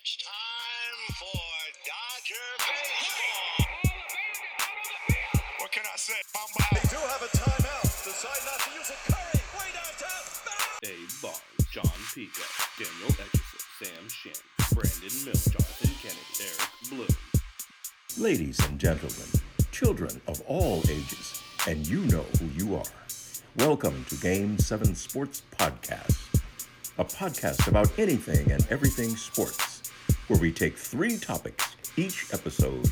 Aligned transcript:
It's 0.00 0.16
time 0.22 1.02
for 1.18 1.42
Dodger 1.82 2.48
baseball. 2.62 3.66
What 5.58 5.72
can 5.72 5.82
I 5.82 5.96
say? 5.96 6.14
I'm 6.36 6.50
They 6.72 6.86
do 6.88 6.96
have 7.02 7.22
a 7.22 7.30
timeout. 7.36 7.82
Decide 8.04 8.42
not 8.46 8.60
to 8.60 8.70
use 8.78 8.90
it. 8.90 9.00
Curry, 9.10 9.42
way 9.58 9.68
downtown. 9.74 10.24
Bang! 10.46 10.92
Abe 10.92 11.10
Barnes, 11.20 11.66
John 11.72 11.98
Pico, 12.14 12.46
Daniel 12.78 13.10
Etchison, 13.18 13.62
Sam 13.82 14.08
Shin, 14.08 14.38
Brandon 14.72 15.24
Mill, 15.24 15.40
Jonathan 15.50 15.90
Kennedy, 16.00 16.46
Eric 16.46 16.70
Bloom. 16.90 17.16
Ladies 18.22 18.58
and 18.68 18.78
gentlemen, 18.78 19.28
children 19.72 20.20
of 20.28 20.40
all 20.46 20.78
ages, 20.88 21.42
and 21.66 21.84
you 21.88 22.02
know 22.06 22.24
who 22.38 22.46
you 22.56 22.76
are. 22.76 22.92
Welcome 23.56 24.04
to 24.10 24.14
Game 24.16 24.58
7 24.60 24.94
Sports 24.94 25.42
Podcast, 25.58 26.40
a 26.98 27.04
podcast 27.04 27.66
about 27.66 27.90
anything 27.98 28.52
and 28.52 28.64
everything 28.70 29.16
sports, 29.16 29.67
where 30.28 30.38
we 30.38 30.52
take 30.52 30.76
three 30.76 31.16
topics 31.16 31.76
each 31.96 32.32
episode 32.32 32.90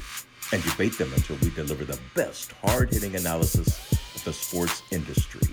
and 0.53 0.63
debate 0.65 0.97
them 0.99 1.13
until 1.15 1.37
we 1.43 1.51
deliver 1.51 1.85
the 1.85 1.99
best 2.15 2.53
hard 2.65 2.91
hitting 2.93 3.15
analysis 3.15 3.93
of 4.15 4.25
the 4.25 4.33
sports 4.33 4.83
industry. 4.91 5.49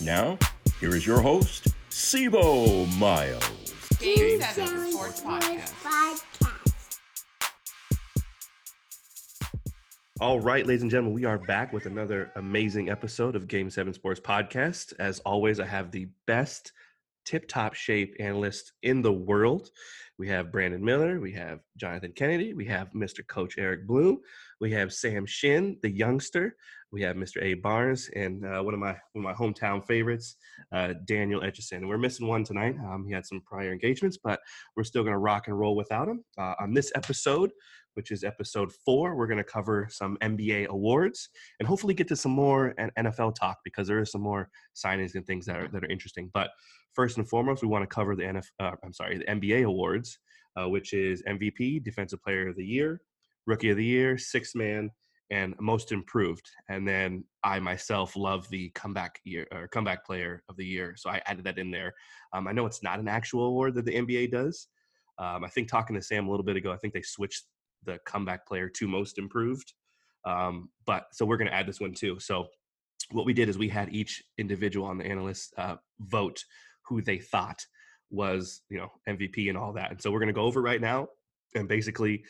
Now, 0.00 0.38
here 0.78 0.94
is 0.94 1.06
your 1.06 1.20
host, 1.20 1.68
Sibo 1.90 2.86
Miles. 2.96 3.42
Game 3.98 4.40
7 4.40 4.92
Sports 4.92 5.20
Podcast. 5.20 5.74
All 10.20 10.38
right, 10.38 10.66
ladies 10.66 10.82
and 10.82 10.90
gentlemen, 10.90 11.14
we 11.14 11.24
are 11.24 11.38
back 11.38 11.72
with 11.72 11.86
another 11.86 12.30
amazing 12.36 12.88
episode 12.88 13.34
of 13.34 13.48
Game 13.48 13.68
7 13.68 13.92
Sports 13.94 14.20
Podcast. 14.20 14.92
As 14.98 15.18
always, 15.20 15.58
I 15.58 15.66
have 15.66 15.90
the 15.90 16.08
best 16.26 16.72
tip 17.24 17.48
top 17.48 17.74
shape 17.74 18.16
analyst 18.20 18.72
in 18.82 19.02
the 19.02 19.12
world. 19.12 19.70
We 20.20 20.28
have 20.28 20.52
Brandon 20.52 20.84
Miller, 20.84 21.18
we 21.18 21.32
have 21.32 21.60
Jonathan 21.78 22.12
Kennedy, 22.12 22.52
we 22.52 22.66
have 22.66 22.90
Mr. 22.90 23.26
Coach 23.26 23.54
Eric 23.56 23.86
Bloom, 23.86 24.20
we 24.60 24.70
have 24.72 24.92
Sam 24.92 25.24
Shin, 25.24 25.78
the 25.80 25.90
youngster, 25.90 26.56
we 26.92 27.00
have 27.00 27.16
Mr. 27.16 27.42
A 27.42 27.54
Barnes, 27.54 28.10
and 28.14 28.44
uh, 28.44 28.60
one 28.62 28.74
of 28.74 28.80
my 28.80 28.98
one 29.14 29.24
of 29.24 29.30
my 29.30 29.32
hometown 29.32 29.82
favorites, 29.82 30.36
uh, 30.72 30.92
Daniel 31.06 31.40
Etchison. 31.40 31.78
And 31.78 31.88
we're 31.88 31.96
missing 31.96 32.26
one 32.26 32.44
tonight. 32.44 32.76
Um, 32.84 33.06
he 33.06 33.14
had 33.14 33.24
some 33.24 33.40
prior 33.46 33.72
engagements, 33.72 34.18
but 34.22 34.40
we're 34.76 34.84
still 34.84 35.04
going 35.04 35.14
to 35.14 35.18
rock 35.18 35.48
and 35.48 35.58
roll 35.58 35.74
without 35.74 36.06
him. 36.06 36.22
Uh, 36.36 36.52
on 36.60 36.74
this 36.74 36.92
episode, 36.94 37.50
which 37.94 38.10
is 38.10 38.24
episode 38.24 38.72
four, 38.84 39.16
we're 39.16 39.26
going 39.26 39.38
to 39.38 39.44
cover 39.44 39.88
some 39.90 40.16
NBA 40.22 40.68
awards 40.68 41.28
and 41.58 41.68
hopefully 41.68 41.94
get 41.94 42.08
to 42.08 42.16
some 42.16 42.32
more 42.32 42.74
NFL 42.98 43.34
talk 43.34 43.58
because 43.64 43.88
there 43.88 44.00
is 44.00 44.10
some 44.10 44.22
more 44.22 44.48
signings 44.74 45.14
and 45.14 45.26
things 45.26 45.46
that 45.46 45.56
are 45.56 45.68
that 45.68 45.84
are 45.84 45.90
interesting. 45.90 46.30
But 46.32 46.50
first 46.94 47.18
and 47.18 47.28
foremost, 47.28 47.62
we 47.62 47.68
want 47.68 47.82
to 47.82 47.94
cover 47.94 48.16
the 48.16 48.24
NF, 48.24 48.46
uh, 48.58 48.72
I'm 48.84 48.92
sorry, 48.92 49.18
the 49.18 49.24
NBA 49.24 49.64
awards, 49.64 50.18
uh, 50.56 50.68
which 50.68 50.92
is 50.92 51.22
MVP, 51.28 51.82
Defensive 51.82 52.22
Player 52.22 52.48
of 52.48 52.56
the 52.56 52.64
Year, 52.64 53.00
Rookie 53.46 53.70
of 53.70 53.76
the 53.76 53.84
Year, 53.84 54.18
Sixth 54.18 54.54
Man, 54.54 54.90
and 55.30 55.54
Most 55.60 55.92
Improved. 55.92 56.48
And 56.68 56.86
then 56.86 57.24
I 57.44 57.60
myself 57.60 58.16
love 58.16 58.48
the 58.50 58.70
comeback 58.70 59.20
year 59.24 59.46
or 59.52 59.68
comeback 59.68 60.04
Player 60.04 60.42
of 60.48 60.56
the 60.56 60.66
Year, 60.66 60.94
so 60.96 61.10
I 61.10 61.22
added 61.26 61.44
that 61.44 61.58
in 61.58 61.70
there. 61.70 61.94
Um, 62.32 62.48
I 62.48 62.52
know 62.52 62.66
it's 62.66 62.82
not 62.82 62.98
an 62.98 63.08
actual 63.08 63.46
award 63.46 63.74
that 63.74 63.84
the 63.84 63.94
NBA 63.94 64.32
does. 64.32 64.66
Um, 65.18 65.44
I 65.44 65.48
think 65.48 65.68
talking 65.68 65.94
to 65.96 66.02
Sam 66.02 66.26
a 66.26 66.30
little 66.30 66.44
bit 66.44 66.56
ago, 66.56 66.72
I 66.72 66.76
think 66.76 66.94
they 66.94 67.02
switched 67.02 67.44
the 67.84 67.98
comeback 68.06 68.46
player 68.46 68.68
to 68.68 68.88
most 68.88 69.18
improved. 69.18 69.72
Um, 70.24 70.68
but 70.86 71.06
so 71.12 71.24
we're 71.24 71.36
going 71.36 71.48
to 71.48 71.54
add 71.54 71.66
this 71.66 71.80
one 71.80 71.94
too. 71.94 72.18
So 72.18 72.48
what 73.10 73.26
we 73.26 73.32
did 73.32 73.48
is 73.48 73.58
we 73.58 73.68
had 73.68 73.92
each 73.92 74.22
individual 74.38 74.86
on 74.86 74.98
the 74.98 75.06
analyst 75.06 75.54
uh, 75.56 75.76
vote 76.00 76.44
who 76.86 77.00
they 77.00 77.18
thought 77.18 77.64
was 78.10 78.62
you 78.68 78.78
know 78.78 78.90
MVP 79.08 79.48
and 79.48 79.56
all 79.56 79.72
that. 79.74 79.90
And 79.90 80.02
so 80.02 80.10
we're 80.10 80.18
going 80.18 80.28
to 80.28 80.32
go 80.32 80.42
over 80.42 80.60
right 80.60 80.80
now 80.80 81.08
and 81.54 81.68
basically 81.68 82.24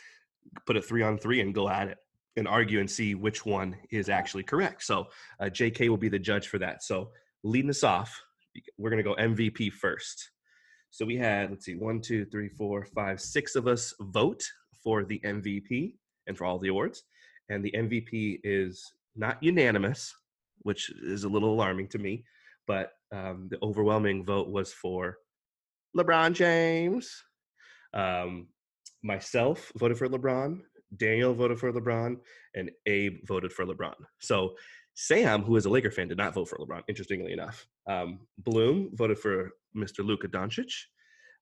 put 0.66 0.76
a 0.76 0.82
three 0.82 1.02
on 1.02 1.18
three 1.18 1.40
and 1.40 1.54
go 1.54 1.68
at 1.68 1.88
it 1.88 1.98
and 2.36 2.46
argue 2.46 2.80
and 2.80 2.90
see 2.90 3.14
which 3.14 3.44
one 3.44 3.76
is 3.90 4.08
actually 4.08 4.42
correct. 4.42 4.82
So 4.84 5.08
uh, 5.40 5.46
JK 5.46 5.88
will 5.88 5.96
be 5.96 6.08
the 6.08 6.18
judge 6.18 6.48
for 6.48 6.58
that. 6.58 6.82
So 6.82 7.10
leading 7.42 7.70
us 7.70 7.82
off, 7.82 8.22
we're 8.78 8.90
going 8.90 9.02
to 9.02 9.08
go 9.08 9.16
MVP 9.16 9.72
first. 9.72 10.30
So 10.90 11.04
we 11.04 11.16
had, 11.16 11.50
let's 11.50 11.64
see, 11.64 11.74
one, 11.74 12.00
two, 12.00 12.24
three, 12.24 12.48
four, 12.48 12.84
five, 12.84 13.20
six 13.20 13.54
of 13.54 13.66
us 13.66 13.94
vote 14.00 14.42
for 14.82 15.04
the 15.04 15.20
MVP 15.20 15.94
and 16.26 16.36
for 16.36 16.44
all 16.44 16.58
the 16.58 16.68
awards. 16.68 17.02
And 17.48 17.64
the 17.64 17.72
MVP 17.72 18.40
is 18.44 18.92
not 19.16 19.42
unanimous, 19.42 20.14
which 20.62 20.90
is 21.02 21.24
a 21.24 21.28
little 21.28 21.52
alarming 21.52 21.88
to 21.88 21.98
me, 21.98 22.24
but 22.66 22.92
um, 23.12 23.48
the 23.50 23.58
overwhelming 23.62 24.24
vote 24.24 24.48
was 24.48 24.72
for 24.72 25.18
LeBron 25.96 26.32
James. 26.32 27.22
Um, 27.92 28.48
myself 29.02 29.72
voted 29.76 29.98
for 29.98 30.08
LeBron. 30.08 30.60
Daniel 30.96 31.34
voted 31.34 31.58
for 31.58 31.72
LeBron, 31.72 32.16
and 32.54 32.70
Abe 32.86 33.20
voted 33.26 33.52
for 33.52 33.64
LeBron. 33.64 33.94
So 34.20 34.56
Sam, 34.94 35.42
who 35.42 35.56
is 35.56 35.66
a 35.66 35.70
Laker 35.70 35.90
fan, 35.90 36.08
did 36.08 36.18
not 36.18 36.34
vote 36.34 36.48
for 36.48 36.58
LeBron. 36.58 36.82
Interestingly 36.88 37.32
enough, 37.32 37.66
um, 37.86 38.20
Bloom 38.38 38.90
voted 38.94 39.18
for 39.18 39.50
Mr. 39.76 40.04
Luka 40.04 40.28
Doncic. 40.28 40.72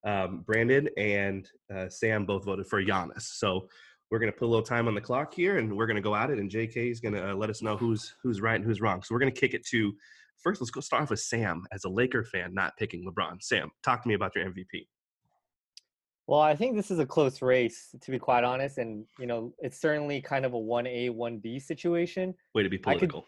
Um, 0.05 0.43
Brandon 0.45 0.87
and 0.97 1.49
uh, 1.73 1.89
Sam 1.89 2.25
both 2.25 2.45
voted 2.45 2.67
for 2.67 2.81
Giannis. 2.83 3.21
So 3.21 3.67
we're 4.09 4.19
going 4.19 4.31
to 4.31 4.37
put 4.37 4.45
a 4.45 4.47
little 4.47 4.65
time 4.65 4.87
on 4.87 4.95
the 4.95 5.01
clock 5.01 5.33
here, 5.33 5.57
and 5.57 5.75
we're 5.75 5.87
going 5.87 5.95
to 5.95 6.01
go 6.01 6.15
at 6.15 6.29
it. 6.29 6.39
And 6.39 6.49
JK 6.49 6.91
is 6.91 6.99
going 6.99 7.13
to 7.13 7.31
uh, 7.31 7.33
let 7.35 7.49
us 7.49 7.61
know 7.61 7.77
who's 7.77 8.15
who's 8.23 8.41
right 8.41 8.55
and 8.55 8.65
who's 8.65 8.81
wrong. 8.81 9.01
So 9.03 9.13
we're 9.13 9.19
going 9.19 9.33
to 9.33 9.39
kick 9.39 9.53
it 9.53 9.65
to 9.67 9.93
first. 10.41 10.61
Let's 10.61 10.71
go 10.71 10.81
start 10.81 11.03
off 11.03 11.09
with 11.09 11.19
Sam 11.19 11.63
as 11.71 11.83
a 11.83 11.89
Laker 11.89 12.23
fan, 12.23 12.53
not 12.53 12.77
picking 12.77 13.05
LeBron. 13.05 13.41
Sam, 13.41 13.71
talk 13.83 14.01
to 14.03 14.07
me 14.07 14.15
about 14.15 14.35
your 14.35 14.45
MVP. 14.45 14.87
Well, 16.27 16.41
I 16.41 16.55
think 16.55 16.75
this 16.75 16.91
is 16.91 16.99
a 16.99 17.07
close 17.07 17.41
race, 17.41 17.95
to 17.99 18.11
be 18.11 18.19
quite 18.19 18.43
honest, 18.43 18.77
and 18.77 19.03
you 19.17 19.25
know, 19.25 19.51
it's 19.59 19.81
certainly 19.81 20.21
kind 20.21 20.45
of 20.45 20.53
a 20.53 20.59
one 20.59 20.85
A, 20.85 21.09
one 21.09 21.39
B 21.39 21.59
situation. 21.59 22.35
Way 22.53 22.63
to 22.63 22.69
be 22.69 22.77
I 22.77 22.93
could- 22.93 23.09
political. 23.09 23.25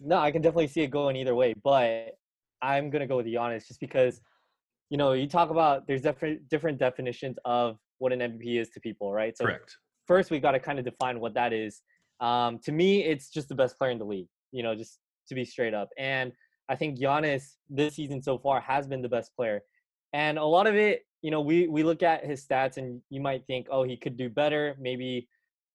No, 0.00 0.18
I 0.18 0.30
can 0.30 0.40
definitely 0.40 0.68
see 0.68 0.82
it 0.82 0.92
going 0.92 1.16
either 1.16 1.34
way, 1.34 1.54
but 1.64 2.16
I'm 2.62 2.90
gonna 2.90 3.08
go 3.08 3.16
with 3.16 3.26
Giannis 3.26 3.66
just 3.66 3.80
because, 3.80 4.20
you 4.90 4.96
know, 4.96 5.12
you 5.12 5.26
talk 5.28 5.50
about 5.50 5.86
there's 5.86 6.02
different 6.02 6.48
different 6.48 6.78
definitions 6.78 7.36
of 7.44 7.78
what 7.98 8.12
an 8.12 8.20
MVP 8.20 8.60
is 8.60 8.70
to 8.70 8.80
people, 8.80 9.12
right? 9.12 9.36
So 9.36 9.44
Correct. 9.44 9.76
first 10.06 10.30
we've 10.30 10.42
got 10.42 10.52
to 10.52 10.60
kind 10.60 10.78
of 10.78 10.84
define 10.84 11.20
what 11.20 11.34
that 11.34 11.52
is. 11.52 11.82
Um, 12.20 12.58
to 12.64 12.72
me, 12.72 13.04
it's 13.04 13.30
just 13.30 13.48
the 13.48 13.54
best 13.54 13.76
player 13.78 13.90
in 13.90 13.98
the 13.98 14.04
league. 14.04 14.28
You 14.52 14.62
know, 14.62 14.74
just 14.74 14.98
to 15.28 15.34
be 15.34 15.44
straight 15.44 15.74
up. 15.74 15.90
And 15.98 16.32
I 16.68 16.76
think 16.76 16.98
Giannis 16.98 17.54
this 17.68 17.94
season 17.94 18.22
so 18.22 18.38
far 18.38 18.60
has 18.60 18.86
been 18.86 19.02
the 19.02 19.08
best 19.08 19.34
player. 19.36 19.62
And 20.12 20.38
a 20.38 20.44
lot 20.44 20.66
of 20.66 20.74
it, 20.74 21.02
you 21.22 21.30
know, 21.30 21.40
we 21.40 21.68
we 21.68 21.82
look 21.82 22.02
at 22.02 22.24
his 22.24 22.46
stats 22.46 22.76
and 22.76 23.00
you 23.10 23.20
might 23.20 23.46
think, 23.46 23.66
oh, 23.70 23.82
he 23.82 23.96
could 23.96 24.16
do 24.16 24.28
better. 24.28 24.76
Maybe, 24.80 25.28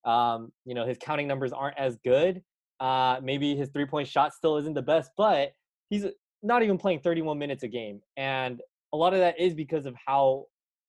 um, 0.05 0.51
you 0.65 0.73
know, 0.73 0.85
his 0.85 0.97
counting 0.99 1.27
numbers 1.27 1.53
aren't 1.53 1.77
as 1.77 1.97
good. 2.03 2.41
Uh, 2.79 3.19
maybe 3.21 3.55
his 3.55 3.69
three 3.69 3.85
point 3.85 4.07
shot 4.07 4.33
still 4.33 4.57
isn't 4.57 4.73
the 4.73 4.81
best, 4.81 5.11
but 5.17 5.51
he's 5.89 6.05
not 6.41 6.63
even 6.63 6.77
playing 6.77 6.99
31 6.99 7.37
minutes 7.37 7.63
a 7.63 7.67
game. 7.67 8.01
And 8.17 8.61
a 8.93 8.97
lot 8.97 9.13
of 9.13 9.19
that 9.19 9.39
is 9.39 9.53
because 9.53 9.85
of 9.85 9.95
how 10.05 10.45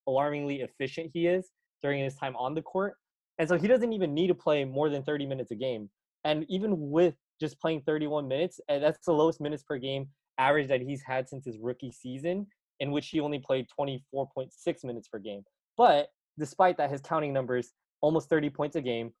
alarmingly 0.07 0.61
efficient 0.61 1.11
he 1.13 1.27
is 1.27 1.49
during 1.81 2.03
his 2.03 2.15
time 2.15 2.35
on 2.35 2.53
the 2.53 2.61
court. 2.61 2.93
And 3.39 3.49
so 3.49 3.57
he 3.57 3.67
doesn't 3.67 3.91
even 3.91 4.13
need 4.13 4.27
to 4.27 4.35
play 4.35 4.63
more 4.63 4.89
than 4.89 5.03
30 5.03 5.25
minutes 5.25 5.51
a 5.51 5.55
game. 5.55 5.89
And 6.23 6.45
even 6.47 6.89
with 6.91 7.15
just 7.39 7.59
playing 7.59 7.81
31 7.81 8.27
minutes, 8.27 8.59
eh, 8.69 8.79
that's 8.79 9.05
the 9.05 9.11
lowest 9.11 9.41
minutes 9.41 9.63
per 9.63 9.77
game 9.77 10.07
average 10.37 10.67
that 10.67 10.81
he's 10.81 11.01
had 11.01 11.27
since 11.29 11.45
his 11.45 11.57
rookie 11.59 11.91
season, 11.91 12.47
in 12.79 12.91
which 12.91 13.07
he 13.09 13.19
only 13.19 13.39
played 13.39 13.67
24.6 13.79 14.49
minutes 14.83 15.07
per 15.07 15.19
game. 15.19 15.43
But 15.77 16.09
despite 16.37 16.77
that, 16.77 16.91
his 16.91 17.01
counting 17.01 17.33
numbers 17.33 17.71
almost 18.01 18.29
30 18.29 18.49
points 18.49 18.75
a 18.75 18.81
game, 18.81 19.11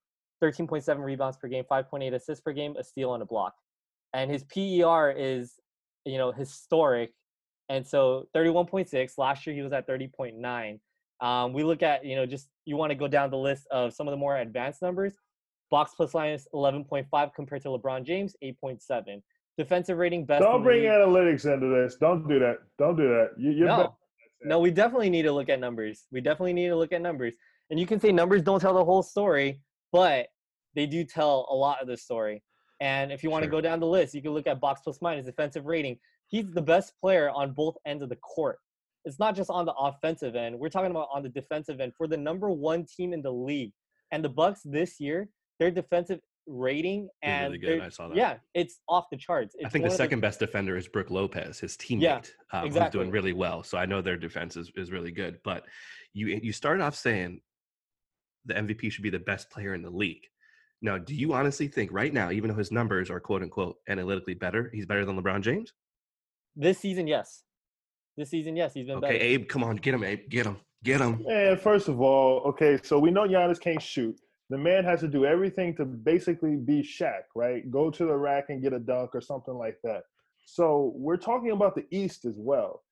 13.7 0.43 1.03
rebounds 1.03 1.37
per 1.37 1.47
game, 1.47 1.63
5.8 1.69 2.13
assists 2.13 2.41
per 2.41 2.53
game, 2.53 2.75
a 2.77 2.83
steal 2.83 3.13
and 3.13 3.23
a 3.23 3.25
block. 3.25 3.53
And 4.13 4.29
his 4.31 4.43
PER 4.43 5.13
is, 5.17 5.53
you 6.05 6.17
know, 6.17 6.31
historic. 6.31 7.11
And 7.69 7.85
so 7.85 8.27
31.6. 8.35 9.17
Last 9.17 9.45
year 9.45 9.55
he 9.55 9.61
was 9.61 9.73
at 9.73 9.87
30.9. 9.87 10.79
Um, 11.21 11.53
we 11.53 11.63
look 11.63 11.81
at, 11.81 12.05
you 12.05 12.15
know, 12.15 12.25
just 12.25 12.49
you 12.65 12.75
want 12.75 12.91
to 12.91 12.95
go 12.95 13.07
down 13.07 13.29
the 13.31 13.37
list 13.37 13.67
of 13.71 13.93
some 13.93 14.07
of 14.07 14.11
the 14.11 14.17
more 14.17 14.37
advanced 14.37 14.81
numbers. 14.81 15.13
Box 15.71 15.93
plus 15.95 16.13
minus 16.13 16.47
11.5 16.53 17.33
compared 17.33 17.61
to 17.63 17.69
LeBron 17.69 18.03
James, 18.05 18.35
8.7. 18.43 19.21
Defensive 19.57 19.97
rating 19.97 20.25
best. 20.25 20.43
Don't 20.43 20.63
bring 20.63 20.83
analytics 20.83 21.51
into 21.51 21.67
this. 21.67 21.95
Don't 21.95 22.27
do 22.27 22.39
that. 22.39 22.57
Don't 22.77 22.97
do 22.97 23.07
that. 23.07 23.29
You, 23.37 23.51
you're 23.51 23.67
no, 23.67 23.95
no, 24.43 24.59
we 24.59 24.69
definitely 24.69 25.09
need 25.09 25.23
to 25.23 25.31
look 25.31 25.49
at 25.49 25.59
numbers. 25.59 26.05
We 26.11 26.21
definitely 26.21 26.53
need 26.53 26.67
to 26.67 26.75
look 26.75 26.91
at 26.91 27.01
numbers. 27.01 27.35
And 27.69 27.79
you 27.79 27.87
can 27.87 27.99
say 27.99 28.11
numbers 28.11 28.41
don't 28.41 28.59
tell 28.59 28.73
the 28.73 28.83
whole 28.83 29.01
story, 29.01 29.61
but 29.91 30.27
they 30.75 30.85
do 30.85 31.03
tell 31.03 31.47
a 31.49 31.55
lot 31.55 31.81
of 31.81 31.87
the 31.87 31.97
story. 31.97 32.43
And 32.81 33.11
if 33.11 33.23
you 33.23 33.29
want 33.29 33.43
to 33.43 33.49
go 33.49 33.61
down 33.61 33.79
the 33.79 33.87
list, 33.87 34.13
you 34.13 34.21
can 34.21 34.31
look 34.31 34.47
at 34.47 34.59
box 34.59 34.81
plus 34.83 35.01
minus 35.01 35.25
defensive 35.25 35.65
rating. 35.65 35.97
He's 36.27 36.45
the 36.53 36.61
best 36.61 36.93
player 36.99 37.29
on 37.29 37.53
both 37.53 37.75
ends 37.85 38.03
of 38.03 38.09
the 38.09 38.15
court. 38.17 38.57
It's 39.05 39.19
not 39.19 39.35
just 39.35 39.49
on 39.49 39.65
the 39.65 39.73
offensive 39.73 40.35
end. 40.35 40.57
We're 40.57 40.69
talking 40.69 40.91
about 40.91 41.09
on 41.13 41.21
the 41.21 41.29
defensive 41.29 41.79
end 41.79 41.93
for 41.97 42.07
the 42.07 42.17
number 42.17 42.49
one 42.49 42.85
team 42.85 43.13
in 43.13 43.21
the 43.21 43.31
league. 43.31 43.71
And 44.11 44.23
the 44.23 44.29
Bucks 44.29 44.61
this 44.63 44.99
year, 44.99 45.29
their 45.59 45.69
defensive 45.71 46.19
rating, 46.47 47.09
and 47.21 47.53
really 47.53 47.57
good. 47.57 47.81
I 47.81 47.89
saw 47.89 48.07
that. 48.07 48.17
yeah, 48.17 48.37
it's 48.53 48.79
off 48.87 49.05
the 49.11 49.17
charts. 49.17 49.55
It's 49.55 49.65
I 49.65 49.69
think 49.69 49.85
the 49.85 49.91
second 49.91 50.19
best 50.21 50.39
defender 50.39 50.77
is 50.77 50.87
Brook 50.87 51.09
Lopez, 51.09 51.59
his 51.59 51.75
teammate, 51.77 52.01
Yeah, 52.01 52.21
um, 52.51 52.61
who's 52.61 52.75
exactly. 52.75 52.99
doing 52.99 53.11
really 53.11 53.33
well. 53.33 53.63
So 53.63 53.77
I 53.77 53.85
know 53.85 54.01
their 54.01 54.17
defense 54.17 54.55
is, 54.55 54.71
is 54.75 54.91
really 54.91 55.11
good. 55.11 55.39
But 55.43 55.65
you 56.13 56.27
you 56.27 56.53
started 56.53 56.83
off 56.83 56.95
saying 56.95 57.41
the 58.45 58.53
MVP 58.53 58.91
should 58.91 59.03
be 59.03 59.09
the 59.09 59.19
best 59.19 59.49
player 59.49 59.73
in 59.73 59.81
the 59.81 59.89
league. 59.89 60.23
Now, 60.81 60.97
do 60.97 61.15
you 61.15 61.33
honestly 61.33 61.67
think 61.67 61.91
right 61.91 62.13
now, 62.13 62.31
even 62.31 62.49
though 62.49 62.57
his 62.57 62.71
numbers 62.71 63.09
are 63.09 63.19
quote 63.19 63.41
unquote 63.41 63.77
analytically 63.87 64.35
better, 64.35 64.69
he's 64.73 64.85
better 64.85 65.05
than 65.05 65.21
LeBron 65.21 65.41
James? 65.41 65.73
This 66.55 66.79
season. 66.79 67.07
Yes, 67.07 67.43
this 68.17 68.29
season, 68.29 68.55
yes, 68.55 68.73
he's 68.73 68.85
been 68.85 68.99
better. 68.99 69.13
Okay, 69.13 69.19
better. 69.19 69.29
Abe, 69.29 69.47
come 69.47 69.63
on, 69.63 69.75
get 69.77 69.93
him, 69.93 70.03
Abe, 70.03 70.29
get 70.29 70.45
him, 70.45 70.57
get 70.83 71.01
him. 71.01 71.25
And 71.29 71.59
first 71.59 71.87
of 71.87 72.01
all, 72.01 72.39
okay, 72.45 72.79
so 72.83 72.99
we 72.99 73.11
know 73.11 73.27
Giannis 73.27 73.59
can't 73.59 73.81
shoot. 73.81 74.19
The 74.49 74.57
man 74.57 74.83
has 74.83 74.99
to 74.99 75.07
do 75.07 75.25
everything 75.25 75.75
to 75.77 75.85
basically 75.85 76.55
be 76.55 76.81
Shaq, 76.81 77.23
right? 77.35 77.69
Go 77.71 77.89
to 77.89 78.05
the 78.05 78.15
rack 78.15 78.45
and 78.49 78.61
get 78.61 78.73
a 78.73 78.79
dunk 78.79 79.11
or 79.15 79.21
something 79.21 79.55
like 79.55 79.77
that. 79.83 80.03
So 80.45 80.93
we're 80.95 81.17
talking 81.17 81.51
about 81.51 81.73
the 81.75 81.85
East 81.89 82.25
as 82.25 82.35
well. 82.37 82.83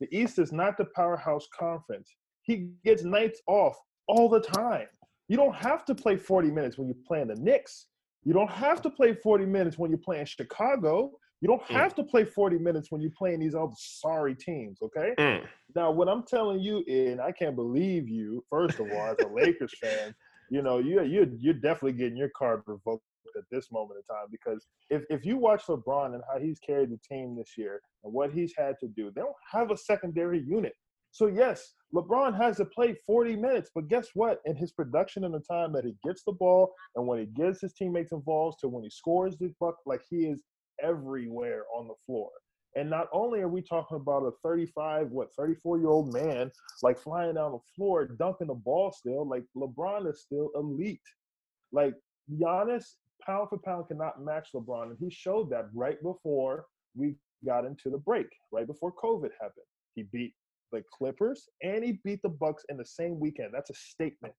The 0.00 0.14
East 0.16 0.38
is 0.38 0.52
not 0.52 0.76
the 0.76 0.84
powerhouse 0.94 1.48
conference. 1.58 2.14
He 2.42 2.70
gets 2.84 3.02
nights 3.04 3.40
off 3.46 3.76
all 4.06 4.28
the 4.28 4.40
time. 4.40 4.86
You 5.28 5.36
don't 5.36 5.54
have 5.54 5.84
to 5.86 5.94
play 5.94 6.16
40 6.16 6.50
minutes 6.50 6.78
when 6.78 6.88
you're 6.88 6.96
playing 7.06 7.28
the 7.28 7.36
Knicks. 7.36 7.86
You 8.24 8.32
don't 8.32 8.50
have 8.50 8.82
to 8.82 8.90
play 8.90 9.14
40 9.14 9.46
minutes 9.46 9.78
when 9.78 9.90
you're 9.90 9.98
playing 9.98 10.26
Chicago. 10.26 11.12
You 11.40 11.48
don't 11.48 11.62
Mm. 11.62 11.76
have 11.76 11.94
to 11.94 12.04
play 12.04 12.24
40 12.24 12.58
minutes 12.58 12.90
when 12.90 13.00
you're 13.00 13.12
playing 13.16 13.40
these 13.40 13.54
other 13.54 13.72
sorry 13.76 14.34
teams, 14.34 14.80
okay? 14.82 15.14
Mm. 15.18 15.46
Now, 15.74 15.90
what 15.92 16.08
I'm 16.08 16.24
telling 16.24 16.60
you, 16.60 16.78
and 16.88 17.20
I 17.20 17.30
can't 17.32 17.54
believe 17.54 18.08
you. 18.08 18.44
First 18.50 18.80
of 18.80 18.90
all, 18.90 19.06
as 19.06 19.18
a 19.20 19.28
Lakers 19.28 19.72
fan, 19.80 20.14
you 20.50 20.62
know 20.62 20.78
you 20.78 21.02
you 21.02 21.30
you're 21.38 21.52
definitely 21.54 21.92
getting 21.92 22.16
your 22.16 22.30
card 22.30 22.62
revoked 22.66 23.04
at 23.36 23.44
this 23.50 23.70
moment 23.70 23.98
in 24.00 24.14
time 24.14 24.26
because 24.30 24.66
if 24.88 25.04
if 25.10 25.24
you 25.26 25.36
watch 25.36 25.64
LeBron 25.66 26.14
and 26.14 26.22
how 26.32 26.38
he's 26.38 26.58
carried 26.58 26.90
the 26.90 26.98
team 27.06 27.36
this 27.36 27.52
year 27.58 27.82
and 28.02 28.12
what 28.12 28.32
he's 28.32 28.54
had 28.56 28.76
to 28.80 28.88
do, 28.88 29.10
they 29.14 29.20
don't 29.20 29.34
have 29.52 29.70
a 29.70 29.76
secondary 29.76 30.40
unit. 30.40 30.72
So 31.10 31.26
yes, 31.26 31.74
LeBron 31.94 32.34
has 32.36 32.56
to 32.56 32.64
play 32.64 32.94
40 33.06 33.36
minutes, 33.36 33.70
but 33.74 33.88
guess 33.88 34.08
what? 34.14 34.40
In 34.46 34.56
his 34.56 34.72
production 34.72 35.24
and 35.24 35.34
the 35.34 35.40
time 35.40 35.72
that 35.74 35.84
he 35.84 35.94
gets 36.02 36.22
the 36.24 36.32
ball 36.32 36.72
and 36.96 37.06
when 37.06 37.18
he 37.18 37.26
gets 37.26 37.60
his 37.60 37.74
teammates 37.74 38.12
involved 38.12 38.58
to 38.60 38.68
when 38.68 38.84
he 38.84 38.90
scores 38.90 39.36
the 39.36 39.52
buck, 39.60 39.76
like 39.86 40.02
he 40.08 40.26
is 40.26 40.42
everywhere 40.82 41.64
on 41.76 41.88
the 41.88 41.94
floor. 42.06 42.30
And 42.76 42.90
not 42.90 43.08
only 43.12 43.40
are 43.40 43.48
we 43.48 43.62
talking 43.62 43.96
about 43.96 44.24
a 44.24 44.30
35, 44.42 45.08
what, 45.10 45.32
34 45.36 45.78
year 45.78 45.88
old 45.88 46.12
man 46.12 46.50
like 46.82 46.98
flying 46.98 47.34
down 47.34 47.52
the 47.52 47.58
floor, 47.74 48.06
dunking 48.06 48.48
the 48.48 48.54
ball 48.54 48.92
still, 48.92 49.26
like 49.26 49.44
LeBron 49.56 50.08
is 50.08 50.20
still 50.20 50.50
elite. 50.54 51.00
Like 51.72 51.94
Giannis, 52.30 52.94
pound 53.24 53.48
for 53.48 53.58
pound, 53.58 53.88
cannot 53.88 54.22
match 54.22 54.50
LeBron. 54.54 54.90
And 54.90 54.96
he 55.00 55.10
showed 55.10 55.50
that 55.50 55.68
right 55.74 56.00
before 56.02 56.66
we 56.94 57.16
got 57.44 57.64
into 57.64 57.90
the 57.90 57.98
break, 57.98 58.28
right 58.52 58.66
before 58.66 58.92
COVID 58.92 59.30
happened. 59.40 59.66
He 59.94 60.04
beat 60.12 60.34
the 60.70 60.84
Clippers 60.96 61.48
and 61.62 61.82
he 61.82 61.98
beat 62.04 62.20
the 62.22 62.28
Bucks 62.28 62.64
in 62.68 62.76
the 62.76 62.84
same 62.84 63.18
weekend. 63.18 63.50
That's 63.52 63.70
a 63.70 63.74
statement. 63.74 64.34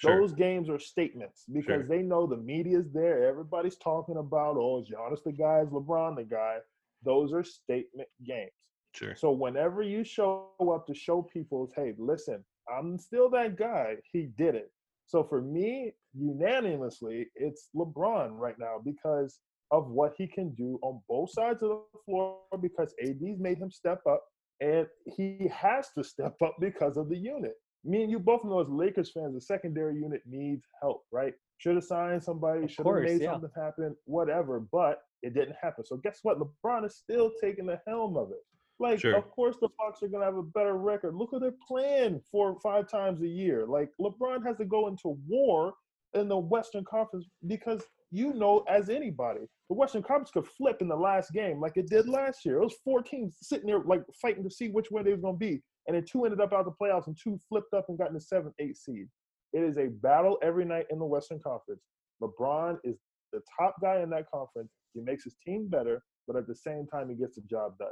Sure. 0.00 0.18
Those 0.18 0.32
games 0.32 0.70
are 0.70 0.78
statements 0.78 1.44
because 1.52 1.82
Sure. 1.86 1.88
they 1.88 2.00
know 2.02 2.26
the 2.26 2.36
media's 2.38 2.90
there. 2.90 3.28
Everybody's 3.28 3.76
talking 3.76 4.16
about, 4.16 4.56
oh, 4.56 4.80
is 4.80 4.88
Giannis 4.88 5.22
the 5.22 5.32
guy? 5.32 5.60
Is 5.60 5.68
LeBron 5.68 6.16
the 6.16 6.24
guy? 6.24 6.56
Those 7.02 7.34
are 7.34 7.44
statement 7.44 8.08
games. 8.24 8.50
Sure. 8.94 9.14
So 9.14 9.30
whenever 9.30 9.82
you 9.82 10.02
show 10.02 10.48
up 10.74 10.86
to 10.86 10.94
show 10.94 11.20
people, 11.22 11.70
hey, 11.76 11.92
listen, 11.98 12.42
I'm 12.74 12.96
still 12.98 13.28
that 13.30 13.56
guy, 13.58 13.96
he 14.10 14.30
did 14.38 14.54
it. 14.54 14.72
So 15.04 15.22
for 15.22 15.42
me, 15.42 15.92
unanimously, 16.14 17.30
it's 17.34 17.68
LeBron 17.76 18.38
right 18.38 18.58
now 18.58 18.80
because 18.82 19.40
of 19.70 19.90
what 19.90 20.14
he 20.16 20.26
can 20.26 20.54
do 20.54 20.78
on 20.82 21.02
both 21.10 21.30
sides 21.30 21.62
of 21.62 21.68
the 21.68 21.82
floor 22.06 22.38
because 22.62 22.94
AD's 23.02 23.38
made 23.38 23.58
him 23.58 23.70
step 23.70 24.00
up 24.08 24.24
and 24.62 24.86
he 25.04 25.50
has 25.52 25.90
to 25.96 26.02
step 26.02 26.40
up 26.42 26.56
because 26.58 26.96
of 26.96 27.10
the 27.10 27.16
unit. 27.18 27.54
Me 27.84 28.02
and 28.02 28.10
you 28.10 28.18
both 28.18 28.44
know 28.44 28.60
as 28.60 28.68
Lakers 28.68 29.10
fans, 29.12 29.34
the 29.34 29.40
secondary 29.40 29.96
unit 29.96 30.22
needs 30.26 30.64
help, 30.80 31.04
right? 31.12 31.34
Should 31.58 31.76
have 31.76 31.84
signed 31.84 32.22
somebody, 32.22 32.68
should 32.68 32.86
have 32.86 33.02
made 33.02 33.22
yeah. 33.22 33.32
something 33.32 33.50
happen, 33.56 33.96
whatever, 34.04 34.60
but 34.72 35.02
it 35.22 35.34
didn't 35.34 35.56
happen. 35.60 35.84
So 35.84 35.96
guess 35.96 36.20
what? 36.22 36.38
LeBron 36.38 36.84
is 36.86 36.96
still 36.96 37.30
taking 37.40 37.66
the 37.66 37.80
helm 37.86 38.16
of 38.16 38.30
it. 38.30 38.42
Like, 38.78 39.00
Sure. 39.00 39.14
of 39.14 39.30
course, 39.30 39.56
the 39.60 39.68
Bucks 39.78 40.02
are 40.02 40.08
gonna 40.08 40.24
have 40.24 40.36
a 40.36 40.42
better 40.42 40.76
record. 40.76 41.14
Look 41.14 41.32
what 41.32 41.42
they're 41.42 41.52
playing 41.66 42.20
four 42.30 42.50
or 42.50 42.60
five 42.60 42.88
times 42.88 43.22
a 43.22 43.28
year. 43.28 43.66
Like, 43.66 43.90
LeBron 44.00 44.44
has 44.46 44.56
to 44.56 44.64
go 44.64 44.88
into 44.88 45.18
war 45.28 45.74
in 46.14 46.28
the 46.28 46.38
Western 46.38 46.84
Conference 46.84 47.26
because 47.46 47.84
you 48.12 48.34
know, 48.34 48.64
as 48.68 48.90
anybody, 48.90 49.40
the 49.68 49.74
Western 49.74 50.02
Conference 50.02 50.30
could 50.32 50.46
flip 50.46 50.78
in 50.80 50.88
the 50.88 50.96
last 50.96 51.32
game 51.32 51.60
like 51.60 51.76
it 51.76 51.88
did 51.88 52.08
last 52.08 52.44
year. 52.44 52.56
It 52.56 52.64
was 52.64 52.76
four 52.84 53.02
teams 53.02 53.36
sitting 53.40 53.66
there 53.66 53.80
like 53.80 54.02
fighting 54.20 54.42
to 54.42 54.50
see 54.50 54.68
which 54.68 54.90
way 54.90 55.02
they 55.02 55.12
was 55.12 55.20
gonna 55.20 55.36
be, 55.36 55.62
and 55.90 55.96
then 55.96 56.04
two 56.04 56.24
ended 56.24 56.40
up 56.40 56.52
out 56.52 56.64
the 56.64 56.70
playoffs, 56.70 57.08
and 57.08 57.18
two 57.20 57.36
flipped 57.48 57.74
up 57.74 57.86
and 57.88 57.98
got 57.98 58.06
in 58.06 58.14
the 58.14 58.20
seventh, 58.20 58.54
eighth 58.60 58.76
seed. 58.76 59.08
It 59.52 59.64
is 59.64 59.76
a 59.76 59.88
battle 59.88 60.38
every 60.40 60.64
night 60.64 60.86
in 60.90 61.00
the 61.00 61.04
Western 61.04 61.40
Conference. 61.40 61.82
LeBron 62.22 62.78
is 62.84 62.96
the 63.32 63.40
top 63.58 63.74
guy 63.82 63.98
in 64.00 64.08
that 64.10 64.30
conference. 64.32 64.70
He 64.94 65.00
makes 65.00 65.24
his 65.24 65.34
team 65.44 65.66
better, 65.68 66.00
but 66.28 66.36
at 66.36 66.46
the 66.46 66.54
same 66.54 66.86
time, 66.86 67.08
he 67.08 67.16
gets 67.16 67.34
the 67.34 67.42
job 67.42 67.76
done. 67.78 67.88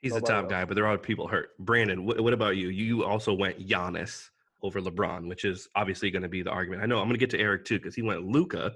He's 0.00 0.12
the 0.12 0.20
top 0.20 0.44
else. 0.44 0.50
guy, 0.50 0.64
but 0.64 0.74
there 0.74 0.88
are 0.88 0.98
people 0.98 1.28
hurt. 1.28 1.50
Brandon, 1.60 2.04
what, 2.04 2.20
what 2.20 2.32
about 2.32 2.56
you? 2.56 2.70
You 2.70 3.04
also 3.04 3.32
went 3.32 3.64
Giannis 3.64 4.30
over 4.62 4.80
LeBron, 4.80 5.28
which 5.28 5.44
is 5.44 5.68
obviously 5.76 6.10
going 6.10 6.22
to 6.22 6.28
be 6.28 6.42
the 6.42 6.50
argument. 6.50 6.82
I 6.82 6.86
know 6.86 6.98
I'm 6.98 7.04
going 7.04 7.14
to 7.14 7.18
get 7.18 7.30
to 7.30 7.38
Eric 7.38 7.64
too 7.64 7.78
because 7.78 7.94
he 7.94 8.02
went 8.02 8.24
Luka, 8.24 8.72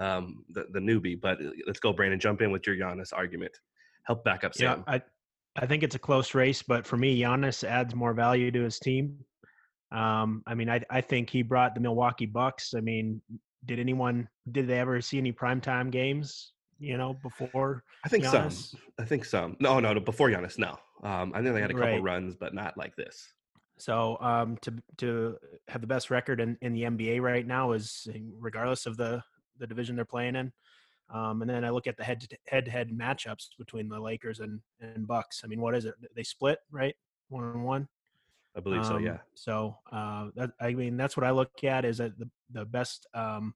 um, 0.00 0.44
the, 0.50 0.66
the 0.72 0.80
newbie. 0.80 1.20
But 1.20 1.40
uh, 1.40 1.50
let's 1.64 1.78
go, 1.78 1.92
Brandon. 1.92 2.18
Jump 2.18 2.42
in 2.42 2.50
with 2.50 2.66
your 2.66 2.74
Giannis 2.74 3.12
argument. 3.12 3.52
Help 4.02 4.24
back 4.24 4.42
up 4.42 4.52
Sam. 4.54 4.64
Yeah, 4.64 4.74
Sam. 4.74 4.84
I 4.88 5.02
I 5.56 5.66
think 5.66 5.82
it's 5.82 5.94
a 5.94 6.00
close 6.00 6.34
race, 6.34 6.62
but 6.62 6.86
for 6.86 6.96
me, 6.96 7.18
Giannis 7.20 7.62
adds 7.64 7.94
more 7.94 8.12
value 8.12 8.50
to 8.50 8.62
his 8.62 8.78
team. 8.78 9.18
Um, 9.92 10.42
I 10.46 10.54
mean, 10.54 10.68
I 10.68 10.80
I 10.90 11.00
think 11.00 11.30
he 11.30 11.42
brought 11.42 11.74
the 11.74 11.80
Milwaukee 11.80 12.26
Bucks. 12.26 12.74
I 12.76 12.80
mean, 12.80 13.20
did 13.64 13.78
anyone 13.78 14.28
did 14.50 14.66
they 14.66 14.78
ever 14.78 15.00
see 15.00 15.18
any 15.18 15.32
primetime 15.32 15.90
games? 15.90 16.52
You 16.80 16.98
know, 16.98 17.14
before 17.22 17.84
I 18.04 18.08
think 18.08 18.24
Giannis? 18.24 18.70
some. 18.70 18.80
I 18.98 19.04
think 19.04 19.24
some. 19.24 19.56
No, 19.60 19.78
no, 19.78 19.92
no. 19.92 20.00
Before 20.00 20.28
Giannis, 20.28 20.58
no. 20.58 20.76
Um, 21.04 21.32
I 21.34 21.42
think 21.42 21.54
they 21.54 21.60
had 21.60 21.70
a 21.70 21.74
couple 21.74 21.90
Right. 21.90 22.02
runs, 22.02 22.34
but 22.34 22.54
not 22.54 22.76
like 22.76 22.96
this. 22.96 23.32
So 23.78 24.18
um, 24.20 24.56
to 24.62 24.74
to 24.98 25.36
have 25.68 25.80
the 25.80 25.86
best 25.86 26.10
record 26.10 26.40
in, 26.40 26.56
in 26.62 26.72
the 26.72 26.82
NBA 26.82 27.20
right 27.20 27.46
now 27.46 27.72
is 27.72 28.08
regardless 28.38 28.86
of 28.86 28.96
the 28.96 29.22
the 29.58 29.66
division 29.66 29.94
they're 29.94 30.04
playing 30.04 30.34
in. 30.34 30.52
Um, 31.12 31.42
and 31.42 31.50
then 31.50 31.64
I 31.64 31.70
look 31.70 31.86
at 31.86 31.96
the 31.96 32.04
head 32.04 32.20
to 32.20 32.36
head 32.46 32.66
head 32.66 32.90
matchups 32.90 33.48
between 33.58 33.88
the 33.88 34.00
Lakers 34.00 34.40
and 34.40 34.60
and 34.80 35.06
Bucks. 35.06 35.42
I 35.44 35.48
mean, 35.48 35.60
what 35.60 35.74
is 35.74 35.84
it? 35.84 35.94
They 36.16 36.22
split 36.22 36.58
right 36.70 36.94
one 37.28 37.44
on 37.44 37.62
one. 37.62 37.88
I 38.56 38.60
believe 38.60 38.86
so. 38.86 38.96
Um, 38.96 39.04
Yeah. 39.04 39.18
So 39.34 39.76
uh, 39.92 40.28
that, 40.36 40.50
I 40.60 40.74
mean, 40.74 40.96
that's 40.96 41.16
what 41.16 41.26
I 41.26 41.30
look 41.30 41.64
at 41.64 41.84
is 41.84 41.98
that 41.98 42.18
the 42.18 42.28
the 42.50 42.64
best. 42.64 43.06
Um, 43.14 43.54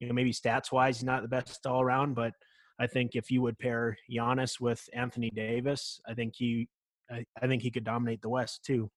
you 0.00 0.08
know, 0.08 0.14
maybe 0.14 0.32
stats 0.32 0.72
wise, 0.72 0.96
he's 0.96 1.04
not 1.04 1.22
the 1.22 1.28
best 1.28 1.66
all 1.66 1.82
around, 1.82 2.14
but 2.14 2.32
I 2.78 2.86
think 2.86 3.14
if 3.14 3.30
you 3.30 3.42
would 3.42 3.58
pair 3.58 3.96
Giannis 4.10 4.58
with 4.58 4.88
Anthony 4.94 5.30
Davis, 5.30 6.00
I 6.08 6.14
think 6.14 6.34
he, 6.36 6.68
I, 7.10 7.24
I 7.40 7.46
think 7.46 7.62
he 7.62 7.70
could 7.70 7.84
dominate 7.84 8.22
the 8.22 8.30
West 8.30 8.64
too. 8.64 8.90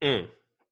Mm, 0.00 0.28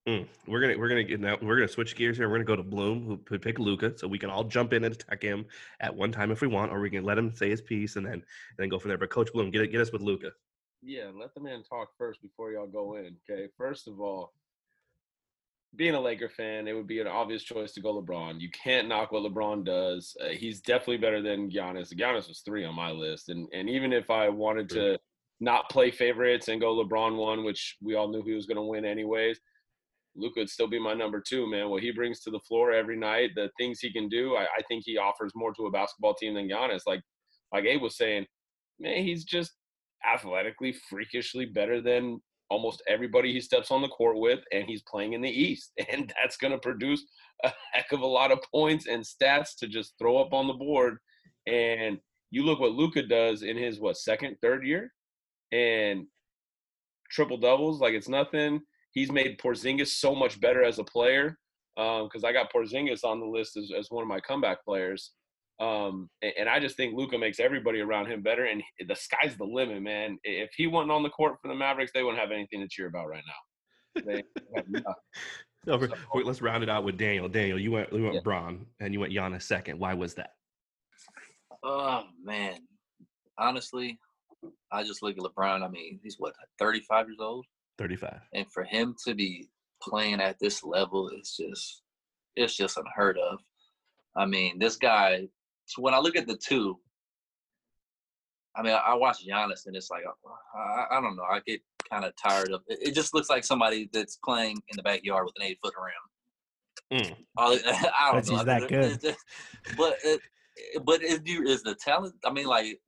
mm. 0.07 0.27
We're 0.47 0.61
gonna 0.61 0.77
we're 0.77 0.89
gonna 0.89 1.03
get 1.03 1.19
now. 1.19 1.37
We're 1.41 1.55
gonna 1.55 1.67
switch 1.67 1.95
gears 1.95 2.17
here. 2.17 2.29
We're 2.29 2.35
gonna 2.35 2.45
go 2.45 2.55
to 2.55 2.63
Bloom, 2.63 3.05
who 3.05 3.17
could 3.17 3.41
pick 3.41 3.59
Luka, 3.59 3.97
so 3.97 4.07
we 4.07 4.19
can 4.19 4.29
all 4.29 4.43
jump 4.43 4.73
in 4.73 4.83
and 4.83 4.93
attack 4.93 5.21
him 5.21 5.45
at 5.79 5.95
one 5.95 6.11
time 6.11 6.31
if 6.31 6.41
we 6.41 6.47
want, 6.47 6.71
or 6.71 6.79
we 6.79 6.89
can 6.89 7.03
let 7.03 7.17
him 7.17 7.33
say 7.35 7.49
his 7.49 7.61
piece 7.61 7.95
and 7.95 8.05
then 8.05 8.13
and 8.13 8.23
then 8.57 8.69
go 8.69 8.79
from 8.79 8.89
there. 8.89 8.97
But 8.97 9.09
Coach 9.09 9.31
Bloom, 9.33 9.51
get 9.51 9.61
it, 9.61 9.71
get 9.71 9.81
us 9.81 9.91
with 9.91 10.01
Luka. 10.01 10.31
Yeah, 10.81 11.09
let 11.13 11.33
the 11.33 11.41
man 11.41 11.63
talk 11.63 11.89
first 11.97 12.21
before 12.21 12.51
y'all 12.51 12.67
go 12.67 12.95
in. 12.95 13.15
Okay. 13.29 13.47
First 13.57 13.87
of 13.87 13.99
all, 13.99 14.33
being 15.75 15.95
a 15.95 15.99
Laker 15.99 16.29
fan, 16.29 16.67
it 16.67 16.73
would 16.73 16.87
be 16.87 16.99
an 16.99 17.07
obvious 17.07 17.43
choice 17.43 17.73
to 17.73 17.81
go 17.81 18.01
LeBron. 18.01 18.39
You 18.39 18.49
can't 18.51 18.87
knock 18.87 19.11
what 19.11 19.23
LeBron 19.23 19.65
does. 19.65 20.15
Uh, 20.21 20.29
he's 20.29 20.61
definitely 20.61 20.97
better 20.97 21.21
than 21.21 21.49
Giannis. 21.49 21.93
Giannis 21.93 22.27
was 22.27 22.41
three 22.45 22.63
on 22.65 22.75
my 22.75 22.91
list, 22.91 23.29
and 23.29 23.47
and 23.53 23.69
even 23.69 23.93
if 23.93 24.09
I 24.09 24.29
wanted 24.29 24.69
to 24.69 24.99
not 25.39 25.69
play 25.69 25.91
favorites 25.91 26.47
and 26.47 26.61
go 26.61 26.75
LeBron 26.75 27.17
one, 27.17 27.43
which 27.43 27.77
we 27.81 27.95
all 27.95 28.07
knew 28.07 28.23
he 28.23 28.33
was 28.33 28.45
going 28.45 28.55
to 28.57 28.63
win 28.63 28.85
anyways, 28.85 29.39
Luka 30.15 30.41
would 30.41 30.49
still 30.49 30.67
be 30.67 30.79
my 30.79 30.93
number 30.93 31.21
two, 31.21 31.49
man. 31.49 31.69
What 31.69 31.83
he 31.83 31.91
brings 31.91 32.21
to 32.21 32.31
the 32.31 32.39
floor 32.47 32.71
every 32.71 32.97
night, 32.97 33.31
the 33.35 33.49
things 33.57 33.79
he 33.79 33.91
can 33.91 34.07
do, 34.07 34.35
I, 34.35 34.43
I 34.43 34.61
think 34.67 34.83
he 34.85 34.97
offers 34.97 35.31
more 35.35 35.53
to 35.53 35.65
a 35.65 35.71
basketball 35.71 36.13
team 36.13 36.35
than 36.35 36.49
Giannis. 36.49 36.81
Like 36.87 37.01
like 37.51 37.65
Abe 37.65 37.81
was 37.81 37.97
saying, 37.97 38.25
man, 38.79 39.03
he's 39.03 39.23
just 39.23 39.53
athletically, 40.05 40.73
freakishly 40.89 41.45
better 41.45 41.81
than 41.81 42.21
almost 42.49 42.83
everybody 42.87 43.33
he 43.33 43.41
steps 43.41 43.71
on 43.71 43.81
the 43.81 43.87
court 43.87 44.17
with, 44.17 44.39
and 44.51 44.65
he's 44.65 44.83
playing 44.83 45.13
in 45.13 45.21
the 45.21 45.29
East, 45.29 45.71
and 45.89 46.13
that's 46.21 46.37
going 46.37 46.53
to 46.53 46.59
produce 46.59 47.03
a 47.43 47.51
heck 47.73 47.91
of 47.91 48.01
a 48.01 48.05
lot 48.05 48.31
of 48.31 48.39
points 48.51 48.87
and 48.87 49.03
stats 49.03 49.55
to 49.59 49.67
just 49.67 49.93
throw 49.99 50.17
up 50.17 50.33
on 50.33 50.47
the 50.47 50.53
board. 50.53 50.97
And 51.47 51.99
you 52.31 52.43
look 52.43 52.59
what 52.59 52.71
Luka 52.71 53.03
does 53.03 53.43
in 53.43 53.57
his 53.57 53.79
what 53.79 53.97
second, 53.97 54.37
third 54.41 54.65
year, 54.65 54.91
and 55.51 56.05
triple 57.11 57.37
doubles 57.37 57.79
like 57.79 57.93
it's 57.93 58.09
nothing. 58.09 58.61
He's 58.95 59.11
made 59.11 59.37
Porzingis 59.37 59.89
so 59.89 60.15
much 60.15 60.39
better 60.39 60.63
as 60.63 60.79
a 60.79 60.83
player 60.83 61.37
because 61.75 62.23
I 62.23 62.31
got 62.31 62.51
Porzingis 62.51 63.03
on 63.03 63.19
the 63.19 63.25
list 63.25 63.57
as, 63.57 63.69
as 63.77 63.91
one 63.91 64.01
of 64.01 64.07
my 64.07 64.21
comeback 64.21 64.63
players. 64.63 65.11
Um, 65.59 66.09
and, 66.21 66.33
and 66.39 66.49
I 66.49 66.59
just 66.59 66.75
think 66.77 66.95
Luka 66.95 67.17
makes 67.17 67.39
everybody 67.39 67.81
around 67.81 68.07
him 68.07 68.21
better, 68.21 68.45
and 68.45 68.63
the 68.87 68.95
sky's 68.95 69.37
the 69.37 69.45
limit, 69.45 69.81
man. 69.81 70.17
If 70.23 70.51
he 70.55 70.67
wasn't 70.67 70.91
on 70.91 71.03
the 71.03 71.09
court 71.09 71.35
for 71.41 71.49
the 71.49 71.55
Mavericks, 71.55 71.91
they 71.93 72.03
wouldn't 72.03 72.19
have 72.21 72.31
anything 72.31 72.61
to 72.61 72.67
cheer 72.69 72.87
about 72.87 73.07
right 73.07 73.23
now. 73.27 74.01
They 74.05 74.23
have 74.55 74.65
nothing. 74.69 74.93
No, 75.65 75.77
wait, 75.77 75.91
wait, 76.13 76.25
let's 76.25 76.41
round 76.41 76.63
it 76.63 76.69
out 76.69 76.83
with 76.83 76.97
Daniel. 76.97 77.27
Daniel, 77.27 77.59
you 77.59 77.71
went 77.71 77.91
you 77.91 78.03
went 78.03 78.15
Yeah. 78.15 78.21
Bron 78.21 78.65
and 78.79 78.93
you 78.93 78.99
went 78.99 79.13
Giannis 79.13 79.43
second. 79.43 79.79
Why 79.79 79.93
was 79.93 80.13
that? 80.15 80.31
Oh 81.63 82.03
man, 82.23 82.59
honestly, 83.39 83.97
I 84.71 84.83
just 84.83 85.01
look 85.01 85.17
at 85.17 85.23
LeBron. 85.23 85.63
I 85.63 85.67
mean, 85.67 85.99
he's 86.03 86.17
what 86.19 86.33
35 86.59 87.07
years 87.07 87.17
old, 87.19 87.45
35. 87.77 88.19
and 88.33 88.45
for 88.51 88.63
him 88.63 88.95
to 89.05 89.13
be 89.15 89.47
playing 89.81 90.21
at 90.21 90.37
this 90.39 90.63
level 90.63 91.09
is 91.09 91.35
just 91.39 91.81
it's 92.35 92.55
just 92.55 92.77
unheard 92.77 93.17
of. 93.17 93.39
I 94.17 94.25
mean, 94.25 94.59
this 94.59 94.75
guy. 94.77 95.27
So 95.65 95.81
when 95.81 95.93
I 95.93 95.99
look 95.99 96.15
at 96.15 96.27
the 96.27 96.37
two, 96.37 96.77
I 98.55 98.61
mean, 98.61 98.73
I, 98.73 98.77
I 98.77 98.93
watch 98.95 99.25
Giannis, 99.25 99.65
and 99.65 99.75
it's 99.75 99.89
like 99.89 100.03
uh, 100.05 100.57
I, 100.57 100.97
I 100.97 101.01
don't 101.01 101.15
know. 101.15 101.23
I 101.23 101.39
get 101.45 101.61
kind 101.89 102.05
of 102.05 102.13
tired 102.21 102.51
of 102.51 102.61
it. 102.67 102.79
It 102.81 102.93
just 102.95 103.13
looks 103.13 103.29
like 103.29 103.43
somebody 103.43 103.89
that's 103.91 104.17
playing 104.23 104.57
in 104.69 104.75
the 104.77 104.83
backyard 104.83 105.25
with 105.25 105.33
an 105.37 105.43
eight 105.43 105.59
foot 105.63 105.73
rim. 105.81 106.99
Mm. 107.01 107.15
All- 107.37 107.53
I 107.65 108.11
don't 108.11 108.25
Because 108.25 108.29
know. 108.31 108.35
he's 108.37 108.45
that 108.45 108.67
good. 108.69 108.99
it's 109.03 109.23
but 109.77 109.97
it, 110.03 110.21
but 110.85 111.01
is 111.03 111.19
is 111.25 111.63
the 111.63 111.75
talent? 111.75 112.13
I 112.25 112.31
mean, 112.31 112.45
like 112.47 112.79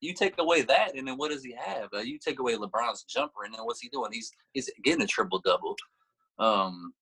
you 0.00 0.14
take 0.14 0.34
away 0.38 0.62
that, 0.62 0.94
and 0.96 1.08
then 1.08 1.16
what 1.16 1.30
does 1.30 1.44
he 1.44 1.54
have? 1.58 1.88
Uh, 1.94 2.00
you 2.00 2.18
take 2.18 2.38
away 2.38 2.54
LeBron's 2.54 3.04
jumper, 3.04 3.44
and 3.44 3.54
then 3.54 3.62
what's 3.62 3.80
he 3.80 3.88
doing? 3.88 4.10
He's 4.12 4.30
he's 4.52 4.70
getting 4.84 5.02
a 5.02 5.06
triple 5.06 5.40
double. 5.44 5.76
Um, 6.38 6.92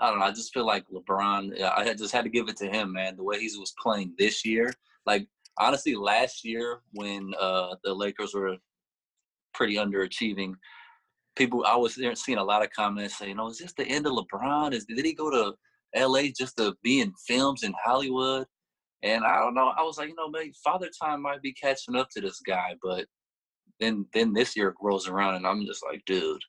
I 0.00 0.10
don't 0.10 0.20
know. 0.20 0.24
I 0.24 0.30
just 0.30 0.54
feel 0.54 0.66
like 0.66 0.84
LeBron. 0.88 1.60
I 1.62 1.92
just 1.94 2.12
had 2.12 2.24
to 2.24 2.30
give 2.30 2.48
it 2.48 2.56
to 2.58 2.66
him, 2.66 2.92
man. 2.92 3.16
The 3.16 3.24
way 3.24 3.38
he 3.40 3.46
was 3.58 3.74
playing 3.82 4.14
this 4.18 4.44
year, 4.44 4.72
like 5.06 5.26
honestly, 5.58 5.94
last 5.94 6.44
year 6.44 6.80
when 6.92 7.32
uh, 7.38 7.74
the 7.84 7.92
Lakers 7.92 8.32
were 8.34 8.56
pretty 9.54 9.74
underachieving, 9.74 10.54
people 11.36 11.64
I 11.66 11.76
was 11.76 11.98
seeing 12.14 12.38
a 12.38 12.44
lot 12.44 12.64
of 12.64 12.70
comments 12.70 13.18
saying, 13.18 13.38
"Oh, 13.38 13.48
is 13.48 13.58
this 13.58 13.74
the 13.74 13.86
end 13.86 14.06
of 14.06 14.12
LeBron? 14.12 14.72
Is 14.72 14.86
did 14.86 15.04
he 15.04 15.14
go 15.14 15.30
to 15.30 15.54
L.A. 15.94 16.32
just 16.32 16.56
to 16.58 16.74
be 16.82 17.00
in 17.00 17.12
films 17.26 17.64
in 17.64 17.74
Hollywood?" 17.84 18.46
And 19.02 19.24
I 19.24 19.38
don't 19.38 19.54
know. 19.54 19.72
I 19.76 19.82
was 19.82 19.98
like, 19.98 20.08
you 20.08 20.14
know, 20.14 20.28
maybe 20.28 20.52
Father 20.64 20.90
Time 21.00 21.22
might 21.22 21.42
be 21.42 21.52
catching 21.52 21.96
up 21.96 22.08
to 22.10 22.20
this 22.20 22.40
guy, 22.40 22.74
but 22.82 23.06
then 23.80 24.06
then 24.12 24.32
this 24.32 24.56
year 24.56 24.74
rolls 24.80 25.08
around, 25.08 25.36
and 25.36 25.46
I'm 25.46 25.64
just 25.66 25.84
like, 25.84 26.04
dude, 26.04 26.42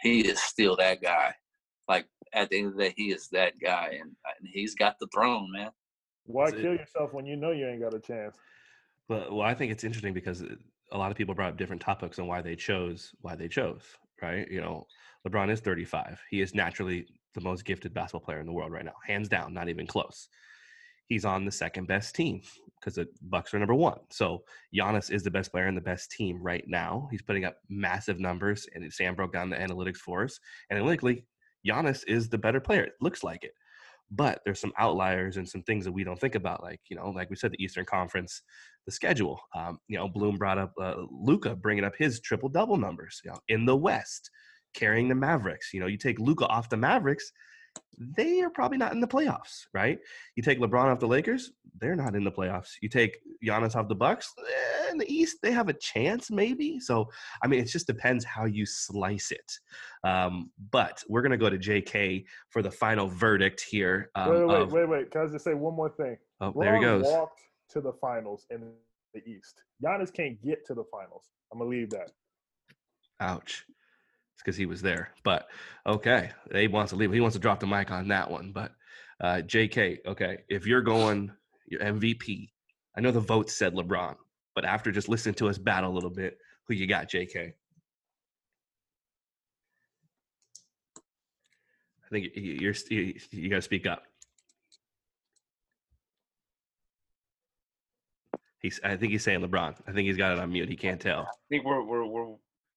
he 0.00 0.20
is 0.20 0.40
still 0.40 0.76
that 0.76 1.02
guy. 1.02 1.34
Like 1.88 2.06
at 2.32 2.48
the 2.48 2.58
end 2.58 2.68
of 2.68 2.76
the 2.76 2.84
day, 2.84 2.94
he 2.96 3.10
is 3.10 3.28
that 3.32 3.54
guy, 3.62 3.88
and, 3.92 4.10
and 4.10 4.48
he's 4.52 4.74
got 4.74 4.96
the 4.98 5.08
throne, 5.12 5.50
man. 5.52 5.70
Why 6.24 6.50
kill 6.50 6.74
yourself 6.74 7.12
when 7.12 7.26
you 7.26 7.36
know 7.36 7.50
you 7.50 7.66
ain't 7.66 7.82
got 7.82 7.94
a 7.94 8.00
chance? 8.00 8.36
But 9.08 9.32
well, 9.32 9.42
I 9.42 9.54
think 9.54 9.72
it's 9.72 9.84
interesting 9.84 10.14
because 10.14 10.42
uh, 10.42 10.54
a 10.92 10.98
lot 10.98 11.10
of 11.10 11.16
people 11.16 11.34
brought 11.34 11.50
up 11.50 11.56
different 11.56 11.82
topics 11.82 12.18
on 12.18 12.26
why 12.26 12.40
they 12.40 12.56
chose 12.56 13.12
why 13.20 13.34
they 13.34 13.48
chose. 13.48 13.82
Right? 14.22 14.50
You 14.50 14.60
know, 14.60 14.86
LeBron 15.26 15.50
is 15.50 15.60
35. 15.60 16.20
He 16.30 16.40
is 16.40 16.54
naturally 16.54 17.06
the 17.34 17.40
most 17.40 17.64
gifted 17.64 17.94
basketball 17.94 18.20
player 18.20 18.40
in 18.40 18.46
the 18.46 18.52
world 18.52 18.72
right 18.72 18.84
now, 18.84 18.94
hands 19.06 19.28
down, 19.28 19.54
not 19.54 19.68
even 19.68 19.86
close. 19.86 20.28
He's 21.10 21.24
on 21.24 21.44
the 21.44 21.50
second 21.50 21.88
best 21.88 22.14
team 22.14 22.40
because 22.78 22.94
the 22.94 23.08
Bucks 23.22 23.52
are 23.52 23.58
number 23.58 23.74
one. 23.74 23.98
So 24.10 24.44
Giannis 24.74 25.10
is 25.10 25.24
the 25.24 25.30
best 25.30 25.50
player 25.50 25.66
in 25.66 25.74
the 25.74 25.80
best 25.80 26.12
team 26.12 26.40
right 26.40 26.64
now. 26.68 27.08
He's 27.10 27.20
putting 27.20 27.44
up 27.44 27.56
massive 27.68 28.20
numbers, 28.20 28.68
and 28.74 28.90
Sam 28.92 29.16
broke 29.16 29.32
down 29.32 29.50
the 29.50 29.56
analytics 29.56 29.96
for 29.96 30.22
us. 30.22 30.38
Analytically, 30.70 31.26
Giannis 31.66 32.04
is 32.06 32.28
the 32.28 32.38
better 32.38 32.60
player. 32.60 32.84
It 32.84 32.92
looks 33.00 33.24
like 33.24 33.42
it. 33.42 33.52
But 34.12 34.40
there's 34.44 34.60
some 34.60 34.72
outliers 34.78 35.36
and 35.36 35.48
some 35.48 35.62
things 35.62 35.84
that 35.84 35.92
we 35.92 36.04
don't 36.04 36.18
think 36.18 36.36
about, 36.36 36.62
like 36.62 36.80
you 36.88 36.96
know, 36.96 37.10
like 37.10 37.28
we 37.28 37.36
said, 37.36 37.50
the 37.50 37.62
Eastern 37.62 37.84
Conference, 37.84 38.42
the 38.86 38.92
schedule. 38.92 39.40
Um, 39.54 39.78
you 39.88 39.98
know, 39.98 40.08
Bloom 40.08 40.36
brought 40.36 40.58
up 40.58 40.72
uh, 40.80 40.94
Luka 41.10 41.56
bringing 41.56 41.84
up 41.84 41.94
his 41.98 42.20
triple 42.20 42.48
double 42.48 42.76
numbers. 42.76 43.20
You 43.24 43.32
know, 43.32 43.38
in 43.48 43.66
the 43.66 43.76
West, 43.76 44.30
carrying 44.74 45.08
the 45.08 45.14
Mavericks. 45.16 45.74
You 45.74 45.80
know, 45.80 45.86
you 45.86 45.98
take 45.98 46.20
Luka 46.20 46.46
off 46.46 46.68
the 46.68 46.76
Mavericks, 46.76 47.32
they 48.00 48.40
are 48.40 48.48
probably 48.48 48.78
not 48.78 48.92
in 48.92 49.00
the 49.00 49.06
playoffs, 49.06 49.66
right? 49.74 49.98
You 50.34 50.42
take 50.42 50.58
LeBron 50.58 50.86
off 50.86 51.00
the 51.00 51.06
Lakers, 51.06 51.52
they're 51.78 51.94
not 51.94 52.14
in 52.16 52.24
the 52.24 52.30
playoffs. 52.32 52.70
You 52.80 52.88
take 52.88 53.18
Giannis 53.44 53.76
off 53.76 53.88
the 53.88 53.94
Bucks, 53.94 54.32
eh, 54.38 54.90
in 54.90 54.96
the 54.98 55.12
East, 55.12 55.38
they 55.42 55.52
have 55.52 55.68
a 55.68 55.74
chance, 55.74 56.30
maybe. 56.30 56.80
So, 56.80 57.10
I 57.42 57.46
mean, 57.46 57.60
it 57.60 57.66
just 57.66 57.86
depends 57.86 58.24
how 58.24 58.46
you 58.46 58.64
slice 58.64 59.30
it. 59.30 59.52
Um, 60.02 60.50
but 60.72 61.02
we're 61.08 61.22
gonna 61.22 61.36
go 61.36 61.50
to 61.50 61.58
J.K. 61.58 62.24
for 62.48 62.62
the 62.62 62.70
final 62.70 63.06
verdict 63.06 63.60
here. 63.60 64.10
Um, 64.14 64.30
wait, 64.30 64.44
wait, 64.46 64.62
of- 64.62 64.72
wait, 64.72 64.88
wait. 64.88 65.10
Can 65.10 65.20
I 65.20 65.26
just 65.26 65.44
say 65.44 65.54
one 65.54 65.74
more 65.74 65.90
thing? 65.90 66.16
oh, 66.40 66.54
there 66.58 66.76
he 66.76 66.82
goes. 66.82 67.04
Walked 67.04 67.42
to 67.70 67.82
the 67.82 67.92
finals 68.00 68.46
in 68.50 68.72
the 69.12 69.22
East. 69.28 69.62
Giannis 69.84 70.12
can't 70.12 70.42
get 70.42 70.64
to 70.66 70.74
the 70.74 70.84
finals. 70.90 71.26
I'm 71.52 71.58
gonna 71.58 71.70
leave 71.70 71.90
that. 71.90 72.10
Ouch. 73.20 73.66
It's 74.40 74.42
because 74.42 74.56
he 74.56 74.64
was 74.64 74.80
there. 74.80 75.10
But 75.22 75.48
okay, 75.86 76.30
he 76.54 76.66
wants 76.66 76.90
to 76.92 76.96
leave. 76.96 77.12
He 77.12 77.20
wants 77.20 77.36
to 77.36 77.40
drop 77.40 77.60
the 77.60 77.66
mic 77.66 77.90
on 77.90 78.08
that 78.08 78.30
one. 78.30 78.52
But 78.52 78.72
uh, 79.20 79.42
JK, 79.44 79.98
okay, 80.06 80.38
if 80.48 80.66
you're 80.66 80.80
going 80.80 81.30
your 81.66 81.80
MVP, 81.82 82.48
I 82.96 83.02
know 83.02 83.10
the 83.10 83.20
vote 83.20 83.50
said 83.50 83.74
LeBron, 83.74 84.16
but 84.54 84.64
after 84.64 84.90
just 84.92 85.10
listening 85.10 85.34
to 85.36 85.48
us 85.50 85.58
battle 85.58 85.92
a 85.92 85.94
little 85.94 86.08
bit, 86.08 86.38
who 86.66 86.72
you 86.72 86.86
got, 86.86 87.10
JK? 87.10 87.52
I 92.02 92.08
think 92.10 92.34
you- 92.34 92.58
you're 92.62 92.74
you, 92.88 93.14
you 93.32 93.50
got 93.50 93.56
to 93.56 93.62
speak 93.62 93.86
up. 93.86 94.04
He's. 98.62 98.80
I 98.82 98.96
think 98.96 99.12
he's 99.12 99.22
saying 99.22 99.40
LeBron. 99.40 99.76
I 99.86 99.92
think 99.92 100.06
he's 100.06 100.16
got 100.16 100.32
it 100.32 100.38
on 100.38 100.50
mute. 100.50 100.70
He 100.70 100.76
can't 100.76 100.98
tell. 101.00 101.24
I 101.24 101.32
think 101.50 101.66
we're 101.66 101.82
we're 101.84 102.06
we're 102.06 102.36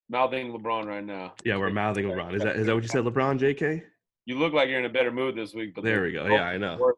mouthing 0.10 0.51
LeBron 0.51 0.86
right 0.86 1.03
now. 1.03 1.33
Yeah, 1.45 1.57
we're 1.57 1.69
mouthing 1.69 2.05
LeBron. 2.05 2.36
Is 2.36 2.43
that 2.43 2.55
is 2.55 2.67
that 2.67 2.74
what 2.74 2.83
you 2.83 2.89
said, 2.89 3.03
LeBron, 3.03 3.39
JK? 3.39 3.83
You 4.25 4.39
look 4.39 4.53
like 4.53 4.69
you're 4.69 4.79
in 4.79 4.86
a 4.86 4.89
better 4.89 5.12
mood 5.12 5.36
this 5.36 5.53
week, 5.53 5.75
but 5.75 5.83
There 5.83 6.03
we 6.03 6.13
go. 6.13 6.25
Yeah, 6.25 6.43
I 6.43 6.57
know. 6.57 6.93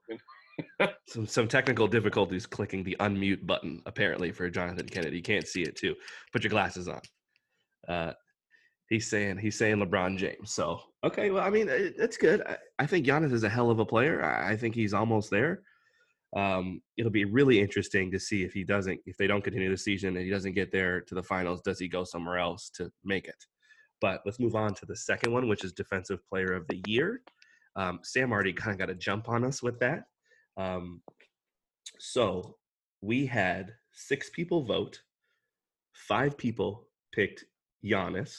Some 1.07 1.27
some 1.27 1.47
technical 1.47 1.85
difficulties 1.87 2.45
clicking 2.45 2.83
the 2.83 2.95
unmute 3.01 3.45
button 3.45 3.81
apparently 3.85 4.31
for 4.31 4.49
Jonathan 4.49 4.87
Kennedy. 4.87 5.17
You 5.17 5.23
can't 5.23 5.47
see 5.47 5.63
it 5.63 5.75
too. 5.75 5.95
Put 6.31 6.43
your 6.43 6.49
glasses 6.49 6.87
on. 6.87 7.01
Uh, 7.87 8.13
he's 8.89 9.09
saying 9.09 9.37
he's 9.37 9.57
saying 9.57 9.77
LeBron 9.77 10.17
James. 10.17 10.53
So 10.53 10.79
okay, 11.03 11.29
well 11.29 11.43
I 11.43 11.49
mean 11.49 11.67
it, 11.67 11.95
it's 11.97 12.15
good. 12.15 12.41
I, 12.47 12.57
I 12.79 12.85
think 12.85 13.05
Giannis 13.05 13.33
is 13.33 13.43
a 13.43 13.49
hell 13.49 13.69
of 13.69 13.79
a 13.79 13.85
player. 13.85 14.23
I, 14.23 14.51
I 14.51 14.55
think 14.55 14.75
he's 14.75 14.93
almost 14.93 15.29
there. 15.29 15.61
Um, 16.35 16.81
it'll 16.97 17.11
be 17.11 17.25
really 17.25 17.59
interesting 17.59 18.11
to 18.11 18.19
see 18.19 18.43
if 18.43 18.53
he 18.53 18.63
doesn't 18.63 18.99
if 19.05 19.15
they 19.17 19.27
don't 19.27 19.43
continue 19.43 19.69
the 19.69 19.77
season 19.77 20.17
and 20.17 20.25
he 20.25 20.29
doesn't 20.29 20.53
get 20.53 20.71
there 20.71 21.01
to 21.01 21.15
the 21.15 21.23
finals. 21.23 21.61
Does 21.61 21.79
he 21.79 21.87
go 21.87 22.03
somewhere 22.03 22.37
else 22.37 22.69
to 22.71 22.91
make 23.03 23.27
it? 23.27 23.45
But 24.01 24.21
let's 24.25 24.39
move 24.39 24.55
on 24.55 24.73
to 24.75 24.85
the 24.85 24.95
second 24.95 25.31
one, 25.31 25.47
which 25.47 25.63
is 25.63 25.71
Defensive 25.71 26.19
Player 26.27 26.53
of 26.53 26.67
the 26.67 26.81
Year. 26.87 27.21
Um, 27.77 27.99
Sam 28.03 28.31
already 28.31 28.53
kind 28.53 28.73
of 28.73 28.79
got 28.79 28.89
a 28.89 28.95
jump 28.95 29.29
on 29.29 29.45
us 29.45 29.63
with 29.63 29.79
that. 29.79 30.03
Um, 30.57 31.01
so 31.99 32.57
we 33.01 33.25
had 33.25 33.73
six 33.93 34.29
people 34.29 34.63
vote, 34.63 34.99
five 35.93 36.37
people 36.37 36.87
picked 37.13 37.45
Giannis, 37.83 38.37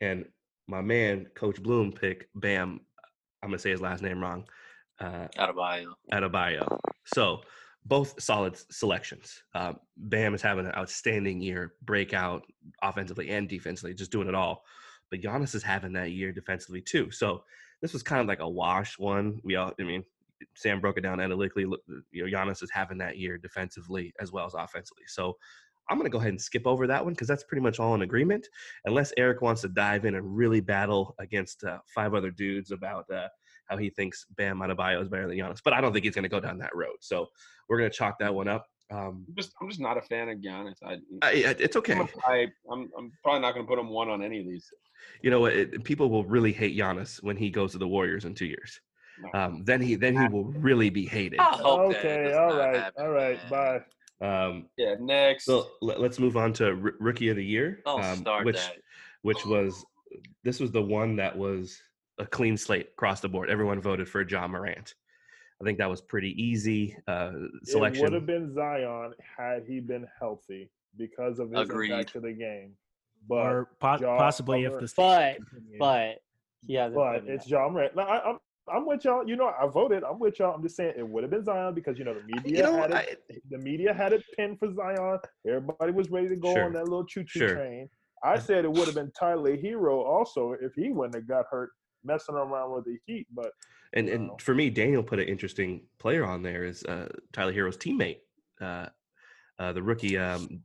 and 0.00 0.26
my 0.68 0.82
man 0.82 1.26
Coach 1.34 1.62
Bloom 1.62 1.92
picked 1.92 2.26
Bam. 2.34 2.80
I'm 3.42 3.50
gonna 3.50 3.58
say 3.58 3.70
his 3.70 3.80
last 3.80 4.02
name 4.02 4.20
wrong. 4.20 4.46
Uh, 5.00 5.28
Adebayo. 5.38 5.92
Adebayo. 6.12 6.78
So 7.04 7.42
both 7.84 8.20
solid 8.20 8.56
selections. 8.70 9.42
Um, 9.54 9.78
Bam 9.96 10.34
is 10.34 10.42
having 10.42 10.66
an 10.66 10.74
outstanding 10.74 11.40
year, 11.40 11.74
breakout 11.82 12.42
offensively 12.82 13.30
and 13.30 13.48
defensively, 13.48 13.94
just 13.94 14.10
doing 14.10 14.28
it 14.28 14.34
all. 14.34 14.64
But 15.10 15.20
Giannis 15.20 15.54
is 15.54 15.62
having 15.62 15.92
that 15.92 16.10
year 16.10 16.32
defensively 16.32 16.80
too. 16.80 17.10
So 17.10 17.44
this 17.80 17.92
was 17.92 18.02
kind 18.02 18.20
of 18.20 18.26
like 18.26 18.40
a 18.40 18.48
wash 18.48 18.98
one. 18.98 19.40
We 19.44 19.54
all, 19.56 19.72
I 19.78 19.84
mean, 19.84 20.02
Sam 20.54 20.80
broke 20.80 20.98
it 20.98 21.02
down 21.02 21.20
analytically. 21.20 21.64
You 22.10 22.26
know, 22.26 22.38
Giannis 22.38 22.62
is 22.62 22.70
having 22.72 22.98
that 22.98 23.18
year 23.18 23.38
defensively 23.38 24.12
as 24.20 24.32
well 24.32 24.46
as 24.46 24.54
offensively. 24.54 25.04
So 25.06 25.36
I'm 25.88 25.98
going 25.98 26.10
to 26.10 26.12
go 26.12 26.18
ahead 26.18 26.30
and 26.30 26.40
skip 26.42 26.66
over 26.66 26.86
that 26.88 27.04
one 27.04 27.14
because 27.14 27.28
that's 27.28 27.44
pretty 27.44 27.62
much 27.62 27.78
all 27.78 27.94
in 27.94 28.02
agreement. 28.02 28.48
Unless 28.86 29.12
Eric 29.16 29.42
wants 29.42 29.60
to 29.62 29.68
dive 29.68 30.04
in 30.04 30.16
and 30.16 30.36
really 30.36 30.60
battle 30.60 31.14
against 31.20 31.62
uh, 31.62 31.78
five 31.94 32.14
other 32.14 32.32
dudes 32.32 32.72
about 32.72 33.08
uh, 33.10 33.28
how 33.68 33.76
he 33.76 33.90
thinks 33.90 34.24
Bam 34.36 34.58
Adebayo 34.58 35.02
is 35.02 35.08
better 35.08 35.26
than 35.28 35.36
Giannis. 35.36 35.60
But 35.64 35.72
I 35.74 35.80
don't 35.80 35.92
think 35.92 36.04
he's 36.04 36.14
going 36.14 36.22
to 36.24 36.28
go 36.28 36.40
down 36.40 36.58
that 36.58 36.74
road. 36.74 36.96
So 37.00 37.28
we're 37.68 37.78
going 37.78 37.90
to 37.90 37.96
chalk 37.96 38.18
that 38.20 38.34
one 38.34 38.48
up. 38.48 38.66
Um, 38.90 39.24
I'm 39.28 39.34
just 39.36 39.52
I'm 39.60 39.68
just 39.68 39.80
not 39.80 39.98
a 39.98 40.02
fan 40.02 40.28
of 40.28 40.38
Giannis. 40.38 40.76
I, 40.84 40.92
I, 41.22 41.28
I- 41.30 41.56
it's 41.58 41.76
okay. 41.76 42.00
I 42.26 42.46
I'm 42.70 42.88
I'm 42.96 43.12
probably 43.22 43.40
not 43.40 43.54
going 43.54 43.66
to 43.66 43.68
put 43.68 43.78
him 43.78 43.88
one 43.88 44.08
on 44.08 44.22
any 44.22 44.40
of 44.40 44.46
these. 44.46 44.70
You 45.22 45.30
know 45.30 45.40
what? 45.40 45.52
It, 45.54 45.84
people 45.84 46.08
will 46.08 46.24
really 46.24 46.52
hate 46.52 46.76
Giannis 46.76 47.22
when 47.22 47.36
he 47.36 47.50
goes 47.50 47.72
to 47.72 47.78
the 47.78 47.88
Warriors 47.88 48.24
in 48.24 48.34
two 48.34 48.46
years. 48.46 48.80
Um, 49.34 49.62
then 49.64 49.80
he 49.80 49.94
then 49.96 50.14
he 50.14 50.28
will 50.28 50.44
really 50.44 50.90
be 50.90 51.06
hated. 51.06 51.40
I 51.40 51.44
hope 51.44 51.92
that 51.92 52.04
Okay, 52.04 52.22
does 52.24 52.36
all 52.36 52.48
not 52.50 52.58
right, 52.58 52.76
happen, 52.76 53.02
all 53.02 53.10
right, 53.10 53.38
man. 53.50 53.82
bye. 54.20 54.46
Um, 54.48 54.68
Yeah, 54.76 54.94
next. 55.00 55.46
so 55.46 55.70
let, 55.80 55.98
us 56.00 56.18
move 56.18 56.36
on 56.36 56.52
to 56.54 56.66
R- 56.68 56.94
rookie 57.00 57.28
of 57.30 57.36
the 57.36 57.44
year, 57.44 57.80
Don't 57.86 58.04
um, 58.04 58.20
start 58.20 58.44
which 58.44 58.56
that. 58.56 58.76
which 59.22 59.44
was 59.46 59.84
this 60.44 60.60
was 60.60 60.70
the 60.70 60.82
one 60.82 61.16
that 61.16 61.36
was 61.36 61.80
a 62.18 62.26
clean 62.26 62.56
slate 62.56 62.88
across 62.92 63.20
the 63.20 63.28
board. 63.28 63.50
Everyone 63.50 63.80
voted 63.80 64.08
for 64.08 64.22
Ja 64.22 64.46
Morant. 64.46 64.94
I 65.60 65.64
think 65.64 65.78
that 65.78 65.88
was 65.88 66.00
pretty 66.02 66.30
easy 66.42 66.96
uh, 67.08 67.32
selection. 67.64 68.04
It 68.04 68.10
would 68.10 68.14
have 68.14 68.26
been 68.26 68.52
Zion 68.54 69.14
had 69.38 69.64
he 69.66 69.80
been 69.80 70.06
healthy 70.18 70.70
because 70.98 71.38
of 71.38 71.50
his 71.50 71.60
Agreed. 71.60 71.90
impact 71.90 72.12
to 72.12 72.20
the 72.20 72.32
game. 72.32 72.72
But 73.28 73.46
or 73.46 73.68
po- 73.80 73.96
Ja 74.00 74.16
possibly 74.18 74.64
if 74.64 74.72
the 74.78 74.92
But 74.96 75.36
continued. 75.36 75.78
but 75.78 76.16
he 76.66 76.74
hasn't. 76.74 76.94
but 76.96 77.24
it's 77.26 77.44
that. 77.46 77.50
Ja 77.50 77.68
Morant. 77.68 77.96
No, 77.96 78.02
I, 78.02 78.30
I'm 78.30 78.38
I'm 78.68 78.86
with 78.86 79.04
y'all. 79.04 79.26
You 79.26 79.36
know, 79.36 79.46
I 79.60 79.66
voted. 79.68 80.02
I'm 80.04 80.18
with 80.18 80.38
y'all. 80.38 80.54
I'm 80.54 80.62
just 80.62 80.76
saying 80.76 80.94
it 80.98 81.08
would 81.08 81.22
have 81.24 81.30
been 81.30 81.44
Zion 81.44 81.72
because 81.74 81.98
you 81.98 82.04
know 82.04 82.14
the 82.14 82.22
media 82.24 82.56
you 82.56 82.62
know, 82.62 82.76
had 82.76 82.90
it. 82.90 83.22
I, 83.30 83.34
the 83.50 83.58
media 83.58 83.94
had 83.94 84.12
it 84.12 84.24
pinned 84.36 84.58
for 84.58 84.72
Zion. 84.74 85.18
Everybody 85.46 85.92
was 85.92 86.10
ready 86.10 86.28
to 86.28 86.36
go 86.36 86.52
Sure. 86.52 86.64
on 86.64 86.72
that 86.74 86.84
little 86.84 87.04
choo 87.06 87.24
choo 87.24 87.40
Sure. 87.40 87.54
train. 87.54 87.88
I 88.24 88.38
said 88.38 88.64
it 88.64 88.72
would 88.72 88.86
have 88.86 88.94
been 88.94 89.12
Tyler 89.18 89.56
Herro 89.56 90.04
also 90.04 90.54
if 90.60 90.72
he 90.74 90.90
wouldn't 90.90 91.14
have 91.14 91.28
got 91.28 91.46
hurt 91.50 91.70
messing 92.06 92.34
around 92.34 92.72
with 92.72 92.84
the 92.84 92.98
Heat. 93.06 93.26
But 93.32 93.52
and 93.92 94.08
Wow. 94.08 94.14
and 94.14 94.40
for 94.42 94.54
me, 94.54 94.70
Daniel 94.70 95.02
put 95.02 95.18
an 95.18 95.28
interesting 95.28 95.82
player 95.98 96.24
on 96.24 96.42
there 96.42 96.64
is 96.64 96.82
uh, 96.84 97.08
Tyler 97.32 97.52
Herro's 97.52 97.76
teammate, 97.76 98.18
uh, 98.60 98.86
uh, 99.58 99.72
the 99.72 99.82
rookie 99.82 100.16
um, 100.18 100.62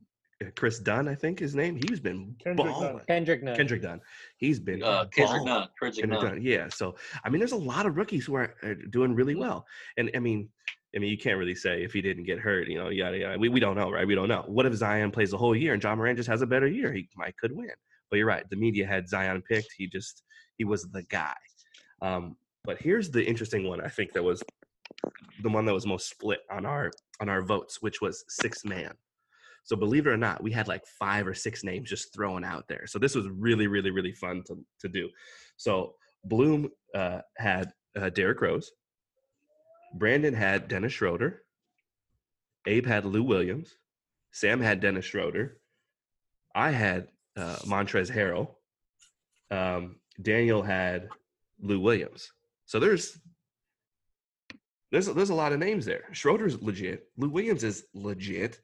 Chris 0.55 0.79
Dunn, 0.79 1.07
I 1.07 1.13
think 1.15 1.37
his 1.39 1.53
name. 1.53 1.75
He's 1.87 1.99
been 1.99 2.35
Kendrick 2.39 2.65
Nunn. 2.67 2.73
balling. 2.73 2.99
Kendrick 3.07 3.43
Nunn. 3.43 3.55
Kendrick 3.55 3.81
Dunn. 3.83 4.01
He's 4.37 4.59
been 4.59 4.81
Uh, 4.83 5.05
Kendrick 5.05 5.45
Dunn. 5.45 5.67
Kendrick 5.79 5.99
Kendrick 6.01 6.21
Nunn. 6.23 6.33
Nunn, 6.35 6.41
Yeah. 6.43 6.67
So 6.69 6.95
I 7.23 7.29
mean, 7.29 7.39
there's 7.39 7.51
a 7.51 7.57
lot 7.57 7.85
of 7.85 7.95
rookies 7.95 8.25
who 8.25 8.33
are, 8.35 8.55
are 8.63 8.73
doing 8.75 9.13
really 9.13 9.35
well, 9.35 9.67
and 9.97 10.09
I 10.15 10.19
mean, 10.19 10.49
I 10.95 10.99
mean, 10.99 11.09
you 11.11 11.17
can't 11.17 11.37
really 11.37 11.55
say 11.55 11.83
if 11.83 11.93
he 11.93 12.01
didn't 12.01 12.23
get 12.25 12.39
hurt, 12.39 12.67
you 12.67 12.77
know, 12.79 12.89
yada 12.89 13.17
yada. 13.19 13.37
We 13.39 13.49
we 13.49 13.59
don't 13.59 13.75
know, 13.77 13.91
right? 13.91 14.05
We 14.07 14.15
don't 14.15 14.27
know. 14.29 14.43
What 14.47 14.65
if 14.65 14.73
Zion 14.73 15.11
plays 15.11 15.29
the 15.31 15.37
whole 15.37 15.55
year 15.55 15.73
and 15.73 15.81
Ja 15.83 15.95
Morant 15.95 16.17
just 16.17 16.27
has 16.27 16.41
a 16.41 16.47
better 16.47 16.67
year? 16.67 16.91
He 16.91 17.07
might 17.15 17.37
could 17.37 17.51
win. 17.55 17.69
But 18.11 18.17
you're 18.17 18.27
right. 18.27 18.47
The 18.49 18.57
media 18.57 18.85
had 18.85 19.09
Zion 19.09 19.41
picked. 19.41 19.73
He 19.75 19.87
just 19.87 20.23
he 20.57 20.65
was 20.65 20.83
the 20.91 21.03
guy. 21.03 21.33
Um, 22.01 22.35
but 22.63 22.79
here's 22.79 23.09
the 23.09 23.25
interesting 23.25 23.67
one. 23.67 23.81
I 23.81 23.87
think 23.87 24.13
that 24.13 24.23
was 24.23 24.43
the 25.41 25.49
one 25.49 25.65
that 25.65 25.73
was 25.73 25.87
most 25.87 26.09
split 26.09 26.41
on 26.51 26.65
our 26.65 26.91
on 27.19 27.29
our 27.29 27.41
votes, 27.41 27.81
which 27.81 28.01
was 28.01 28.23
six 28.27 28.63
man. 28.63 28.93
So 29.63 29.75
believe 29.75 30.07
it 30.07 30.09
or 30.09 30.17
not, 30.17 30.43
we 30.43 30.51
had 30.51 30.67
like 30.67 30.85
five 30.99 31.27
or 31.27 31.33
six 31.33 31.63
names 31.63 31.89
just 31.89 32.13
thrown 32.13 32.43
out 32.43 32.67
there. 32.67 32.87
So 32.87 32.99
this 32.99 33.15
was 33.15 33.27
really, 33.29 33.67
really, 33.67 33.91
really 33.91 34.11
fun 34.11 34.43
to, 34.47 34.57
to 34.79 34.89
do. 34.89 35.09
So 35.57 35.95
Bloom 36.25 36.69
uh, 36.95 37.21
had 37.37 37.71
uh, 37.99 38.09
Derrick 38.09 38.41
Rose. 38.41 38.71
Brandon 39.93 40.33
had 40.33 40.67
Dennis 40.67 40.93
Schroeder. 40.93 41.43
Abe 42.65 42.85
had 42.85 43.05
Lou 43.05 43.23
Williams. 43.23 43.75
Sam 44.31 44.61
had 44.61 44.79
Dennis 44.79 45.05
Schroeder. 45.05 45.57
I 46.55 46.71
had 46.71 47.07
uh, 47.37 47.57
Montrezl 47.65 48.11
Harrell. 48.11 48.55
Um, 49.49 49.97
Daniel 50.21 50.61
had 50.61 51.09
Lou 51.59 51.79
Williams. 51.79 52.31
So 52.65 52.79
there's 52.79 53.17
there's 54.91 55.07
there's 55.07 55.29
a 55.29 55.35
lot 55.35 55.53
of 55.53 55.59
names 55.59 55.85
there. 55.85 56.03
Schroeder's 56.11 56.61
legit. 56.61 57.07
Lou 57.17 57.29
Williams 57.29 57.63
is 57.63 57.85
legit. 57.93 58.59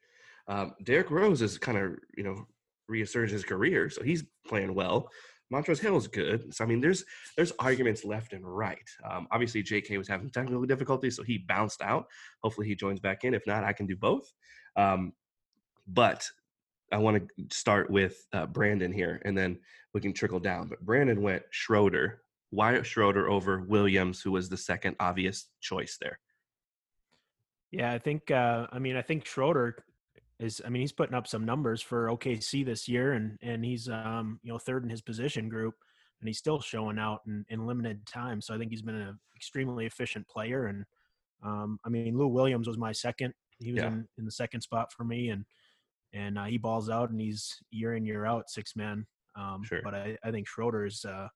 Um, 0.48 0.74
Derrick 0.84 1.12
Rose 1.12 1.42
is 1.42 1.58
kind 1.58 1.78
of 1.78 1.96
you 2.18 2.24
know 2.24 2.46
reasserted 2.88 3.32
his 3.32 3.44
career, 3.44 3.90
so 3.90 4.04
he's 4.04 4.24
playing 4.48 4.74
well. 4.74 5.10
Montrezl 5.54 5.82
Harrell's 5.82 6.08
good. 6.08 6.54
So 6.54 6.64
I 6.64 6.68
mean, 6.68 6.82
there's 6.82 7.06
there's 7.36 7.54
arguments 7.60 8.04
left 8.04 8.34
and 8.34 8.46
right. 8.46 8.90
Um, 9.10 9.28
obviously, 9.32 9.64
J.K. 9.64 9.98
was 9.98 10.08
having 10.08 10.30
technical 10.30 10.66
difficulties, 10.66 11.16
so 11.16 11.24
he 11.24 11.38
bounced 11.38 11.82
out. 11.82 12.06
Hopefully, 12.44 12.68
he 12.68 12.76
joins 12.76 13.00
back 13.00 13.24
in. 13.24 13.34
If 13.34 13.48
not, 13.48 13.64
I 13.64 13.74
can 13.74 13.88
do 13.88 13.96
both. 13.96 14.32
Um, 14.76 15.14
but 15.88 16.28
I 16.92 16.98
want 16.98 17.18
to 17.18 17.56
start 17.56 17.90
with 17.90 18.26
uh, 18.34 18.46
Brandon 18.46 18.92
here, 18.92 19.22
and 19.26 19.38
then 19.38 19.60
we 19.94 20.02
can 20.02 20.14
trickle 20.14 20.40
down. 20.40 20.68
But 20.70 20.82
Brandon 20.82 21.22
went 21.22 21.44
Schroeder. 21.52 22.22
Why 22.50 22.82
Schroeder 22.82 23.30
over 23.30 23.62
Williams, 23.62 24.22
who 24.22 24.32
was 24.32 24.48
the 24.48 24.58
second 24.58 24.96
obvious 25.00 25.50
choice 25.60 25.98
there? 26.00 26.20
Yeah, 27.72 27.92
I 27.92 28.00
think. 28.00 28.32
Uh, 28.32 28.68
I 28.72 28.80
mean, 28.80 28.96
I 28.96 29.02
think 29.02 29.26
Schroeder 29.26 29.84
is. 30.40 30.62
I 30.66 30.70
mean, 30.70 30.82
he's 30.82 30.94
putting 30.94 31.16
up 31.16 31.28
some 31.28 31.46
numbers 31.46 31.82
for 31.82 32.08
OKC 32.08 32.66
this 32.66 32.88
year, 32.88 33.14
and 33.14 33.38
and 33.42 33.66
he's 33.66 33.90
um 33.90 34.40
you 34.44 34.52
know 34.52 34.58
third 34.58 34.84
in 34.84 34.90
his 34.90 35.02
position 35.02 35.50
group, 35.50 35.76
and 36.22 36.30
he's 36.30 36.38
still 36.38 36.62
showing 36.62 36.98
out 36.98 37.22
in, 37.28 37.46
in 37.50 37.68
limited 37.68 38.06
time. 38.06 38.40
So 38.40 38.54
I 38.54 38.58
think 38.58 38.72
he's 38.72 38.82
been 38.82 38.96
an 38.96 39.20
extremely 39.36 39.86
efficient 39.86 40.26
player. 40.30 40.68
And 40.68 40.86
um, 41.44 41.80
I 41.86 41.90
mean, 41.90 42.18
Lou 42.18 42.28
Williams 42.28 42.68
was 42.68 42.78
my 42.78 42.94
second. 42.94 43.34
He 43.60 43.74
was 43.74 43.82
Yeah. 43.84 43.90
in, 43.90 44.08
in 44.18 44.26
the 44.26 44.32
second 44.32 44.62
spot 44.62 44.94
for 44.94 45.04
me, 45.04 45.30
and 45.30 45.44
and 46.14 46.38
uh, 46.38 46.46
he 46.46 46.58
balls 46.58 46.90
out, 46.90 47.10
and 47.10 47.20
he's 47.20 47.58
year 47.72 47.96
in 47.96 48.06
year 48.06 48.26
out 48.26 48.50
six 48.50 48.76
man. 48.76 49.06
Um, 49.36 49.64
Sure. 49.64 49.82
But 49.84 49.94
I, 49.94 50.18
I 50.24 50.32
think 50.32 50.48
Schroeder 50.48 50.86
is. 50.86 51.06
Uh, 51.06 51.28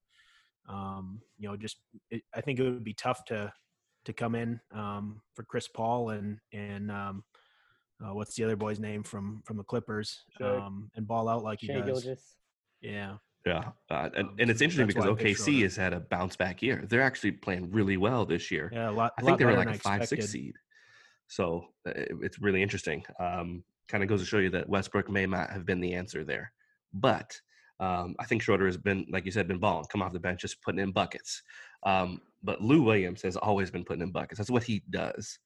um, 0.69 1.21
you 1.37 1.47
know, 1.47 1.57
just 1.57 1.77
it, 2.09 2.21
I 2.35 2.41
think 2.41 2.59
it 2.59 2.63
would 2.63 2.83
be 2.83 2.93
tough 2.93 3.25
to 3.25 3.51
to 4.05 4.13
come 4.13 4.35
in 4.35 4.59
um, 4.73 5.21
for 5.33 5.43
Chris 5.43 5.67
Paul 5.67 6.09
and 6.09 6.37
and 6.53 6.91
um, 6.91 7.23
uh, 8.03 8.13
what's 8.13 8.35
the 8.35 8.43
other 8.43 8.55
boy's 8.55 8.79
name 8.79 9.03
from 9.03 9.41
from 9.45 9.57
the 9.57 9.63
Clippers 9.63 10.23
Shai. 10.37 10.57
um, 10.57 10.89
and 10.95 11.07
ball 11.07 11.27
out 11.27 11.43
like 11.43 11.59
he 11.61 11.67
Shai 11.67 11.81
does. 11.81 12.03
Gilgeous. 12.03 12.35
Yeah, 12.81 13.17
Yeah, 13.45 13.71
uh, 13.91 14.09
and, 14.15 14.29
Um, 14.29 14.35
and 14.39 14.49
it's 14.49 14.61
interesting 14.61 14.87
because 14.87 15.05
why 15.05 15.11
I 15.11 15.15
picked 15.15 15.39
OKC 15.39 15.61
has 15.63 15.75
had 15.75 15.93
a 15.93 15.99
bounce 15.99 16.35
back 16.35 16.61
year. 16.63 16.83
They're 16.87 17.01
actually 17.01 17.33
playing 17.33 17.71
really 17.71 17.97
well 17.97 18.25
this 18.25 18.49
year. 18.49 18.71
yeah, 18.73 18.89
a 18.89 18.91
lot. 18.91 19.13
I 19.17 19.21
a 19.21 19.25
think 19.25 19.29
lot 19.29 19.39
they 19.39 19.45
were 19.45 19.51
like 19.51 19.67
a 19.67 19.71
than 19.71 19.75
I 19.75 19.77
five 19.99 20.07
six 20.07 20.29
seed. 20.29 20.55
So 21.27 21.65
uh, 21.87 21.91
it's 21.95 22.39
really 22.39 22.61
interesting. 22.61 23.03
Um, 23.19 23.63
kind 23.91 24.03
of 24.03 24.09
goes 24.09 24.21
to 24.21 24.25
show 24.25 24.37
you 24.37 24.49
that 24.51 24.69
Westbrook 24.69 25.09
may 25.09 25.25
not 25.25 25.49
have 25.51 25.65
been 25.65 25.81
the 25.81 25.93
answer 25.93 26.23
there, 26.23 26.51
but 26.93 27.39
um, 27.81 28.15
I 28.19 28.25
think 28.25 28.41
Schroeder 28.41 28.67
has 28.67 28.77
been, 28.77 29.05
like 29.09 29.25
you 29.25 29.31
said, 29.31 29.47
been 29.47 29.57
balling, 29.57 29.85
come 29.91 30.01
off 30.01 30.13
the 30.13 30.19
bench, 30.19 30.41
just 30.41 30.61
putting 30.61 30.79
in 30.79 30.91
buckets. 30.91 31.41
Um, 31.83 32.21
but 32.43 32.61
Lou 32.61 32.83
Williams 32.83 33.21
has 33.23 33.35
always 33.35 33.71
been 33.71 33.83
putting 33.83 34.03
in 34.03 34.11
buckets. 34.11 34.37
That's 34.37 34.51
what 34.51 34.63
he 34.63 34.83
does. 34.89 35.37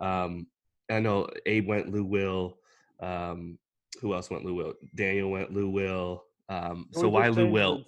Um, 0.00 0.48
I 0.90 1.00
know 1.00 1.28
Abe 1.46 1.68
went 1.68 1.90
Lou 1.90 2.04
Will. 2.04 2.58
Um, 3.00 3.58
who 4.00 4.14
else 4.14 4.30
went 4.30 4.44
Lou 4.44 4.54
Will? 4.54 4.74
Daniel 4.94 5.30
went 5.30 5.52
Lou 5.52 5.70
Will. 5.70 6.24
Um, 6.48 6.88
so 6.92 7.08
why 7.08 7.28
Lou 7.28 7.48
Will? 7.48 7.84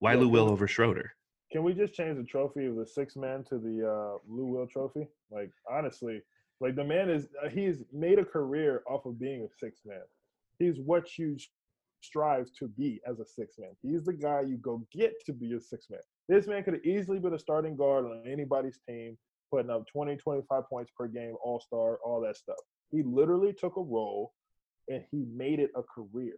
Why 0.00 0.14
Yeah, 0.14 0.20
Lou 0.20 0.28
Will 0.28 0.48
over 0.48 0.66
Schroeder? 0.66 1.12
Can 1.52 1.62
we 1.62 1.74
just 1.74 1.94
change 1.94 2.16
the 2.16 2.24
trophy 2.24 2.66
of 2.66 2.76
the 2.76 2.86
six 2.86 3.14
man 3.14 3.44
to 3.44 3.58
the 3.58 3.88
uh, 3.88 4.18
Lou 4.26 4.46
Will 4.46 4.66
Trophy? 4.66 5.06
Like 5.30 5.52
honestly, 5.70 6.22
like 6.60 6.76
the 6.76 6.84
man 6.84 7.10
is 7.10 7.26
uh, 7.44 7.48
he's 7.48 7.82
made 7.92 8.18
a 8.18 8.24
career 8.24 8.82
off 8.88 9.06
of 9.06 9.18
being 9.18 9.42
a 9.42 9.48
six 9.58 9.80
man. 9.84 10.02
He's 10.58 10.78
what 10.78 11.18
you 11.18 11.36
strive 12.00 12.50
to 12.58 12.68
be 12.68 13.00
as 13.06 13.18
a 13.20 13.24
six 13.24 13.58
man. 13.58 13.70
He's 13.82 14.04
the 14.04 14.12
guy 14.12 14.42
you 14.42 14.56
go 14.58 14.86
get 14.92 15.14
to 15.26 15.32
be 15.32 15.52
a 15.54 15.60
six 15.60 15.86
man. 15.90 16.00
This 16.28 16.46
man 16.46 16.62
could 16.62 16.74
have 16.74 16.84
easily 16.84 17.18
been 17.18 17.34
a 17.34 17.38
starting 17.38 17.76
guard 17.76 18.04
on 18.04 18.22
anybody's 18.26 18.78
team, 18.88 19.16
putting 19.50 19.70
up 19.70 19.86
20, 19.88 20.16
25 20.16 20.68
points 20.68 20.90
per 20.96 21.06
game, 21.06 21.34
all 21.42 21.60
star, 21.60 21.98
all 22.04 22.20
that 22.20 22.36
stuff. 22.36 22.56
He 22.90 23.02
literally 23.02 23.52
took 23.52 23.76
a 23.76 23.82
role 23.82 24.32
and 24.88 25.02
he 25.10 25.24
made 25.34 25.60
it 25.60 25.70
a 25.76 25.82
career. 25.82 26.34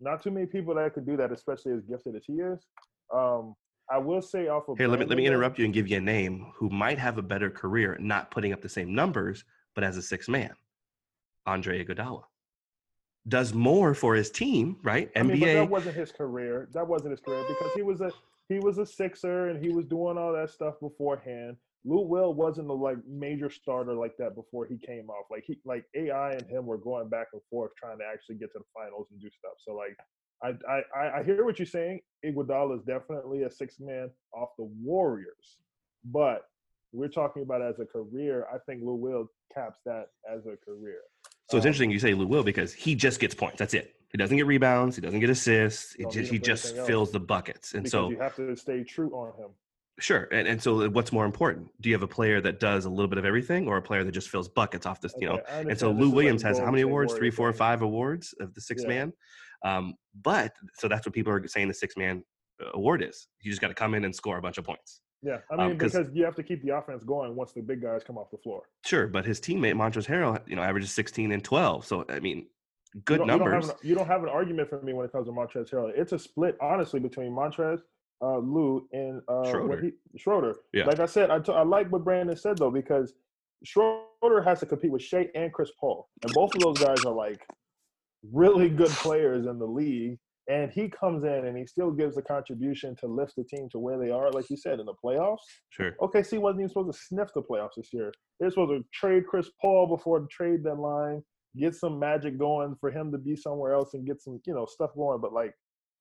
Not 0.00 0.22
too 0.22 0.30
many 0.30 0.46
people 0.46 0.74
that 0.74 0.94
could 0.94 1.06
do 1.06 1.16
that, 1.16 1.32
especially 1.32 1.72
as 1.72 1.82
gifted 1.82 2.16
as 2.16 2.24
he 2.26 2.34
is. 2.34 2.66
Um, 3.14 3.54
I 3.90 3.98
will 3.98 4.22
say 4.22 4.48
off 4.48 4.68
of 4.68 4.78
Here, 4.78 4.88
let 4.88 4.98
me 4.98 5.06
let 5.06 5.16
me 5.16 5.26
interrupt 5.26 5.58
you 5.58 5.64
and 5.64 5.72
give 5.72 5.88
you 5.88 5.98
a 5.98 6.00
name 6.00 6.52
who 6.54 6.68
might 6.68 6.98
have 6.98 7.18
a 7.18 7.22
better 7.22 7.50
career, 7.50 7.96
not 8.00 8.30
putting 8.30 8.52
up 8.52 8.60
the 8.60 8.68
same 8.68 8.94
numbers, 8.94 9.44
but 9.74 9.84
as 9.84 9.96
a 9.96 10.02
six 10.02 10.28
man. 10.28 10.54
Andre 11.46 11.84
Iguodala 11.84 12.24
does 13.28 13.52
more 13.52 13.94
for 13.94 14.14
his 14.14 14.30
team, 14.30 14.76
right? 14.82 15.10
I 15.16 15.22
mean, 15.22 15.40
NBA. 15.40 15.54
that 15.54 15.70
wasn't 15.70 15.96
his 15.96 16.12
career. 16.12 16.68
That 16.72 16.86
wasn't 16.86 17.12
his 17.12 17.20
career 17.20 17.44
because 17.48 17.72
he 17.74 17.82
was 17.82 18.00
a 18.00 18.10
he 18.48 18.58
was 18.60 18.78
a 18.78 18.86
sixer 18.86 19.48
and 19.48 19.62
he 19.62 19.70
was 19.70 19.86
doing 19.86 20.16
all 20.16 20.32
that 20.32 20.50
stuff 20.50 20.74
beforehand. 20.80 21.56
Lou 21.84 22.00
Will 22.00 22.34
wasn't 22.34 22.68
a 22.68 22.72
like 22.72 22.98
major 23.08 23.48
starter 23.48 23.94
like 23.94 24.16
that 24.18 24.34
before 24.34 24.66
he 24.66 24.76
came 24.78 25.08
off. 25.08 25.26
Like 25.30 25.44
he 25.46 25.58
like 25.64 25.84
AI 25.94 26.32
and 26.32 26.46
him 26.48 26.66
were 26.66 26.78
going 26.78 27.08
back 27.08 27.28
and 27.32 27.42
forth 27.48 27.72
trying 27.76 27.98
to 27.98 28.04
actually 28.04 28.36
get 28.36 28.52
to 28.52 28.58
the 28.58 28.64
finals 28.74 29.08
and 29.12 29.20
do 29.20 29.28
stuff. 29.30 29.54
So 29.64 29.74
like 29.74 29.96
I 30.42 30.54
I 30.98 31.18
I- 31.18 31.22
hear 31.22 31.44
what 31.44 31.58
you're 31.58 31.66
saying. 31.66 32.00
Iguodala 32.24 32.76
is 32.78 32.82
definitely 32.84 33.42
a 33.42 33.50
six 33.50 33.78
man 33.80 34.10
off 34.34 34.50
the 34.58 34.64
Warriors, 34.82 35.58
but 36.04 36.42
we're 36.92 37.08
talking 37.08 37.42
about 37.42 37.62
as 37.62 37.78
a 37.78 37.84
career. 37.84 38.46
I 38.52 38.58
think 38.66 38.82
Lou 38.82 38.94
Will 38.94 39.30
caps 39.54 39.80
that 39.86 40.06
as 40.30 40.46
a 40.46 40.56
career. 40.56 41.00
so 41.50 41.56
it's 41.56 41.64
um, 41.64 41.68
interesting 41.68 41.90
you 41.90 41.98
say 41.98 42.14
Lou 42.14 42.26
Will 42.26 42.42
because 42.44 42.72
he 42.72 42.94
just 42.94 43.20
gets 43.20 43.34
points. 43.34 43.58
That's 43.58 43.74
it. 43.74 43.94
He 44.12 44.18
doesn't 44.18 44.36
get 44.36 44.46
rebounds. 44.46 44.96
He 44.96 45.02
doesn't 45.02 45.20
get 45.20 45.30
assists. 45.30 45.92
He 45.94 46.04
just, 46.10 46.30
he 46.30 46.38
just 46.38 46.76
else. 46.76 46.86
fills 46.86 47.10
the 47.10 47.20
buckets. 47.20 47.74
And 47.74 47.82
because 47.82 47.92
so 47.92 48.10
you 48.10 48.18
have 48.18 48.36
to 48.36 48.56
stay 48.56 48.82
true 48.84 49.10
on 49.12 49.28
him. 49.38 49.50
Sure. 49.98 50.28
And, 50.30 50.46
and 50.46 50.62
so 50.62 50.88
what's 50.90 51.10
more 51.12 51.24
important? 51.24 51.68
Do 51.80 51.88
you 51.88 51.94
have 51.94 52.02
a 52.02 52.06
player 52.08 52.40
that 52.42 52.60
does 52.60 52.84
a 52.84 52.90
little 52.90 53.08
bit 53.08 53.18
of 53.18 53.24
everything 53.24 53.66
or 53.66 53.78
a 53.78 53.82
player 53.82 54.04
that 54.04 54.12
just 54.12 54.28
fills 54.28 54.48
buckets 54.48 54.84
off 54.84 55.00
this, 55.00 55.14
you 55.18 55.26
know? 55.28 55.40
And 55.48 55.78
so 55.78 55.90
Lou 55.90 56.02
is 56.02 56.06
like 56.08 56.14
Williams 56.16 56.42
has 56.42 56.58
how 56.58 56.70
many 56.70 56.82
awards? 56.82 57.14
Three, 57.14 57.30
four, 57.30 57.50
five 57.52 57.80
awards 57.82 58.34
of 58.40 58.52
the 58.54 58.60
six 58.60 58.82
Yeah. 58.82 58.88
man. 58.88 59.12
Um, 59.64 59.94
but 60.22 60.52
so 60.74 60.86
that's 60.86 61.06
what 61.06 61.14
people 61.14 61.32
are 61.32 61.46
saying 61.48 61.68
the 61.68 61.74
six 61.74 61.96
man 61.96 62.22
uh, 62.62 62.70
award 62.74 63.02
is. 63.02 63.28
You 63.40 63.50
just 63.50 63.60
got 63.62 63.68
to 63.68 63.74
come 63.74 63.94
in 63.94 64.04
and 64.04 64.14
score 64.14 64.36
a 64.36 64.42
bunch 64.42 64.58
of 64.58 64.64
points. 64.64 65.00
Yeah, 65.22 65.38
I 65.50 65.54
Um, 65.64 65.76
because 65.78 66.10
you 66.12 66.24
have 66.24 66.34
to 66.36 66.42
keep 66.42 66.62
the 66.62 66.76
offense 66.76 67.02
going 67.02 67.34
once 67.34 67.52
the 67.52 67.62
big 67.62 67.80
guys 67.80 68.04
come 68.04 68.18
off 68.18 68.30
the 68.30 68.36
floor. 68.38 68.64
Sure, 68.84 69.06
but 69.06 69.24
his 69.24 69.40
teammate 69.40 69.72
Montrezl 69.74 70.06
Harrell, 70.06 70.40
you 70.46 70.56
know, 70.56 70.62
averages 70.62 70.92
16 70.94 71.32
and 71.32 71.42
12. 71.42 71.86
So 71.86 72.04
I 72.10 72.20
mean, 72.20 72.46
good 73.06 73.18
don't- 73.18 73.28
you 73.28 73.38
don't 73.38 73.50
numbers. 73.50 73.70
an- 73.70 73.76
You 73.82 73.94
don't, 73.94 74.06
have 74.06 74.22
an 74.22 74.28
argument 74.28 74.68
for 74.68 74.80
me 74.82 74.92
when 74.92 75.06
it 75.06 75.12
comes 75.12 75.26
to 75.26 75.32
Montrezl 75.32 75.70
Harrell. 75.70 75.92
It's 75.96 76.12
a 76.12 76.18
split, 76.18 76.56
honestly, 76.60 77.00
between 77.00 77.32
Montrez, 77.32 77.80
uh, 78.22 78.38
Lou, 78.38 78.86
and 78.92 79.20
uh, 79.28 79.48
Schroeder. 79.50 79.80
he- 79.82 80.18
Schroeder. 80.18 80.54
Yeah. 80.72 80.84
Like 80.86 81.00
I 81.00 81.06
said, 81.06 81.30
I, 81.30 81.38
t- 81.40 81.52
I 81.52 81.62
like 81.62 81.90
what 81.92 82.04
Brandon 82.04 82.36
said 82.36 82.58
though 82.58 82.70
because 82.70 83.14
Schroeder 83.64 84.42
has 84.44 84.60
to 84.60 84.66
compete 84.66 84.90
with 84.90 85.02
Shai 85.02 85.28
and 85.34 85.52
Chris 85.52 85.70
Paul, 85.80 86.08
and 86.22 86.32
both 86.32 86.54
of 86.54 86.60
those 86.62 86.78
guys 86.78 87.04
are 87.04 87.12
like 87.14 87.46
really 88.32 88.68
good 88.68 88.90
players 88.90 89.46
in 89.46 89.58
the 89.58 89.66
league. 89.66 90.18
And 90.48 90.70
he 90.70 90.88
comes 90.88 91.24
in 91.24 91.44
and 91.46 91.58
he 91.58 91.66
still 91.66 91.90
gives 91.90 92.16
a 92.16 92.22
contribution 92.22 92.94
to 93.00 93.08
lift 93.08 93.34
the 93.36 93.42
team 93.42 93.68
to 93.72 93.80
where 93.80 93.98
they 93.98 94.10
are, 94.10 94.30
like 94.30 94.48
you 94.48 94.56
said, 94.56 94.78
in 94.78 94.86
the 94.86 94.94
playoffs. 95.04 95.38
Sure. 95.70 95.96
OKC 96.00 96.38
wasn't 96.38 96.60
even 96.60 96.68
supposed 96.68 96.92
to 96.96 97.04
sniff 97.04 97.30
the 97.34 97.42
playoffs 97.42 97.70
this 97.76 97.92
year. 97.92 98.12
They're 98.38 98.50
supposed 98.50 98.70
to 98.70 98.84
trade 98.94 99.24
Chris 99.28 99.50
Paul 99.60 99.88
before 99.88 100.20
the 100.20 100.28
trade 100.30 100.62
deadline, 100.62 101.24
get 101.58 101.74
some 101.74 101.98
magic 101.98 102.38
going 102.38 102.76
for 102.80 102.92
him 102.92 103.10
to 103.10 103.18
be 103.18 103.34
somewhere 103.34 103.72
else 103.72 103.94
and 103.94 104.06
get 104.06 104.22
some, 104.22 104.40
you 104.46 104.54
know, 104.54 104.66
stuff 104.66 104.90
going. 104.96 105.20
But 105.20 105.32
like 105.32 105.52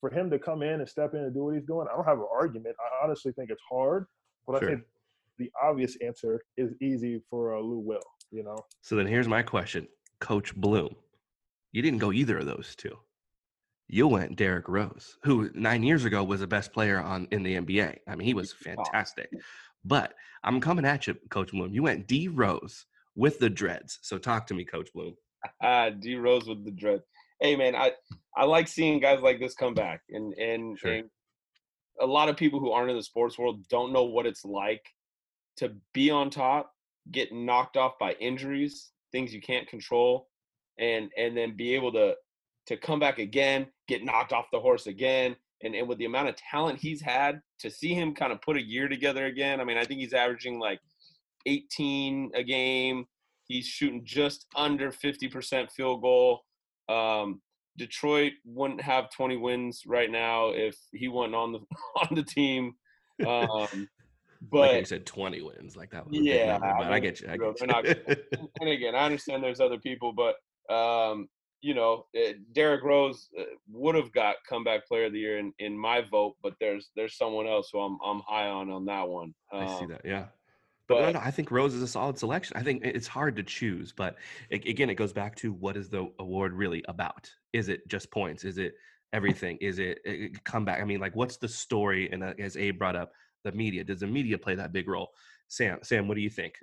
for 0.06 0.14
him 0.14 0.30
to 0.30 0.38
come 0.38 0.62
in 0.62 0.82
and 0.82 0.88
step 0.88 1.16
in 1.16 1.22
and 1.22 1.34
do 1.34 1.46
what 1.46 1.56
he's 1.56 1.66
doing, 1.66 1.88
I 1.92 1.96
don't 1.96 2.06
have 2.06 2.20
an 2.20 2.28
argument. 2.32 2.76
I 2.80 3.04
honestly 3.04 3.32
think 3.32 3.50
it's 3.50 3.62
hard, 3.68 4.06
but 4.46 4.60
Sure. 4.60 4.70
I 4.70 4.74
think 4.74 4.84
the 5.40 5.52
obvious 5.60 5.98
answer 6.00 6.44
is 6.58 6.76
easy 6.80 7.24
for 7.28 7.56
uh, 7.56 7.60
Lou 7.60 7.80
Will. 7.80 8.04
You 8.30 8.44
know, 8.44 8.58
So 8.82 8.96
then 8.96 9.08
here's 9.08 9.28
my 9.28 9.42
question, 9.42 9.88
Coach 10.20 10.56
Bloom. 10.56 10.96
You 11.72 11.82
didn't 11.82 12.00
go 12.00 12.12
either 12.12 12.38
of 12.38 12.46
those 12.46 12.76
two. 12.76 12.96
You 13.88 14.08
went 14.08 14.36
Derrick 14.36 14.68
Rose, 14.68 15.18
who 15.24 15.50
nine 15.56 15.82
years 15.82 16.06
ago 16.06 16.24
was 16.24 16.42
the 16.42 16.48
best 16.48 16.72
player 16.72 17.00
on 17.00 17.28
in 17.32 17.42
the 17.42 17.56
NBA. 17.56 17.98
I 18.08 18.16
mean, 18.16 18.28
he 18.28 18.36
was 18.36 18.54
fantastic. 18.54 19.32
But 19.86 20.14
I'm 20.44 20.62
coming 20.62 20.86
at 20.86 21.08
you, 21.08 21.16
Coach 21.32 21.52
Bloom. 21.52 21.74
You 21.74 21.82
went 21.82 22.08
D 22.08 22.28
Rose 22.28 22.86
with 23.16 23.40
the 23.40 23.50
dreads. 23.50 23.98
So 24.04 24.20
talk 24.20 24.46
to 24.48 24.54
me, 24.54 24.66
Coach 24.66 24.94
Bloom. 24.94 25.16
Ah, 25.64 25.90
D 26.00 26.16
Rose 26.16 26.48
with 26.48 26.64
the 26.64 26.72
dread. 26.72 27.02
Hey 27.40 27.56
man, 27.56 27.76
I 27.76 27.92
I 28.36 28.46
like 28.46 28.68
seeing 28.68 29.00
guys 29.00 29.22
like 29.22 29.40
this 29.40 29.56
come 29.56 29.74
back, 29.74 30.02
and 30.10 30.34
and, 30.34 30.78
Sure. 30.78 30.92
and 30.94 31.10
a 32.00 32.06
lot 32.06 32.30
of 32.30 32.38
people 32.38 32.60
who 32.60 32.72
aren't 32.72 32.90
in 32.90 32.98
the 32.98 33.04
sports 33.04 33.38
world 33.38 33.68
don't 33.70 33.94
know 33.94 34.04
what 34.04 34.26
it's 34.26 34.44
like 34.46 34.86
to 35.58 35.74
be 35.94 36.10
on 36.10 36.30
top, 36.30 36.72
get 37.12 37.32
knocked 37.34 37.78
off 37.78 37.98
by 38.00 38.14
injuries, 38.14 38.92
things 39.12 39.34
you 39.34 39.42
can't 39.42 39.68
control, 39.68 40.28
and 40.80 41.12
and 41.18 41.36
then 41.38 41.56
be 41.56 41.74
able 41.76 41.92
to 41.94 42.16
to 42.68 42.78
come 42.78 43.00
back 43.00 43.20
again, 43.20 43.68
get 43.88 44.04
knocked 44.04 44.34
off 44.34 44.48
the 44.52 44.60
horse 44.60 44.88
again, 44.88 45.36
and 45.64 45.76
and 45.76 45.88
with 45.88 45.98
the 45.98 46.06
amount 46.06 46.30
of 46.30 46.36
talent 46.36 46.80
he's 46.80 47.02
had, 47.02 47.42
to 47.60 47.70
see 47.70 47.94
him 47.94 48.14
kind 48.16 48.32
of 48.34 48.42
put 48.42 48.58
a 48.58 48.62
year 48.66 48.88
together 48.88 49.26
again. 49.26 49.60
I 49.62 49.64
mean, 49.66 49.78
I 49.78 49.86
think 49.86 50.00
he's 50.00 50.14
averaging 50.14 50.60
like 50.60 50.80
18 51.46 52.32
a 52.34 52.44
game. 52.44 53.06
He's 53.48 53.68
shooting 53.68 54.04
just 54.04 54.48
under 54.56 54.92
50% 54.92 55.72
field 55.72 56.02
goal. 56.02 56.42
Um, 56.90 57.42
Detroit 57.78 58.34
wouldn't 58.46 58.82
have 58.82 59.10
20 59.12 59.38
wins 59.38 59.84
right 59.86 60.10
now 60.10 60.50
if 60.50 60.78
he 60.94 61.08
wasn't 61.08 61.36
on 61.36 61.52
the 61.52 61.60
on 62.10 62.16
the 62.16 62.24
team. 62.24 62.74
Um, 63.26 63.90
but 64.52 64.72
like 64.72 64.80
you 64.80 64.86
said, 64.86 65.06
20 65.06 65.42
wins. 65.42 65.76
Like 65.76 65.92
that 65.92 66.08
was 66.08 66.18
yeah, 66.18 66.54
number, 66.58 66.74
but 66.78 66.88
I 66.88 66.94
mean, 66.94 67.02
get 67.04 67.22
you. 67.22 67.28
I 67.30 67.38
get 67.38 67.62
you. 67.62 67.68
not- 67.68 67.86
and 68.62 68.70
again, 68.70 68.96
I 68.96 69.06
understand 69.06 69.44
there's 69.44 69.60
other 69.60 69.80
people, 69.80 70.14
but 70.14 70.36
um, 70.74 71.28
you 71.62 71.74
know, 71.74 72.06
uh, 72.16 72.34
Derrick 72.54 72.84
Rose 72.84 73.30
uh, 73.40 73.44
would 73.72 73.96
have 73.96 74.12
got 74.12 74.36
comeback 74.48 74.88
player 74.88 75.06
of 75.06 75.14
the 75.14 75.20
year 75.20 75.40
in, 75.40 75.52
in 75.60 75.78
my 75.78 76.02
vote, 76.12 76.36
but 76.44 76.54
there's 76.60 76.92
there's 76.96 77.18
someone 77.18 77.48
else 77.48 77.70
who 77.74 77.80
I'm 77.80 77.98
I'm 78.06 78.22
high 78.28 78.48
on 78.50 78.70
on 78.70 78.86
that 78.86 79.08
one. 79.08 79.34
I 79.52 79.66
see 79.66 79.86
Um, 79.86 79.90
that. 79.90 80.02
Yeah. 80.06 80.26
But, 80.88 81.02
no, 81.02 81.12
no, 81.14 81.20
I 81.20 81.32
think 81.32 81.50
Rose 81.50 81.74
is 81.74 81.82
a 81.82 81.88
solid 81.88 82.18
selection. 82.18 82.56
I 82.58 82.62
think 82.62 82.84
it's 82.86 83.08
hard 83.08 83.36
to 83.38 83.44
choose, 83.44 83.92
but 83.92 84.18
a- 84.52 84.70
again, 84.70 84.90
it 84.90 84.96
goes 84.96 85.14
back 85.14 85.36
to 85.38 85.52
what 85.52 85.78
is 85.78 85.90
the 85.90 86.12
award 86.20 86.54
really 86.54 86.84
about? 86.88 87.30
Is 87.54 87.70
it 87.70 87.88
just 87.88 88.12
points? 88.12 88.44
Is 88.44 88.60
it 88.60 88.76
everything? 89.12 89.58
Is 89.62 89.80
it, 89.80 90.00
it 90.06 90.44
comeback? 90.44 90.82
I 90.82 90.86
mean, 90.86 91.00
like, 91.00 91.16
what's 91.16 91.38
the 91.38 91.48
story? 91.48 92.12
And 92.12 92.24
uh, 92.24 92.34
as 92.38 92.56
Abe 92.56 92.78
brought 92.78 92.96
up, 92.96 93.12
the 93.44 93.52
media. 93.52 93.84
Does 93.84 94.02
the 94.02 94.08
media 94.08 94.38
play 94.38 94.56
that 94.56 94.74
big 94.74 94.88
role? 94.88 95.12
Sam, 95.48 95.80
Sam, 95.84 96.08
what 96.08 96.16
do 96.16 96.22
you 96.22 96.30
think? 96.30 96.56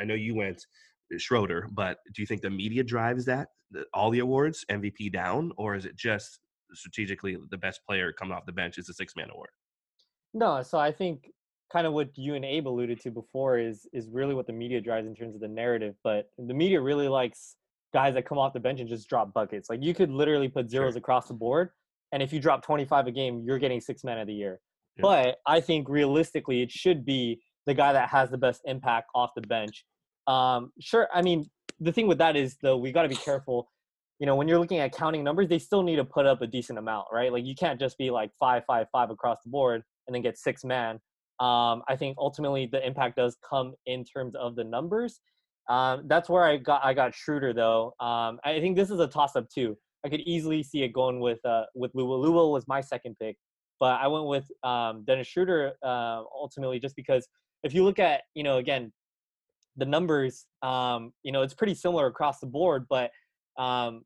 I 0.00 0.04
know 0.04 0.14
you 0.14 0.34
went 0.34 0.66
Schroeder, 1.18 1.68
but 1.72 1.98
do 2.14 2.22
you 2.22 2.26
think 2.26 2.42
the 2.42 2.50
media 2.50 2.82
drives 2.82 3.24
that 3.26 3.48
all 3.94 4.10
the 4.10 4.20
awards, 4.20 4.64
MVP 4.70 5.12
down, 5.12 5.52
or 5.56 5.76
is 5.76 5.84
it 5.84 5.96
just 5.96 6.40
strategically 6.72 7.36
the 7.50 7.58
best 7.58 7.80
player 7.86 8.12
coming 8.12 8.34
off 8.34 8.46
the 8.46 8.52
bench 8.52 8.78
is 8.78 8.86
the 8.86 8.94
six 8.94 9.14
man 9.14 9.28
award? 9.30 9.50
No, 10.34 10.62
so 10.62 10.78
I 10.78 10.90
think 10.90 11.30
kind 11.72 11.86
of 11.86 11.92
what 11.92 12.10
you 12.16 12.34
and 12.34 12.44
Abe 12.44 12.68
alluded 12.68 13.00
to 13.00 13.10
before 13.10 13.58
is 13.58 13.86
is 13.92 14.08
really 14.10 14.34
what 14.34 14.46
the 14.46 14.52
media 14.52 14.80
drives 14.80 15.06
in 15.06 15.14
terms 15.14 15.34
of 15.34 15.40
the 15.40 15.48
narrative. 15.48 15.94
But 16.04 16.28
the 16.38 16.54
media 16.54 16.80
really 16.80 17.08
likes 17.08 17.56
guys 17.92 18.14
that 18.14 18.26
come 18.26 18.38
off 18.38 18.52
the 18.52 18.60
bench 18.60 18.80
and 18.80 18.88
just 18.88 19.08
drop 19.08 19.32
buckets. 19.32 19.70
Like 19.70 19.82
you 19.82 19.94
could 19.94 20.10
literally 20.10 20.48
put 20.48 20.70
zeros 20.70 20.96
across 20.96 21.28
the 21.28 21.34
board, 21.34 21.70
and 22.12 22.22
if 22.22 22.32
you 22.32 22.40
drop 22.40 22.64
25 22.64 23.06
a 23.06 23.10
game, 23.10 23.42
you're 23.46 23.58
getting 23.58 23.80
six 23.80 24.04
men 24.04 24.18
of 24.18 24.26
the 24.26 24.34
year. 24.34 24.60
Yeah. 24.96 25.02
But 25.02 25.36
I 25.46 25.60
think 25.60 25.88
realistically, 25.88 26.62
it 26.62 26.70
should 26.70 27.04
be 27.04 27.40
the 27.66 27.74
guy 27.74 27.92
that 27.92 28.08
has 28.10 28.30
the 28.30 28.38
best 28.38 28.60
impact 28.66 29.08
off 29.14 29.30
the 29.34 29.42
bench. 29.42 29.84
Um, 30.26 30.72
sure, 30.80 31.08
I 31.12 31.22
mean 31.22 31.46
the 31.80 31.92
thing 31.92 32.06
with 32.06 32.18
that 32.18 32.36
is 32.36 32.56
though 32.62 32.76
we 32.76 32.92
got 32.92 33.02
to 33.02 33.08
be 33.08 33.16
careful. 33.16 33.68
You 34.18 34.26
know, 34.26 34.36
when 34.36 34.46
you're 34.46 34.58
looking 34.58 34.78
at 34.78 34.92
counting 34.92 35.24
numbers, 35.24 35.48
they 35.48 35.58
still 35.58 35.82
need 35.82 35.96
to 35.96 36.04
put 36.04 36.26
up 36.26 36.42
a 36.42 36.46
decent 36.46 36.78
amount, 36.78 37.06
right? 37.12 37.32
Like 37.32 37.44
you 37.44 37.56
can't 37.56 37.80
just 37.80 37.98
be 37.98 38.10
like 38.10 38.30
five, 38.38 38.62
five, 38.66 38.86
five 38.92 39.10
across 39.10 39.38
the 39.42 39.50
board 39.50 39.82
and 40.06 40.14
then 40.14 40.22
get 40.22 40.38
six 40.38 40.64
man. 40.64 41.00
Um, 41.42 41.82
I 41.88 41.96
think 41.96 42.16
ultimately 42.18 42.66
the 42.66 42.86
impact 42.86 43.16
does 43.16 43.36
come 43.48 43.74
in 43.86 44.04
terms 44.04 44.36
of 44.36 44.54
the 44.54 44.62
numbers. 44.62 45.20
Um, 45.68 46.04
that's 46.06 46.28
where 46.28 46.44
I 46.44 46.56
got 46.56 46.84
I 46.84 46.94
got 46.94 47.14
Schroeder 47.14 47.52
though. 47.52 47.94
Um, 47.98 48.38
I 48.44 48.60
think 48.60 48.76
this 48.76 48.90
is 48.90 49.00
a 49.00 49.08
toss 49.08 49.34
up 49.34 49.48
too. 49.48 49.76
I 50.04 50.08
could 50.08 50.20
easily 50.20 50.62
see 50.62 50.84
it 50.84 50.92
going 50.92 51.18
with 51.18 51.44
uh, 51.44 51.64
with 51.74 51.90
Lou 51.94 52.06
Will. 52.06 52.20
Louisville 52.20 52.52
was 52.52 52.68
my 52.68 52.80
second 52.80 53.16
pick, 53.20 53.36
but 53.80 54.00
I 54.00 54.06
went 54.06 54.26
with 54.26 54.48
um, 54.62 55.02
Dennis 55.04 55.26
Schroeder 55.26 55.72
uh, 55.82 56.22
ultimately 56.32 56.78
just 56.78 56.94
because 56.94 57.26
if 57.64 57.74
you 57.74 57.82
look 57.82 57.98
at 57.98 58.22
you 58.34 58.44
know 58.44 58.58
again 58.58 58.92
the 59.76 59.86
numbers, 59.86 60.46
um, 60.62 61.12
you 61.24 61.32
know 61.32 61.42
it's 61.42 61.54
pretty 61.54 61.74
similar 61.74 62.06
across 62.06 62.38
the 62.38 62.46
board, 62.46 62.86
but 62.88 63.10
um, 63.58 64.04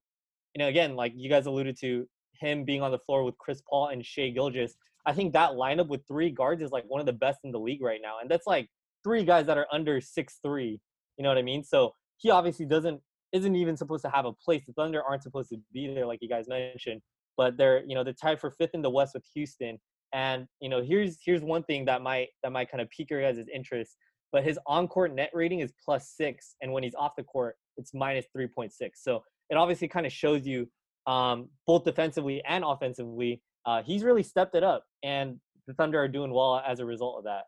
you 0.54 0.60
know 0.60 0.68
again 0.68 0.96
like 0.96 1.12
you 1.14 1.28
guys 1.28 1.44
alluded 1.44 1.78
to 1.80 2.06
him 2.40 2.64
being 2.64 2.80
on 2.80 2.92
the 2.92 2.98
floor 2.98 3.24
with 3.24 3.36
Chris 3.36 3.62
Paul 3.68 3.88
and 3.88 4.04
Shai 4.04 4.30
Gilgeous. 4.30 4.74
I 5.06 5.12
think 5.12 5.32
that 5.32 5.52
lineup 5.52 5.88
with 5.88 6.06
three 6.08 6.30
guards 6.30 6.62
is 6.62 6.72
like 6.72 6.84
one 6.88 7.00
of 7.00 7.06
the 7.06 7.12
best 7.12 7.40
in 7.44 7.52
the 7.52 7.60
league 7.60 7.82
right 7.82 8.00
now, 8.02 8.16
and 8.20 8.30
that's 8.30 8.46
like 8.46 8.68
three 9.04 9.24
guys 9.24 9.46
that 9.46 9.56
are 9.56 9.66
under 9.72 10.00
six 10.00 10.38
three. 10.44 10.80
You 11.16 11.22
know 11.22 11.28
what 11.28 11.38
I 11.38 11.42
mean? 11.42 11.62
So 11.62 11.92
he 12.18 12.30
obviously 12.30 12.66
doesn't 12.66 13.00
isn't 13.32 13.56
even 13.56 13.76
supposed 13.76 14.04
to 14.04 14.10
have 14.10 14.24
a 14.24 14.32
place. 14.32 14.62
The 14.66 14.72
Thunder 14.72 15.02
aren't 15.02 15.22
supposed 15.22 15.50
to 15.50 15.58
be 15.72 15.92
there, 15.94 16.06
like 16.06 16.20
you 16.22 16.28
guys 16.28 16.48
mentioned. 16.48 17.00
But 17.36 17.56
they're 17.56 17.84
you 17.86 17.94
know 17.94 18.02
they're 18.02 18.14
tied 18.14 18.40
for 18.40 18.50
fifth 18.50 18.74
in 18.74 18.82
the 18.82 18.90
West 18.90 19.14
with 19.14 19.24
Houston. 19.34 19.78
And 20.12 20.46
you 20.60 20.68
know 20.68 20.82
here's 20.82 21.18
here's 21.24 21.42
one 21.42 21.62
thing 21.64 21.84
that 21.86 22.02
might 22.02 22.28
that 22.42 22.52
might 22.52 22.70
kind 22.70 22.80
of 22.80 22.90
pique 22.90 23.10
your 23.10 23.20
guys' 23.20 23.44
interest. 23.52 23.96
But 24.32 24.42
his 24.42 24.58
on-court 24.66 25.14
net 25.14 25.30
rating 25.32 25.60
is 25.60 25.72
plus 25.84 26.12
six, 26.16 26.56
and 26.60 26.72
when 26.72 26.82
he's 26.82 26.94
off 26.94 27.12
the 27.16 27.22
court, 27.22 27.54
it's 27.76 27.94
minus 27.94 28.26
three 28.32 28.48
point 28.48 28.72
six. 28.72 29.02
So 29.04 29.22
it 29.50 29.56
obviously 29.56 29.88
kind 29.88 30.04
of 30.04 30.12
shows 30.12 30.46
you 30.46 30.68
um, 31.06 31.48
both 31.66 31.84
defensively 31.84 32.42
and 32.46 32.64
offensively. 32.64 33.40
Uh, 33.66 33.82
he's 33.82 34.04
really 34.04 34.22
stepped 34.22 34.54
it 34.54 34.62
up, 34.62 34.84
and 35.02 35.38
the 35.66 35.74
Thunder 35.74 36.00
are 36.00 36.08
doing 36.08 36.32
well 36.32 36.62
as 36.66 36.78
a 36.80 36.84
result 36.84 37.18
of 37.18 37.24
that. 37.24 37.42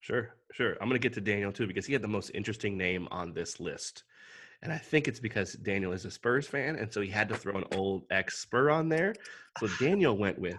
Sure, 0.00 0.34
sure. 0.52 0.72
I'm 0.74 0.88
going 0.88 0.92
to 0.92 0.98
get 0.98 1.14
to 1.14 1.20
Daniel 1.20 1.50
too 1.50 1.66
because 1.66 1.86
he 1.86 1.92
had 1.92 2.02
the 2.02 2.08
most 2.08 2.30
interesting 2.34 2.76
name 2.76 3.08
on 3.10 3.32
this 3.32 3.58
list. 3.58 4.04
And 4.62 4.72
I 4.72 4.78
think 4.78 5.08
it's 5.08 5.18
because 5.20 5.54
Daniel 5.54 5.92
is 5.92 6.04
a 6.04 6.10
Spurs 6.10 6.46
fan. 6.46 6.76
And 6.76 6.92
so 6.92 7.00
he 7.00 7.08
had 7.10 7.28
to 7.30 7.34
throw 7.34 7.56
an 7.56 7.64
old 7.72 8.04
ex 8.10 8.38
Spur 8.38 8.70
on 8.70 8.88
there. 8.88 9.14
So 9.58 9.66
Daniel 9.80 10.16
went 10.16 10.38
with 10.38 10.56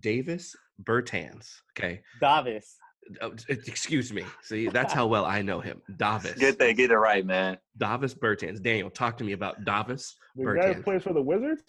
Davis 0.00 0.56
Bertans. 0.82 1.52
Okay. 1.76 2.02
Davis. 2.20 2.76
Oh, 3.20 3.32
e- 3.50 3.58
excuse 3.66 4.12
me. 4.12 4.24
See, 4.42 4.68
that's 4.68 4.92
how 4.92 5.06
well 5.06 5.24
I 5.24 5.42
know 5.42 5.60
him. 5.60 5.82
Davis. 5.96 6.34
Get 6.34 6.58
that, 6.60 6.76
get 6.76 6.90
it 6.90 6.96
right, 6.96 7.26
man. 7.26 7.58
Davis 7.76 8.14
Bertans. 8.14 8.62
Daniel, 8.62 8.90
talk 8.90 9.18
to 9.18 9.24
me 9.24 9.32
about 9.32 9.64
Davis 9.64 10.16
the 10.36 10.44
guy 10.44 10.50
Bertans. 10.50 10.74
who 10.76 10.82
plays 10.82 11.02
for 11.02 11.12
the 11.12 11.22
Wizards. 11.22 11.62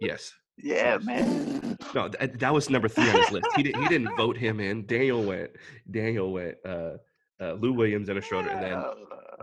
Yes. 0.00 0.32
Yeah, 0.62 0.98
man. 0.98 1.76
No, 1.94 2.08
th- 2.08 2.32
that 2.34 2.52
was 2.52 2.70
number 2.70 2.88
three 2.88 3.08
on 3.08 3.16
his 3.16 3.30
list. 3.30 3.46
He, 3.56 3.62
did, 3.62 3.76
he 3.76 3.88
didn't 3.88 4.14
vote 4.16 4.36
him 4.36 4.60
in. 4.60 4.86
Daniel 4.86 5.22
went. 5.22 5.50
Daniel 5.90 6.32
went. 6.32 6.56
Uh, 6.64 6.96
uh, 7.40 7.54
Lou 7.54 7.72
Williams 7.72 8.08
and 8.10 8.18
a 8.18 8.22
Schroeder, 8.22 8.50
and 8.50 8.62
then 8.62 8.84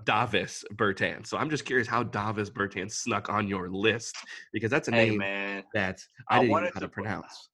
Davis 0.05 0.63
Bertan. 0.75 1.25
So 1.25 1.37
I'm 1.37 1.49
just 1.49 1.65
curious 1.65 1.87
how 1.87 2.03
Davis 2.03 2.49
Bertan 2.49 2.91
snuck 2.91 3.29
on 3.29 3.47
your 3.47 3.69
list 3.69 4.15
because 4.53 4.69
that's 4.69 4.87
a 4.87 4.91
Hey, 4.91 5.09
name 5.09 5.17
man. 5.19 5.63
that 5.73 5.99
I 6.29 6.37
I 6.37 6.39
didn't 6.41 6.51
know 6.51 6.57
how 6.59 6.69
to 6.69 6.79
to 6.81 6.87
pronounce. 6.89 7.49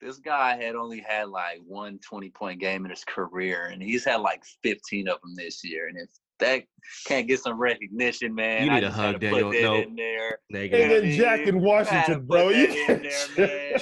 This 0.00 0.18
guy 0.18 0.56
had 0.62 0.74
only 0.76 1.00
had 1.00 1.28
like 1.30 1.60
one 1.66 1.98
20 1.98 2.30
point 2.30 2.60
game 2.60 2.84
in 2.84 2.90
his 2.90 3.02
career, 3.04 3.70
and 3.72 3.82
he's 3.82 4.04
had 4.04 4.20
like 4.20 4.44
15 4.62 5.08
of 5.08 5.20
them 5.20 5.34
this 5.34 5.64
year. 5.64 5.88
And 5.88 5.98
if 5.98 6.10
that 6.40 6.62
can't 7.06 7.26
get 7.26 7.40
some 7.40 7.58
recognition, 7.58 8.34
man, 8.34 8.64
You 8.66 8.70
need 8.72 8.84
a 8.84 8.90
hug, 8.90 9.20
Daniel. 9.20 9.50
Put 9.50 9.56
that 9.56 9.62
No. 9.62 9.74
in 9.76 9.96
there. 9.96 10.38
Negative. 10.50 10.90
And 10.90 11.08
then 11.08 11.16
Jack 11.16 11.40
in 11.46 11.60
Washington, 11.60 12.26
bro. 12.26 12.48
You 12.50 12.66
can't 12.68 13.02
there, 13.36 13.70
man. 13.72 13.80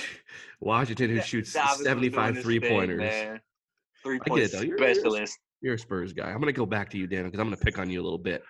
Washington, 0.61 1.11
who 1.11 1.21
shoots 1.21 1.53
Davis 1.53 1.69
was 1.71 1.79
doing 1.79 1.89
75 1.89 2.35
his 2.37 2.45
three 2.45 2.61
thing, 2.61 2.71
pointers. 2.71 2.99
man. 2.99 3.41
Three 4.03 4.17
I 4.17 4.19
get 4.19 4.29
point 4.29 4.43
it, 4.45 4.53
though. 4.53 4.61
You're- 4.61 4.79
you're- 4.81 4.95
specialist. 4.95 5.39
You're 5.61 5.75
a 5.75 5.79
Spurs 5.79 6.13
guy. 6.13 6.27
I'm 6.29 6.35
going 6.41 6.47
to 6.47 6.53
go 6.53 6.67
back 6.67 6.91
to 6.91 6.99
you, 6.99 7.07
Dan, 7.07 7.25
because 7.25 7.41
I'm 7.41 7.47
going 7.47 7.57
to 7.59 7.65
pick 7.65 7.79
on 7.79 7.89
you 7.89 8.01
a 8.01 8.05
little 8.05 8.19
bit. 8.19 8.43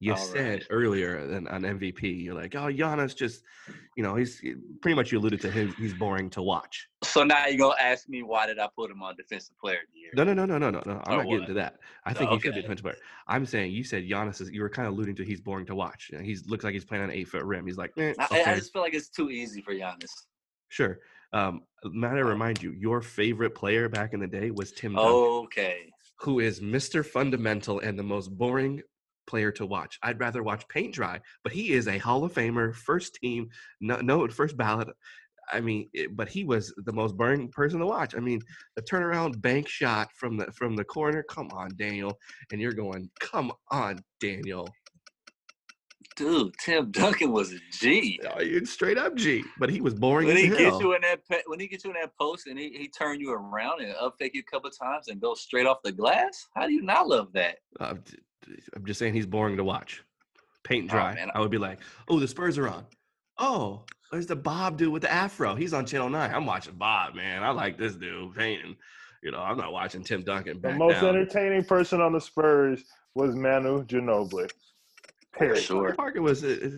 You 0.00 0.12
All 0.12 0.18
said 0.18 0.50
right. 0.60 0.66
earlier 0.70 1.26
than 1.26 1.48
on 1.48 1.62
MVP, 1.62 2.22
you're 2.24 2.34
like, 2.34 2.54
oh, 2.54 2.68
Giannis 2.72 3.16
just, 3.16 3.42
you 3.96 4.02
know, 4.04 4.14
he's 4.14 4.40
pretty 4.80 4.94
much 4.94 5.10
you 5.10 5.18
alluded 5.18 5.40
to 5.40 5.50
him. 5.50 5.74
He's 5.76 5.92
boring 5.94 6.30
to 6.30 6.42
watch. 6.42 6.88
So 7.02 7.24
now 7.24 7.46
you're 7.46 7.58
gonna 7.58 7.80
ask 7.80 8.08
me 8.08 8.22
why 8.22 8.46
did 8.46 8.60
I 8.60 8.68
put 8.76 8.92
him 8.92 9.02
on 9.02 9.16
defensive 9.16 9.56
player 9.58 9.78
of 9.78 9.92
the 9.92 9.98
year? 9.98 10.10
No, 10.14 10.22
no, 10.22 10.34
no, 10.34 10.46
no, 10.46 10.58
no, 10.58 10.70
no, 10.70 10.82
no. 10.86 11.02
I'm 11.06 11.14
Or 11.14 11.24
not 11.24 11.30
getting 11.30 11.46
to 11.46 11.54
that. 11.54 11.78
I 12.04 12.14
think 12.14 12.30
he 12.30 12.38
should 12.38 12.54
be 12.54 12.60
defensive 12.62 12.84
player. 12.84 12.96
I'm 13.26 13.44
saying 13.44 13.72
you 13.72 13.82
said 13.82 14.04
Giannis 14.08 14.40
is. 14.40 14.50
You 14.50 14.62
were 14.62 14.70
kind 14.70 14.86
of 14.86 14.94
alluding 14.94 15.16
to 15.16 15.24
he's 15.24 15.40
boring 15.40 15.66
to 15.66 15.74
watch. 15.74 16.10
You 16.12 16.18
know, 16.18 16.24
He's 16.24 16.46
looks 16.48 16.62
like 16.62 16.74
he's 16.74 16.84
playing 16.84 17.02
on 17.02 17.10
an 17.10 17.16
eight 17.16 17.26
foot 17.28 17.42
rim. 17.42 17.66
He's 17.66 17.76
like, 17.76 17.92
eh, 17.98 18.14
I, 18.20 18.42
I 18.46 18.54
just 18.54 18.72
feel 18.72 18.82
like 18.82 18.94
it's 18.94 19.08
too 19.08 19.30
easy 19.30 19.62
for 19.62 19.74
Giannis. 19.74 20.10
sure. 20.68 21.00
Um, 21.32 21.62
might 21.84 22.12
I 22.16 22.20
remind 22.20 22.62
you, 22.62 22.70
your 22.70 23.02
favorite 23.02 23.54
player 23.54 23.88
back 23.88 24.14
in 24.14 24.20
the 24.20 24.26
day 24.28 24.50
was 24.52 24.70
Tim 24.72 24.94
Duncan, 24.94 25.12
Okay. 25.12 25.90
who 26.20 26.38
is 26.40 26.60
Mr. 26.60 27.04
Fundamental 27.04 27.80
and 27.80 27.98
the 27.98 28.02
most 28.02 28.28
boring 28.28 28.80
player 29.28 29.52
to 29.52 29.66
watch. 29.66 29.98
I'd 30.02 30.18
rather 30.18 30.42
watch 30.42 30.66
paint 30.68 30.94
dry, 30.94 31.20
but 31.44 31.52
he 31.52 31.72
is 31.72 31.86
a 31.86 31.98
Hall 31.98 32.24
of 32.24 32.32
Famer, 32.32 32.74
first 32.74 33.14
team, 33.14 33.48
no, 33.80 34.00
no 34.00 34.26
first 34.28 34.56
ballot. 34.56 34.88
I 35.52 35.60
mean, 35.60 35.88
it, 35.94 36.16
but 36.16 36.28
he 36.28 36.44
was 36.44 36.74
the 36.84 36.92
most 36.92 37.16
boring 37.16 37.48
person 37.48 37.80
to 37.80 37.86
watch. 37.86 38.14
I 38.14 38.20
mean, 38.20 38.40
the 38.76 38.82
turnaround 38.82 39.40
bank 39.40 39.68
shot 39.68 40.08
from 40.14 40.36
the 40.36 40.46
from 40.52 40.76
the 40.76 40.84
corner. 40.84 41.22
Come 41.22 41.48
on, 41.52 41.70
Daniel, 41.78 42.18
and 42.52 42.60
you're 42.60 42.72
going, 42.72 43.10
come 43.20 43.52
on, 43.70 44.00
Daniel. 44.20 44.68
Dude, 46.16 46.52
Tim 46.58 46.90
Duncan 46.90 47.30
was 47.30 47.52
a 47.52 47.58
G. 47.70 48.18
Oh, 48.34 48.40
you 48.40 48.64
straight 48.66 48.98
up 48.98 49.14
G, 49.14 49.44
but 49.58 49.70
he 49.70 49.80
was 49.80 49.94
boring 49.94 50.26
When 50.26 50.36
he 50.36 50.48
gets 50.48 50.80
you 50.80 50.94
in 50.94 51.02
that 51.02 51.20
pe- 51.30 51.42
when 51.46 51.60
he 51.60 51.68
gets 51.68 51.84
you 51.84 51.90
in 51.90 51.96
that 52.00 52.10
post 52.20 52.48
and 52.48 52.58
he, 52.58 52.70
he 52.70 52.88
turn 52.88 53.20
you 53.20 53.32
around 53.32 53.80
and 53.82 53.94
up 54.00 54.16
fake 54.18 54.32
you 54.34 54.40
a 54.40 54.50
couple 54.50 54.68
times 54.70 55.06
and 55.08 55.20
go 55.20 55.34
straight 55.34 55.66
off 55.66 55.78
the 55.84 55.92
glass, 55.92 56.48
how 56.56 56.66
do 56.66 56.72
you 56.72 56.82
not 56.82 57.08
love 57.08 57.32
that? 57.34 57.58
Uh, 57.78 57.94
I'm 58.74 58.84
just 58.86 58.98
saying 58.98 59.14
he's 59.14 59.26
boring 59.26 59.56
to 59.56 59.64
watch. 59.64 60.02
Paint 60.64 60.82
and 60.84 60.90
Oh, 60.90 60.94
dry. 60.94 61.14
man. 61.14 61.30
I 61.34 61.40
would 61.40 61.50
be 61.50 61.58
like, 61.58 61.80
oh, 62.08 62.18
the 62.18 62.28
Spurs 62.28 62.58
are 62.58 62.68
on. 62.68 62.84
Oh, 63.38 63.84
there's 64.10 64.26
the 64.26 64.36
Bob 64.36 64.76
dude 64.78 64.92
with 64.92 65.02
the 65.02 65.12
afro. 65.12 65.54
He's 65.54 65.72
on 65.72 65.86
Channel 65.86 66.08
9. 66.10 66.34
I'm 66.34 66.46
watching 66.46 66.74
Bob, 66.74 67.14
man. 67.14 67.42
I 67.42 67.50
like 67.50 67.78
this 67.78 67.94
dude 67.94 68.34
painting. 68.34 68.76
You 69.22 69.30
know, 69.32 69.40
I'm 69.40 69.56
not 69.56 69.72
watching 69.72 70.02
Tim 70.02 70.22
Duncan 70.22 70.60
The 70.60 70.72
most 70.72 71.00
down. 71.00 71.10
entertaining 71.10 71.64
person 71.64 72.00
on 72.00 72.12
the 72.12 72.20
Spurs 72.20 72.84
was 73.14 73.34
Manu 73.34 73.84
Ginobili. 73.84 74.48
Period. 75.36 75.62
Sure. 75.62 75.82
Tony 75.86 75.96
Parker 75.96 76.22
was 76.22 76.42
uh, 76.44 76.70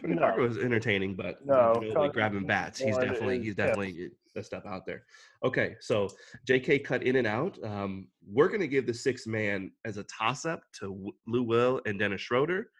Tony 0.00 0.14
No. 0.14 0.20
Parker 0.22 0.42
was 0.42 0.58
entertaining, 0.58 1.14
but 1.14 1.44
No, 1.44 1.74
no, 1.74 1.92
Tony- 1.92 2.12
grabbing 2.12 2.46
bats. 2.46 2.78
He's 2.80 2.96
definitely 2.96 3.38
is- 3.38 3.44
he's 3.44 3.58
yeah. 3.58 3.66
definitely 3.66 4.04
eh, 4.04 4.08
a 4.40 4.42
step 4.42 4.64
out 4.66 4.86
there. 4.86 5.04
Okay, 5.44 5.76
so 5.80 6.08
J.K. 6.46 6.78
cut 6.80 7.02
in 7.02 7.16
and 7.16 7.26
out. 7.26 7.62
Um, 7.62 8.08
we're 8.26 8.48
gonna 8.48 8.66
give 8.66 8.86
the 8.86 8.94
six 8.94 9.26
man 9.26 9.70
as 9.84 9.98
a 9.98 10.04
toss 10.04 10.46
up 10.46 10.62
to 10.80 11.12
Lou 11.26 11.42
Will 11.42 11.80
and 11.84 11.98
Dennis 11.98 12.22
Schroeder. 12.22 12.70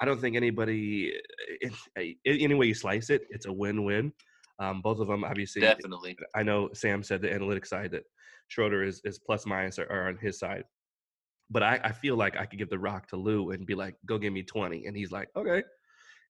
I 0.00 0.04
don't 0.04 0.20
think 0.20 0.34
anybody, 0.36 1.12
it, 1.60 1.72
it- 1.96 2.16
any 2.24 2.54
way 2.54 2.66
you 2.66 2.74
slice 2.74 3.10
it, 3.10 3.22
it's 3.30 3.46
a 3.46 3.52
win 3.52 3.84
win. 3.84 4.12
Um, 4.58 4.80
both 4.82 4.98
of 5.00 5.06
them, 5.06 5.22
obviously, 5.22 5.60
Definitely. 5.60 6.16
I 6.34 6.42
know 6.42 6.70
Sam 6.72 7.02
said 7.02 7.20
the 7.22 7.28
analytics 7.28 7.66
side 7.66 7.90
that 7.92 8.04
Schroeder 8.48 8.82
is, 8.82 9.00
is 9.04 9.18
plus 9.18 9.44
minus 9.46 9.78
are, 9.78 9.90
are 9.90 10.08
on 10.08 10.16
his 10.16 10.38
side. 10.38 10.64
But 11.50 11.62
I, 11.62 11.78
I 11.84 11.92
feel 11.92 12.16
like 12.16 12.36
I 12.38 12.46
could 12.46 12.58
give 12.58 12.70
the 12.70 12.78
rock 12.78 13.06
to 13.08 13.16
Lou 13.16 13.50
and 13.50 13.66
be 13.66 13.74
like, 13.74 13.94
go 14.06 14.18
give 14.18 14.32
me 14.32 14.42
20. 14.42 14.86
And 14.86 14.96
he's 14.96 15.12
like, 15.12 15.28
okay. 15.36 15.62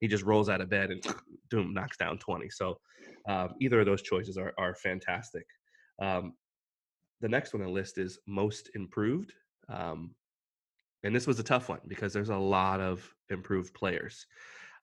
He 0.00 0.09
just 0.09 0.24
rolls 0.24 0.48
out 0.48 0.61
of 0.61 0.70
bed 0.70 0.90
and 0.90 1.02
doom 1.50 1.74
knocks 1.74 1.96
down 1.96 2.18
20. 2.18 2.50
So 2.50 2.78
um, 3.28 3.54
either 3.61 3.80
of 3.80 3.87
those 3.87 4.02
choices 4.02 4.37
are, 4.37 4.52
are 4.59 4.74
fantastic. 4.74 5.46
Um, 6.00 6.35
the 7.20 7.28
next 7.28 7.54
one 7.54 7.62
on 7.62 7.68
the 7.68 7.72
list 7.72 7.98
is 7.98 8.18
most 8.26 8.70
improved. 8.74 9.32
Um, 9.68 10.14
and 11.02 11.14
this 11.14 11.26
was 11.26 11.38
a 11.38 11.44
tough 11.44 11.68
one 11.68 11.80
because 11.88 12.12
there's 12.12 12.30
a 12.30 12.37
lot 12.37 12.80
of 12.80 13.09
improved 13.30 13.74
players. 13.74 14.26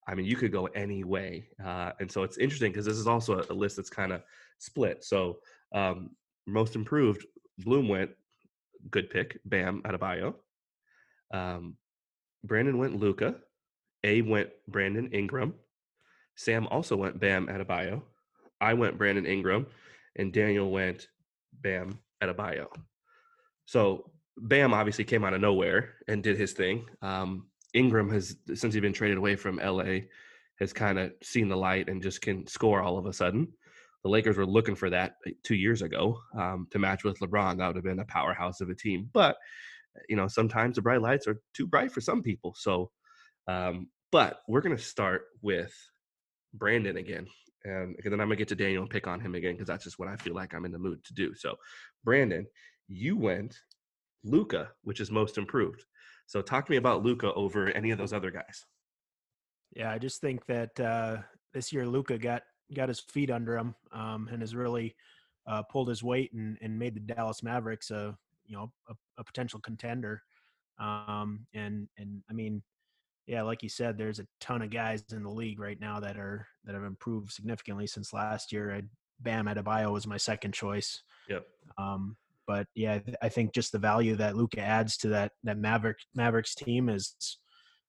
I 0.08 0.16
mean, 0.16 0.26
you 0.26 0.36
could 0.36 0.52
go 0.52 0.66
any 0.68 1.04
way. 1.04 1.48
Uh, 1.64 1.92
and 2.00 2.12
so 2.12 2.24
it's 2.24 2.38
interesting 2.38 2.72
because 2.72 2.86
this 2.86 2.98
is 2.98 3.08
also 3.08 3.40
a, 3.40 3.46
a 3.50 3.54
list 3.54 3.78
that's 3.78 3.90
kind 3.90 4.12
of 4.12 4.22
split. 4.60 5.04
So 5.04 5.40
um, 5.74 6.12
most 6.48 6.76
improved, 6.76 7.26
Bloom 7.60 7.88
went 7.88 8.12
good 8.90 9.10
pick, 9.10 9.40
Bam 9.46 9.82
Adebayo. 9.84 10.36
Um, 11.34 11.78
Brandon 12.44 12.78
went 12.78 13.00
Luka. 13.00 13.36
A 14.04 14.22
went 14.22 14.50
Brandon 14.68 15.10
Ingram. 15.12 15.54
Sam 16.36 16.68
also 16.68 16.96
went 16.96 17.20
Bam 17.20 17.48
Adebayo. 17.48 18.02
I 18.60 18.74
went 18.74 18.98
Brandon 18.98 19.26
Ingram, 19.26 19.68
and 20.16 20.34
Daniel 20.34 20.72
went 20.72 21.08
Bam 21.62 22.00
Adebayo. 22.22 22.68
So 23.66 24.12
Bam 24.38 24.74
obviously 24.74 25.04
came 25.04 25.24
out 25.24 25.34
of 25.34 25.42
nowhere 25.42 25.94
and 26.08 26.24
did 26.24 26.38
his 26.38 26.54
thing. 26.54 26.86
Um, 27.02 27.48
Ingram 27.74 28.10
has, 28.12 28.36
since 28.54 28.74
he's 28.74 28.82
been 28.82 28.94
traded 28.94 29.18
away 29.18 29.36
from 29.36 29.58
LA, 29.58 30.02
has 30.60 30.74
kind 30.74 31.00
of 31.00 31.12
seen 31.22 31.50
the 31.50 31.58
light 31.58 31.90
and 31.90 32.02
just 32.02 32.22
can 32.22 32.46
score 32.48 32.82
all 32.82 32.98
of 32.98 33.06
a 33.06 33.14
sudden. 33.14 33.48
The 34.04 34.10
Lakers 34.10 34.38
were 34.38 34.46
looking 34.46 34.76
for 34.76 34.90
that 34.90 35.16
uh, 35.26 35.32
two 35.44 35.56
years 35.56 35.82
ago 35.82 36.20
um, 36.38 36.68
to 36.72 36.80
match 36.80 37.04
with 37.04 37.20
LeBron. 37.20 37.58
That 37.58 37.68
would 37.68 37.76
have 37.78 37.86
been 37.86 38.00
a 38.00 38.06
powerhouse 38.06 38.60
of 38.62 38.70
a 38.70 38.76
team. 38.76 39.10
But 39.14 39.38
you 40.10 40.16
know, 40.16 40.28
sometimes 40.28 40.76
the 40.76 40.82
bright 40.82 41.02
lights 41.02 41.28
are 41.28 41.40
too 41.54 41.68
bright 41.68 41.92
for 41.92 42.02
some 42.02 42.22
people. 42.22 42.56
So, 42.58 42.92
um, 43.48 43.88
but 44.14 44.44
we're 44.48 44.62
gonna 44.62 44.78
start 44.78 45.24
with 45.42 45.74
Brandon 46.54 46.98
again, 46.98 47.26
and 47.66 47.96
then 48.04 48.14
I'm 48.14 48.28
gonna 48.28 48.36
get 48.36 48.48
to 48.50 48.56
Daniel 48.56 48.84
and 48.84 48.90
pick 48.90 49.08
on 49.08 49.20
him 49.20 49.34
again 49.34 49.54
because 49.54 49.68
that's 49.68 49.84
just 49.84 49.98
what 49.98 50.08
I 50.08 50.16
feel 50.18 50.36
like 50.36 50.54
I'm 50.54 50.66
in 50.66 50.72
the 50.72 50.78
mood 50.78 51.04
to 51.06 51.16
do. 51.16 51.34
So, 51.34 51.56
Brandon, 52.04 52.46
you 52.88 53.18
went 53.18 53.58
Luka, 54.24 54.70
which 54.84 55.00
is 55.00 55.10
most 55.10 55.40
improved. 55.40 55.84
So, 56.28 56.44
talk 56.44 56.68
to 56.68 56.72
me 56.72 56.78
about 56.78 57.02
Luka 57.02 57.34
over 57.34 57.70
any 57.70 57.90
of 57.90 57.98
those 57.98 58.14
other 58.14 58.30
guys. 58.30 58.64
Yeah, 59.76 59.90
I 59.90 59.98
just 59.98 60.22
think 60.22 60.46
that 60.46 60.80
uh, 60.80 61.18
this 61.52 61.74
year 61.74 61.88
Luka 61.88 62.20
got 62.20 62.44
got 62.76 62.90
his 62.90 63.00
feet 63.00 63.32
under 63.32 63.58
him 63.58 63.74
um, 63.92 64.30
and 64.32 64.44
has 64.44 64.54
really 64.54 64.96
uh, 65.48 65.64
pulled 65.64 65.90
his 65.90 66.04
weight 66.04 66.32
and, 66.34 66.60
and 66.62 66.78
made 66.78 66.94
the 66.94 67.00
Dallas 67.00 67.42
Mavericks 67.42 67.90
a 67.90 68.16
you 68.46 68.56
know 68.56 68.72
a, 68.88 68.94
a 69.18 69.24
potential 69.24 69.60
contender. 69.60 70.22
Um, 70.80 71.48
and 71.56 71.88
and 71.98 72.22
I 72.30 72.34
mean, 72.34 72.62
yeah, 73.28 73.42
like 73.44 73.64
you 73.64 73.70
said, 73.70 73.98
there's 73.98 74.20
a 74.20 74.28
ton 74.40 74.62
of 74.62 74.70
guys 74.70 75.04
in 75.12 75.24
the 75.24 75.30
league 75.30 75.60
right 75.60 75.80
now 75.80 76.00
that 76.00 76.18
are 76.18 76.48
that 76.66 76.76
have 76.76 76.84
improved 76.84 77.32
significantly 77.32 77.88
since 77.88 78.14
last 78.14 78.52
year. 78.52 78.74
I, 78.74 78.82
Bam 79.20 79.46
Adebayo 79.46 79.92
was 79.92 80.06
my 80.06 80.18
second 80.18 80.54
choice. 80.54 81.04
Yep. 81.30 81.46
Um, 81.78 82.18
but 82.46 82.68
yeah, 82.76 83.00
I 83.22 83.30
think 83.30 83.54
just 83.54 83.72
the 83.72 83.80
value 83.80 84.16
that 84.18 84.36
Luka 84.36 84.60
adds 84.60 84.98
to 84.98 85.10
that 85.10 85.32
that 85.44 85.58
Maverick 85.58 85.98
Mavericks 86.14 86.56
team 86.56 86.90
is 86.90 87.16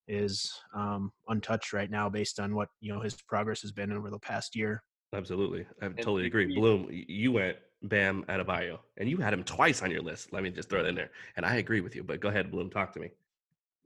is 0.06 0.52
um, 0.74 1.10
untouched 1.28 1.72
right 1.72 1.90
now 1.90 2.08
based 2.08 2.38
on 2.38 2.54
what 2.54 2.68
you 2.80 2.92
know 2.92 3.00
his 3.00 3.14
progress 3.22 3.62
has 3.62 3.72
been 3.72 3.92
over 3.92 4.10
the 4.10 4.18
past 4.18 4.54
year. 4.54 4.82
Absolutely, 5.12 5.66
I 5.82 5.88
totally 5.88 6.26
agree. 6.26 6.54
Bloom, 6.54 6.88
you 6.90 7.32
went 7.32 7.56
Bam 7.82 8.24
Adebayo, 8.28 8.78
and 8.96 9.08
you 9.08 9.16
had 9.16 9.32
him 9.32 9.42
twice 9.44 9.82
on 9.82 9.90
your 9.90 10.02
list. 10.02 10.32
Let 10.32 10.42
me 10.42 10.50
just 10.50 10.68
throw 10.68 10.82
that 10.82 10.88
in 10.88 10.94
there, 10.94 11.10
and 11.36 11.44
I 11.44 11.56
agree 11.56 11.80
with 11.80 11.96
you. 11.96 12.04
But 12.04 12.20
go 12.20 12.28
ahead, 12.28 12.50
Bloom, 12.52 12.70
talk 12.70 12.92
to 12.94 13.00
me. 13.00 13.10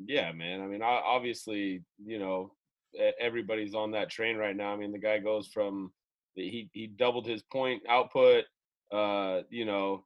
Yeah, 0.04 0.32
man. 0.32 0.60
I 0.60 0.66
mean, 0.66 0.82
obviously, 0.82 1.82
you 2.04 2.18
know, 2.18 2.52
everybody's 3.20 3.74
on 3.74 3.92
that 3.92 4.10
train 4.10 4.36
right 4.36 4.56
now. 4.56 4.72
I 4.72 4.76
mean, 4.76 4.92
the 4.92 4.98
guy 4.98 5.18
goes 5.18 5.48
from 5.48 5.92
he 6.34 6.70
he 6.72 6.86
doubled 6.86 7.26
his 7.26 7.42
point 7.42 7.82
output, 7.88 8.44
uh, 8.92 9.40
you 9.50 9.64
know, 9.64 10.04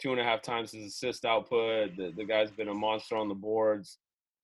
two 0.00 0.12
and 0.12 0.20
a 0.20 0.24
half 0.24 0.42
times 0.42 0.72
his 0.72 0.86
assist 0.86 1.24
output. 1.24 1.96
The 1.96 2.12
the 2.16 2.24
guy's 2.24 2.50
been 2.50 2.68
a 2.68 2.74
monster 2.74 3.16
on 3.16 3.28
the 3.28 3.34
boards. 3.34 3.98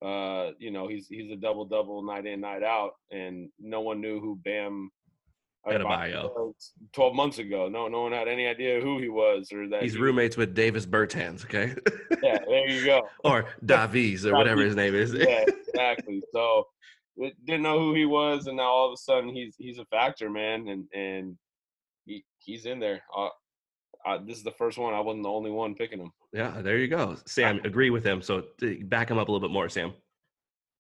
Uh, 0.05 0.51
you 0.59 0.71
know, 0.71 0.89
he's 0.89 1.07
he's 1.09 1.31
a 1.31 1.37
double 1.37 1.65
double 1.65 2.03
night 2.03 2.27
in 2.27 2.41
night 2.41 2.63
out, 2.63 2.93
and 3.11 3.49
no 3.59 3.81
one 3.81 4.01
knew 4.01 4.21
who 4.21 4.37
Bam 4.45 4.91
Adebayo. 5.67 6.25
was 6.35 6.73
twelve 6.93 7.15
months 7.15 7.39
ago. 7.39 7.69
No, 7.69 7.89
no 7.89 8.03
one 8.03 8.13
had 8.13 8.29
any 8.29 8.47
idea 8.47 8.81
who 8.81 8.99
he 8.99 9.09
was 9.09 9.53
or 9.53 9.69
that 9.69 9.83
He's 9.83 9.95
he- 9.95 10.01
roommates 10.01 10.37
with 10.37 10.55
Davis 10.55 10.87
Bertans, 10.87 11.45
okay, 11.45 11.75
Yeah, 12.23 12.39
there 12.47 12.69
you 12.69 12.85
go. 12.85 13.03
or 13.25 13.47
Davies 13.65 14.27
or 14.27 14.35
whatever 14.35 14.63
his 14.63 14.75
name 14.77 14.95
is. 14.95 15.13
yeah, 15.15 15.45
exactly. 15.69 16.23
So 16.33 16.67
we 17.17 17.33
didn't 17.45 17.63
know 17.63 17.79
who 17.79 17.95
he 17.95 18.07
was, 18.07 18.47
and 18.47 18.57
now 18.57 18.65
all 18.71 18.87
of 18.89 18.93
a 18.95 18.97
sudden 18.97 19.29
he's 19.35 19.55
he's 19.59 19.79
a 19.79 19.85
factor, 19.87 20.29
man, 20.31 20.67
and 20.69 20.85
and 20.95 21.37
he 22.07 22.25
he's 22.39 22.67
in 22.67 22.81
there. 22.81 23.03
Uh, 23.17 23.29
uh, 24.05 24.19
this 24.27 24.37
is 24.37 24.43
the 24.43 24.51
first 24.53 24.79
one. 24.79 24.95
I 24.95 25.01
wasn't 25.01 25.23
the 25.23 25.29
only 25.31 25.53
one 25.53 25.77
picking 25.77 26.01
him. 26.01 26.11
Yeah, 26.33 26.61
there 26.61 26.79
you 26.79 26.89
go. 26.89 27.17
Sam, 27.27 27.61
agree 27.65 27.91
with 27.91 28.05
him. 28.05 28.21
So 28.21 28.45
back 28.85 29.11
him 29.11 29.19
up 29.19 29.29
a 29.29 29.31
little 29.31 29.47
bit 29.47 29.53
more, 29.53 29.69
Sam. 29.69 29.93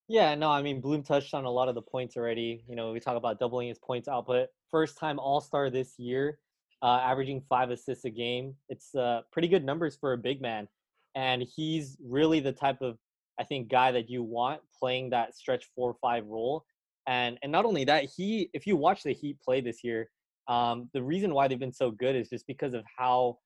Yeah, 0.09 0.35
no, 0.35 0.51
I 0.51 0.61
mean 0.63 0.81
Bloom 0.81 1.03
touched 1.05 1.33
on 1.33 1.45
a 1.45 1.51
lot 1.51 1.69
of 1.69 1.75
the 1.77 1.83
points 1.83 2.17
already. 2.17 2.65
You 2.69 2.75
know, 2.75 2.91
we 2.93 2.99
talk 3.01 3.17
about 3.17 3.39
doubling 3.39 3.69
his 3.69 3.79
points 3.79 4.09
output. 4.09 4.49
First 4.73 4.99
time 4.99 5.21
All 5.21 5.41
Star 5.41 5.71
this 5.71 5.99
year, 5.99 6.39
uh, 6.83 6.99
averaging 7.03 7.43
five 7.49 7.71
assists 7.71 8.05
a 8.05 8.11
game. 8.11 8.55
It's 8.69 8.95
uh, 8.95 9.21
pretty 9.31 9.47
good 9.47 9.65
numbers 9.65 9.97
for 10.01 10.15
a 10.15 10.19
big 10.19 10.41
man, 10.41 10.67
and 11.15 11.43
he's 11.43 11.97
really 12.03 12.41
the 12.41 12.53
type 12.53 12.83
of 12.83 12.99
I 13.39 13.45
think 13.45 13.69
guy 13.69 13.93
that 13.93 14.11
you 14.11 14.23
want 14.23 14.61
playing 14.79 15.11
that 15.11 15.37
stretch 15.37 15.67
four 15.77 15.95
five 16.01 16.27
role. 16.27 16.65
And 17.07 17.39
and 17.43 17.53
not 17.53 17.65
only 17.67 17.85
that, 17.85 18.07
he 18.17 18.51
if 18.53 18.67
you 18.67 18.77
watch 18.77 19.03
the 19.03 19.13
Heat 19.13 19.39
play 19.41 19.61
this 19.61 19.85
year, 19.85 20.09
um, 20.49 20.89
the 20.95 21.03
reason 21.03 21.35
why 21.35 21.49
they've 21.49 21.59
been 21.59 21.73
so 21.73 21.91
good 21.91 22.17
is 22.17 22.29
just 22.31 22.47
because 22.47 22.75
of 22.75 22.85
how 22.97 23.39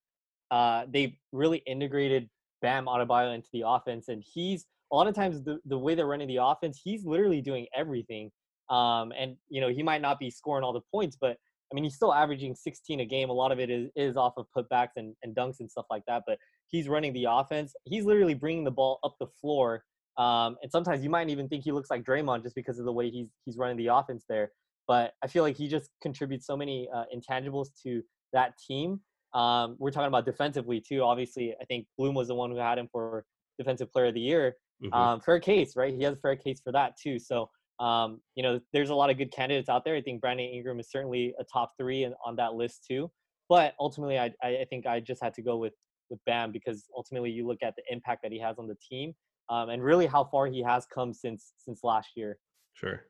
uh, 0.50 0.84
they've 0.88 1.16
really 1.32 1.58
integrated 1.66 2.28
Bam 2.62 2.86
Adebayo 2.86 3.34
into 3.34 3.48
the 3.52 3.64
offense, 3.66 4.08
and 4.08 4.22
he's 4.34 4.66
a 4.92 4.96
lot 4.96 5.08
of 5.08 5.14
times 5.14 5.42
the, 5.42 5.58
the 5.66 5.78
way 5.78 5.94
they're 5.94 6.06
running 6.06 6.28
the 6.28 6.38
offense, 6.40 6.80
he's 6.82 7.04
literally 7.04 7.40
doing 7.40 7.66
everything. 7.74 8.30
Um, 8.68 9.12
and 9.16 9.36
you 9.48 9.60
know 9.60 9.68
he 9.68 9.82
might 9.82 10.02
not 10.02 10.18
be 10.18 10.30
scoring 10.30 10.64
all 10.64 10.72
the 10.72 10.80
points, 10.92 11.16
but 11.20 11.36
I 11.70 11.74
mean 11.74 11.84
he's 11.84 11.94
still 11.94 12.12
averaging 12.14 12.54
16 12.54 13.00
a 13.00 13.04
game. 13.04 13.30
A 13.30 13.32
lot 13.32 13.52
of 13.52 13.60
it 13.60 13.70
is 13.70 13.90
is 13.96 14.16
off 14.16 14.34
of 14.36 14.46
putbacks 14.56 14.96
and, 14.96 15.14
and 15.22 15.34
dunks 15.34 15.60
and 15.60 15.70
stuff 15.70 15.86
like 15.90 16.02
that. 16.06 16.24
But 16.26 16.38
he's 16.68 16.88
running 16.88 17.12
the 17.12 17.26
offense. 17.28 17.74
He's 17.84 18.04
literally 18.04 18.34
bringing 18.34 18.64
the 18.64 18.70
ball 18.70 18.98
up 19.04 19.16
the 19.20 19.28
floor. 19.40 19.84
Um, 20.18 20.56
and 20.62 20.72
sometimes 20.72 21.04
you 21.04 21.10
might 21.10 21.28
even 21.28 21.48
think 21.48 21.62
he 21.64 21.72
looks 21.72 21.90
like 21.90 22.02
Draymond 22.02 22.42
just 22.42 22.54
because 22.54 22.78
of 22.78 22.86
the 22.86 22.92
way 22.92 23.10
he's 23.10 23.28
he's 23.44 23.56
running 23.56 23.76
the 23.76 23.88
offense 23.88 24.24
there. 24.28 24.50
But 24.88 25.12
I 25.22 25.26
feel 25.26 25.42
like 25.42 25.56
he 25.56 25.68
just 25.68 25.90
contributes 26.00 26.46
so 26.46 26.56
many 26.56 26.88
uh, 26.94 27.04
intangibles 27.14 27.68
to 27.82 28.02
that 28.32 28.52
team. 28.58 29.00
Um, 29.34 29.76
we're 29.78 29.90
talking 29.90 30.08
about 30.08 30.24
defensively 30.24 30.80
too. 30.80 31.02
Obviously, 31.02 31.54
I 31.60 31.64
think 31.64 31.86
Bloom 31.98 32.14
was 32.14 32.28
the 32.28 32.34
one 32.34 32.50
who 32.50 32.56
had 32.56 32.78
him 32.78 32.88
for 32.90 33.24
Defensive 33.58 33.92
Player 33.92 34.06
of 34.06 34.14
the 34.14 34.20
Year. 34.20 34.56
Mhm. 34.82 34.94
Um, 34.94 35.20
fair 35.20 35.40
case, 35.40 35.76
right? 35.76 35.94
He 35.94 36.02
has 36.04 36.14
a 36.14 36.16
fair 36.16 36.36
case 36.36 36.60
for 36.62 36.72
that 36.72 36.96
too. 37.02 37.18
So, 37.18 37.50
um, 37.78 38.20
you 38.34 38.42
know, 38.42 38.60
there's 38.72 38.90
a 38.90 38.94
lot 38.94 39.10
of 39.10 39.18
good 39.18 39.30
candidates 39.32 39.68
out 39.68 39.84
there. 39.84 39.94
I 39.96 40.00
think 40.02 40.20
Brandon 40.20 40.46
Ingram 40.46 40.80
is 40.80 40.90
certainly 40.90 41.34
a 41.38 41.44
top 41.44 41.72
three 41.78 42.04
in, 42.04 42.14
on 42.24 42.36
that 42.36 42.54
list 42.54 42.84
too. 42.88 43.10
But 43.48 43.74
ultimately, 43.78 44.18
I, 44.18 44.32
I 44.42 44.66
think 44.70 44.86
I 44.86 44.98
just 45.00 45.22
had 45.22 45.34
to 45.34 45.42
go 45.42 45.56
with 45.58 45.74
with 46.08 46.20
Bam 46.24 46.52
because 46.52 46.86
ultimately 46.96 47.30
you 47.30 47.46
look 47.46 47.62
at 47.62 47.74
the 47.76 47.82
impact 47.90 48.22
that 48.22 48.30
he 48.32 48.38
has 48.38 48.58
on 48.58 48.68
the 48.68 48.76
team 48.76 49.12
um, 49.48 49.70
and 49.70 49.82
really 49.82 50.06
how 50.06 50.22
far 50.24 50.46
he 50.46 50.62
has 50.62 50.86
come 50.86 51.12
since 51.12 51.52
since 51.58 51.82
last 51.84 52.10
year. 52.16 52.38
Sure, 52.74 53.02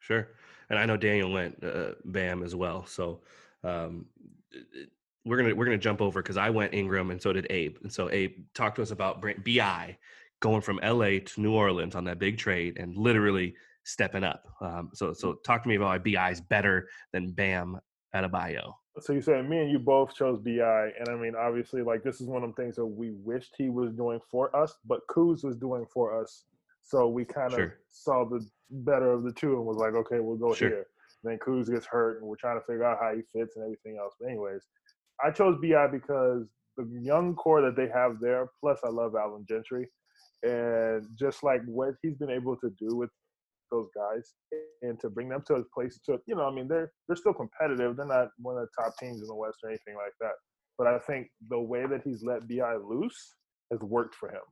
sure. 0.00 0.28
And 0.70 0.78
I 0.78 0.86
know 0.86 0.96
Daniel 0.96 1.32
went 1.32 1.62
uh, 1.62 1.92
Bam 2.06 2.42
as 2.42 2.54
well. 2.54 2.86
So 2.86 3.20
um, 3.62 4.06
it- 4.52 4.66
it- 4.72 4.88
we're 5.26 5.38
gonna 5.38 5.54
we're 5.54 5.64
gonna 5.64 5.78
jump 5.78 6.02
over 6.02 6.20
because 6.22 6.36
I 6.36 6.50
went 6.50 6.74
Ingram 6.74 7.10
and 7.10 7.20
so 7.22 7.32
did 7.32 7.46
Abe. 7.48 7.78
And 7.82 7.90
so 7.90 8.10
Abe, 8.10 8.44
talked 8.54 8.76
to 8.76 8.82
us 8.82 8.90
about 8.90 9.22
Bi 9.22 9.96
going 10.40 10.60
from 10.60 10.78
LA 10.82 11.20
to 11.20 11.40
New 11.40 11.54
Orleans 11.54 11.94
on 11.94 12.04
that 12.04 12.18
big 12.18 12.36
trade 12.36 12.76
and 12.78 12.94
literally 12.94 13.54
stepping 13.84 14.24
up. 14.24 14.42
Um, 14.60 14.90
so 14.94 15.12
so 15.12 15.34
talk 15.46 15.62
to 15.62 15.68
me 15.68 15.76
about 15.76 15.86
why 15.86 15.98
Bi 16.12 16.30
is 16.30 16.40
better 16.40 16.88
than 17.12 17.32
Bam 17.32 17.78
Adebayo. 18.14 18.72
So 19.00 19.12
you 19.12 19.20
said 19.20 19.48
me 19.48 19.58
and 19.58 19.70
you 19.70 19.78
both 19.78 20.14
chose 20.14 20.38
Bi, 20.38 20.90
and 20.98 21.08
I 21.08 21.16
mean, 21.16 21.34
obviously, 21.36 21.82
like 21.82 22.02
this 22.04 22.20
is 22.20 22.28
one 22.28 22.44
of 22.44 22.54
the 22.54 22.62
things 22.62 22.76
that 22.76 22.86
we 22.86 23.10
wished 23.10 23.54
he 23.58 23.68
was 23.68 23.92
doing 23.92 24.20
for 24.30 24.54
us, 24.56 24.74
but 24.84 25.00
Kuz 25.10 25.44
was 25.44 25.56
doing 25.56 25.84
for 25.92 26.20
us. 26.20 26.44
So 26.82 27.08
we 27.08 27.24
kind 27.24 27.52
of 27.52 27.58
Sure. 27.58 27.78
saw 27.90 28.24
the 28.28 28.46
better 28.70 29.10
of 29.12 29.24
the 29.24 29.32
two 29.32 29.56
and 29.56 29.64
was 29.64 29.78
like, 29.78 29.94
okay, 29.94 30.20
we'll 30.20 30.36
go 30.36 30.54
Sure. 30.54 30.68
here. 30.68 30.86
Then 31.24 31.38
Kuz 31.38 31.70
gets 31.70 31.86
hurt, 31.86 32.18
and 32.20 32.28
we're 32.28 32.36
trying 32.36 32.60
to 32.60 32.64
figure 32.66 32.84
out 32.84 32.98
how 33.00 33.14
he 33.14 33.22
fits 33.32 33.56
and 33.56 33.64
everything 33.64 33.96
else. 33.98 34.14
But 34.20 34.28
anyways, 34.28 34.62
I 35.24 35.30
chose 35.30 35.58
Bi 35.60 35.86
because 35.88 36.46
the 36.76 36.86
young 37.00 37.34
core 37.34 37.62
that 37.62 37.76
they 37.76 37.88
have 37.88 38.20
there. 38.20 38.48
Plus, 38.60 38.78
I 38.84 38.90
love 38.90 39.14
Alvin 39.16 39.44
Gentry, 39.48 39.88
and 40.42 41.06
just 41.18 41.42
like 41.42 41.62
what 41.66 41.94
he's 42.02 42.16
been 42.16 42.30
able 42.30 42.56
to 42.58 42.70
do 42.78 42.94
with 42.96 43.10
those 43.74 43.88
guys 43.94 44.34
and 44.82 44.98
to 45.00 45.10
bring 45.10 45.28
them 45.28 45.42
to 45.46 45.54
a 45.54 45.62
place 45.74 45.98
to 46.06 46.18
you 46.26 46.34
know 46.34 46.46
i 46.46 46.54
mean 46.54 46.68
they're 46.68 46.92
they're 47.06 47.16
still 47.16 47.34
competitive. 47.34 47.96
They're 47.96 48.06
not 48.06 48.28
one 48.38 48.56
of 48.56 48.62
the 48.62 48.82
top 48.82 48.94
teams 48.98 49.20
in 49.20 49.26
the 49.26 49.34
west 49.34 49.58
or 49.62 49.70
anything 49.70 49.96
like 49.96 50.12
that. 50.20 50.34
But 50.78 50.86
i 50.86 50.98
think 50.98 51.28
the 51.48 51.60
way 51.60 51.86
that 51.86 52.02
he's 52.04 52.22
let 52.22 52.48
bi 52.48 52.76
loose 52.76 53.34
has 53.70 53.80
worked 53.80 54.14
for 54.14 54.28
him. 54.28 54.46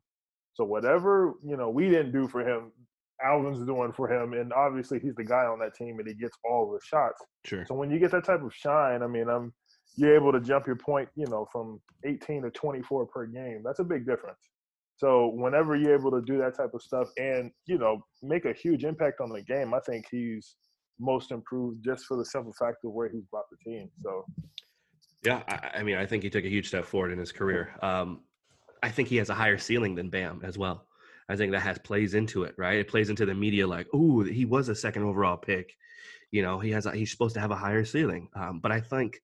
So 0.55 0.65
whatever 0.65 1.35
you 1.45 1.57
know 1.57 1.71
we 1.71 1.89
didn't 1.89 2.13
do 2.13 2.29
for 2.29 2.41
him 2.41 2.73
alvin's 3.25 3.65
doing 3.65 3.93
for 3.93 4.13
him 4.13 4.33
and 4.33 4.53
obviously 4.53 4.99
he's 4.99 5.15
the 5.15 5.25
guy 5.25 5.45
on 5.45 5.59
that 5.61 5.75
team 5.75 5.99
and 6.01 6.09
he 6.09 6.15
gets 6.15 6.37
all 6.45 6.73
the 6.73 6.81
shots. 6.85 7.23
Sure. 7.45 7.65
so 7.67 7.75
when 7.75 7.91
you 7.91 7.99
get 7.99 8.11
that 8.11 8.25
type 8.25 8.43
of 8.43 8.53
shine 8.55 9.03
i 9.03 9.07
mean 9.07 9.29
i'm 9.29 9.53
you're 9.97 10.17
able 10.17 10.33
to 10.33 10.41
jump 10.41 10.67
your 10.67 10.77
point 10.77 11.09
you 11.15 11.27
know 11.27 11.47
from 11.53 11.81
18 12.05 12.43
to 12.43 12.51
24 12.51 13.07
per 13.07 13.27
game. 13.27 13.63
That's 13.65 13.79
a 13.79 13.85
big 13.85 14.07
difference 14.07 14.39
so 15.03 15.33
whenever 15.35 15.75
you're 15.75 15.97
able 15.97 16.13
to 16.13 16.23
do 16.23 16.39
that 16.39 16.57
type 16.57 16.75
of 16.75 16.81
stuff 16.81 17.09
and 17.17 17.51
you 17.67 17.77
know 17.77 18.05
make 18.23 18.45
a 18.45 18.53
huge 18.53 18.85
impact 18.85 19.21
on 19.21 19.31
the 19.31 19.43
game, 19.43 19.75
I 19.75 19.81
think 19.81 20.07
he's 20.09 20.55
most 21.01 21.33
improved 21.33 21.85
just 21.85 22.05
for 22.05 22.17
the 22.17 22.25
simple 22.25 22.53
fact 22.53 22.85
of 22.85 22.93
where 22.93 23.09
he's 23.09 23.25
brought 23.25 23.47
the 23.51 23.57
team. 23.69 23.91
So 24.05 24.25
Yeah, 25.25 25.43
I, 25.49 25.79
I 25.79 25.83
mean, 25.83 25.97
I 25.97 26.07
think 26.07 26.23
he 26.23 26.31
took 26.31 26.45
a 26.45 26.49
huge 26.49 26.69
step 26.69 26.85
forward 26.85 27.11
in 27.11 27.19
his 27.19 27.33
career. 27.33 27.75
Um, 27.83 28.21
I 28.85 28.91
think 28.91 29.09
he 29.09 29.17
has 29.17 29.29
a 29.29 29.35
higher 29.35 29.59
ceiling 29.59 29.97
than 29.97 30.09
Bam 30.09 30.41
as 30.45 30.57
well. 30.57 30.87
I 31.29 31.35
think 31.35 31.51
that 31.51 31.63
has 31.63 31.79
plays 31.79 32.15
into 32.15 32.45
it, 32.45 32.55
right? 32.57 32.79
It 32.79 32.87
plays 32.87 33.11
into 33.11 33.27
the 33.27 33.35
media, 33.35 33.67
like, 33.67 33.89
oh, 33.93 34.23
he 34.23 34.45
was 34.45 34.69
a 34.69 34.75
second 34.75 35.03
overall 35.03 35.37
pick. 35.37 35.75
You 36.31 36.43
know, 36.43 36.61
he 36.61 36.71
has 36.71 36.87
a, 36.87 36.93
he's 36.93 37.11
supposed 37.11 37.35
to 37.35 37.41
have 37.41 37.51
a 37.51 37.57
higher 37.57 37.85
ceiling. 37.85 38.29
Um, 38.37 38.61
but 38.61 38.71
I 38.71 38.81
think 38.81 39.21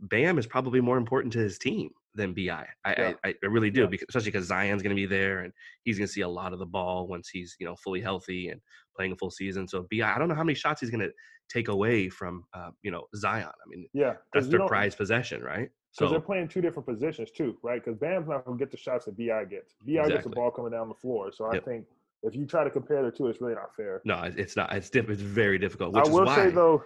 Bam 0.00 0.38
is 0.38 0.46
probably 0.46 0.82
more 0.82 0.98
important 0.98 1.32
to 1.32 1.38
his 1.38 1.58
team 1.58 1.92
than 2.18 2.34
Bi. 2.34 2.66
I 2.84 2.90
Yeah. 2.98 3.12
I, 3.24 3.34
I 3.42 3.46
really 3.46 3.70
do, 3.70 3.82
Yeah. 3.82 3.86
because, 3.86 4.06
especially 4.10 4.32
because 4.32 4.46
Zion's 4.46 4.82
going 4.82 4.94
to 4.94 5.00
be 5.00 5.06
there 5.06 5.40
and 5.40 5.52
he's 5.84 5.96
going 5.98 6.06
to 6.06 6.12
see 6.12 6.20
a 6.20 6.28
lot 6.28 6.52
of 6.52 6.58
the 6.58 6.66
ball 6.66 7.08
once 7.08 7.30
he's 7.30 7.56
you 7.58 7.66
know 7.66 7.76
fully 7.76 8.02
healthy 8.02 8.48
and 8.50 8.60
playing 8.96 9.12
a 9.12 9.16
full 9.16 9.30
season. 9.30 9.66
So 9.66 9.86
Bi, 9.90 10.02
I 10.02 10.18
don't 10.18 10.28
know 10.28 10.34
how 10.34 10.44
many 10.44 10.54
shots 10.54 10.80
he's 10.82 10.90
going 10.90 11.00
to 11.08 11.12
take 11.48 11.68
away 11.68 12.10
from 12.10 12.44
uh, 12.52 12.70
you 12.82 12.90
know 12.90 13.04
Zion. 13.16 13.46
I 13.48 13.66
mean, 13.68 13.86
yeah, 13.94 14.14
that's 14.34 14.48
their 14.48 14.66
prized 14.66 14.98
possession, 14.98 15.42
right? 15.42 15.70
So 15.92 16.08
they're 16.08 16.20
playing 16.20 16.48
two 16.48 16.60
different 16.60 16.86
positions 16.86 17.30
too, 17.30 17.56
right? 17.62 17.82
Because 17.82 17.98
Bam's 17.98 18.28
not 18.28 18.44
going 18.44 18.58
to 18.58 18.62
get 18.62 18.70
the 18.70 18.76
shots 18.76 19.06
that 19.06 19.16
Bi 19.16 19.44
gets. 19.46 19.74
Bi 19.86 20.06
gets 20.08 20.24
the 20.24 20.30
ball 20.30 20.50
coming 20.50 20.70
down 20.72 20.88
the 20.88 20.94
floor. 20.94 21.32
So 21.32 21.46
I 21.46 21.58
think 21.60 21.86
if 22.22 22.34
you 22.36 22.44
try 22.46 22.62
to 22.62 22.70
compare 22.70 23.02
the 23.02 23.10
two, 23.10 23.26
it's 23.28 23.40
really 23.40 23.54
not 23.54 23.74
fair. 23.74 24.02
no, 24.04 24.22
it's 24.36 24.54
not. 24.56 24.72
It's 24.74 24.90
diff- 24.90 25.08
It's 25.08 25.22
very 25.22 25.58
difficult. 25.58 25.94
Which 25.94 26.06
I 26.06 26.10
will 26.10 26.26
why. 26.26 26.36
say 26.36 26.50
though. 26.50 26.82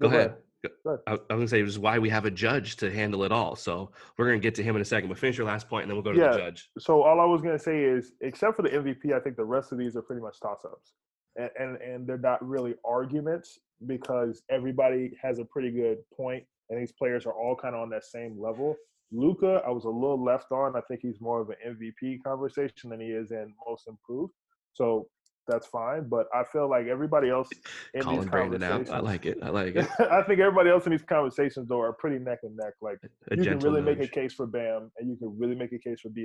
Go 0.00 0.08
ahead. 0.08 0.10
Go 0.10 0.16
ahead. 0.18 0.30
I, 0.30 0.34
I 0.64 1.12
was 1.12 1.20
going 1.28 1.40
to 1.42 1.48
say, 1.48 1.62
which 1.62 1.70
is 1.70 1.78
why 1.78 1.98
we 1.98 2.08
have 2.08 2.24
a 2.24 2.30
judge 2.30 2.76
to 2.76 2.90
handle 2.90 3.22
it 3.24 3.30
all. 3.30 3.54
So 3.54 3.92
we're 4.16 4.26
going 4.26 4.40
to 4.40 4.42
get 4.42 4.54
to 4.56 4.62
him 4.62 4.74
in 4.74 4.82
a 4.82 4.84
second. 4.84 5.08
But 5.08 5.18
finish 5.18 5.38
your 5.38 5.46
last 5.46 5.68
point, 5.68 5.84
and 5.84 5.90
then 5.90 5.96
we'll 5.96 6.02
go 6.02 6.12
to 6.12 6.18
Yeah. 6.18 6.32
the 6.32 6.38
judge. 6.38 6.70
So 6.78 7.02
all 7.02 7.20
I 7.20 7.24
was 7.24 7.42
gonna 7.42 7.58
say 7.58 7.84
is, 7.84 8.12
except 8.20 8.56
for 8.56 8.62
the 8.62 8.70
MVP, 8.70 9.12
I 9.12 9.20
think 9.20 9.36
the 9.36 9.44
rest 9.44 9.70
of 9.72 9.78
these 9.78 9.96
are 9.96 10.02
pretty 10.02 10.22
much 10.22 10.40
toss-ups, 10.40 10.94
and 11.36 11.50
and, 11.58 11.76
and 11.76 12.06
they're 12.06 12.18
not 12.18 12.46
really 12.46 12.74
arguments 12.84 13.58
because 13.86 14.42
everybody 14.50 15.16
has 15.22 15.38
a 15.38 15.44
pretty 15.44 15.70
good 15.70 15.98
point, 16.16 16.44
and 16.70 16.80
these 16.80 16.92
players 16.92 17.24
are 17.26 17.32
all 17.32 17.54
kind 17.54 17.74
of 17.76 17.82
on 17.82 17.90
that 17.90 18.04
same 18.04 18.40
level. 18.40 18.76
Luka, 19.12 19.62
I 19.64 19.70
was 19.70 19.84
a 19.84 19.90
little 19.90 20.22
left 20.22 20.50
on. 20.52 20.76
I 20.76 20.80
think 20.82 21.00
he's 21.02 21.20
more 21.20 21.40
of 21.40 21.50
an 21.50 21.56
MVP 21.66 22.22
conversation 22.22 22.90
than 22.90 23.00
he 23.00 23.08
is 23.08 23.30
in 23.30 23.54
most 23.66 23.86
improved. 23.88 24.34
So 24.74 25.08
that's 25.48 25.66
fine. 25.66 26.08
But 26.08 26.26
I 26.34 26.44
feel 26.44 26.68
like 26.68 26.86
everybody 26.86 27.30
else 27.30 27.48
in 27.94 28.02
Calling 28.02 28.20
these 28.20 28.28
Brandon 28.28 28.62
out. 28.62 28.88
I 28.90 29.00
like 29.00 29.26
it. 29.26 29.38
I 29.42 29.48
like 29.48 29.74
it. 29.76 29.86
I 30.10 30.22
think 30.22 30.40
everybody 30.40 30.70
else 30.70 30.86
in 30.86 30.92
these 30.92 31.02
conversations 31.02 31.68
though 31.68 31.80
are 31.80 31.92
pretty 31.92 32.18
neck 32.18 32.38
and 32.42 32.56
neck. 32.56 32.74
Like 32.80 32.98
A 33.02 33.08
you 33.30 33.36
can 33.36 33.44
gentle 33.44 33.70
really 33.70 33.82
make 33.82 34.00
a 34.00 34.08
case 34.08 34.34
for 34.34 34.46
Bam, 34.46 34.90
and 34.98 35.10
you 35.10 35.16
can 35.16 35.36
really 35.38 35.54
make 35.54 35.72
a 35.72 35.78
case 35.78 36.00
for 36.00 36.10
Bi, 36.10 36.22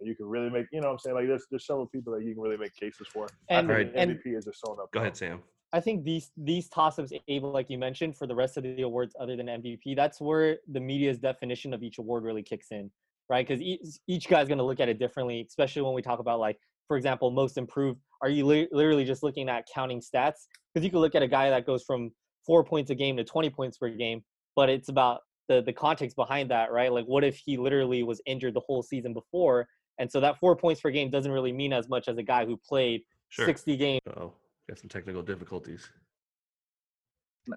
and 0.00 0.08
you 0.08 0.14
can 0.14 0.26
really 0.26 0.50
make 0.50 0.66
you 0.72 0.80
know 0.80 0.88
what 0.88 0.92
I'm 0.94 0.98
saying 0.98 1.16
like 1.16 1.26
there's 1.26 1.46
there's 1.50 1.66
several 1.66 1.86
people 1.86 2.12
that 2.14 2.24
you 2.24 2.34
can 2.34 2.42
really 2.42 2.56
make 2.56 2.74
cases 2.76 3.06
for. 3.12 3.26
And- 3.48 3.70
I 3.70 3.76
think 3.76 3.92
and- 3.94 4.10
MVP 4.12 4.36
is 4.36 4.44
just 4.44 4.60
sewn 4.64 4.76
up. 4.80 4.90
Go 4.92 5.00
ahead, 5.00 5.16
Sam. 5.16 5.42
I 5.74 5.80
think 5.80 6.04
these 6.04 6.30
these 6.36 6.68
toss-ups, 6.68 7.12
Abel, 7.28 7.50
like 7.50 7.70
you 7.70 7.78
mentioned, 7.78 8.16
for 8.16 8.26
the 8.26 8.34
rest 8.34 8.56
of 8.58 8.62
the 8.62 8.82
awards 8.82 9.14
other 9.18 9.36
than 9.36 9.46
MVP, 9.46 9.96
that's 9.96 10.20
where 10.20 10.58
the 10.70 10.80
media's 10.80 11.18
definition 11.18 11.72
of 11.72 11.82
each 11.82 11.98
award 11.98 12.24
really 12.24 12.42
kicks 12.42 12.66
in, 12.72 12.90
right? 13.30 13.46
Because 13.46 13.62
each, 13.62 13.80
each 14.06 14.28
guy's 14.28 14.48
going 14.48 14.58
to 14.58 14.64
look 14.64 14.80
at 14.80 14.90
it 14.90 14.98
differently, 14.98 15.44
especially 15.48 15.80
when 15.80 15.94
we 15.94 16.02
talk 16.02 16.18
about 16.18 16.40
like, 16.40 16.58
for 16.92 16.98
example, 16.98 17.30
most 17.30 17.56
improved. 17.56 17.98
Are 18.20 18.28
you 18.28 18.44
li- 18.44 18.68
literally 18.70 19.06
just 19.06 19.22
looking 19.22 19.48
at 19.48 19.64
counting 19.74 19.98
stats? 19.98 20.40
Because 20.74 20.84
you 20.84 20.90
could 20.90 20.98
look 20.98 21.14
at 21.14 21.22
a 21.22 21.26
guy 21.26 21.48
that 21.48 21.64
goes 21.64 21.84
from 21.84 22.10
four 22.44 22.62
points 22.62 22.90
a 22.90 22.94
game 22.94 23.16
to 23.16 23.24
20 23.24 23.48
points 23.48 23.78
per 23.78 23.88
game, 23.88 24.22
but 24.54 24.68
it's 24.68 24.90
about 24.90 25.20
the 25.48 25.62
the 25.62 25.72
context 25.72 26.16
behind 26.16 26.50
that, 26.50 26.70
right? 26.70 26.92
Like, 26.92 27.06
what 27.06 27.24
if 27.24 27.40
he 27.42 27.56
literally 27.56 28.02
was 28.02 28.20
injured 28.26 28.52
the 28.52 28.60
whole 28.60 28.82
season 28.82 29.14
before, 29.14 29.66
and 29.98 30.12
so 30.12 30.20
that 30.20 30.38
four 30.38 30.54
points 30.54 30.82
per 30.82 30.90
game 30.90 31.08
doesn't 31.08 31.32
really 31.32 31.50
mean 31.50 31.72
as 31.72 31.88
much 31.88 32.08
as 32.08 32.18
a 32.18 32.22
guy 32.22 32.44
who 32.44 32.58
played 32.58 33.00
Sure. 33.30 33.46
60 33.46 33.78
games. 33.78 34.00
Oh, 34.14 34.34
got 34.68 34.78
some 34.78 34.90
technical 34.90 35.22
difficulties. 35.22 35.88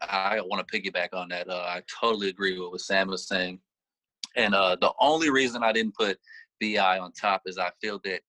I 0.02 0.40
want 0.46 0.66
to 0.66 0.80
piggyback 0.80 1.10
on 1.12 1.28
that. 1.28 1.50
Uh, 1.50 1.56
I 1.68 1.82
totally 2.00 2.30
agree 2.30 2.58
with 2.58 2.72
what 2.72 2.80
Sam 2.80 3.10
was 3.10 3.28
saying. 3.28 3.60
And 4.38 4.56
uh, 4.56 4.78
the 4.80 4.94
only 5.02 5.30
reason 5.30 5.62
I 5.62 5.74
didn't 5.74 5.96
put 5.96 6.18
Bi 6.62 6.78
on 7.00 7.12
top 7.12 7.42
is 7.46 7.58
I 7.58 7.72
feel 7.82 8.00
that 8.06 8.22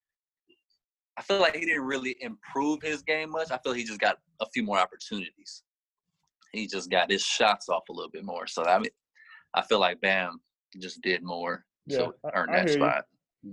I 1.18 1.22
feel 1.22 1.38
like 1.40 1.56
he 1.56 1.64
didn't 1.64 1.84
really 1.84 2.16
improve 2.20 2.82
his 2.82 3.02
game 3.02 3.30
much. 3.30 3.50
I 3.50 3.58
feel 3.58 3.72
he 3.72 3.84
just 3.84 4.00
got 4.00 4.18
a 4.40 4.46
few 4.52 4.62
more 4.62 4.78
opportunities. 4.78 5.62
He 6.52 6.66
just 6.66 6.90
got 6.90 7.10
his 7.10 7.22
shots 7.22 7.68
off 7.68 7.84
a 7.88 7.92
little 7.92 8.10
bit 8.10 8.24
more. 8.24 8.46
So 8.46 8.64
I 8.64 8.78
mean, 8.78 8.90
I 9.54 9.62
feel 9.62 9.80
like 9.80 10.00
Bam 10.00 10.40
just 10.80 11.00
did 11.02 11.22
more 11.22 11.64
Yeah, 11.86 11.98
to 11.98 12.14
I- 12.24 12.30
earn 12.34 12.50
I 12.50 12.56
that 12.58 12.68
hear 12.68 12.78
you. 12.78 12.84
spot. 12.84 13.04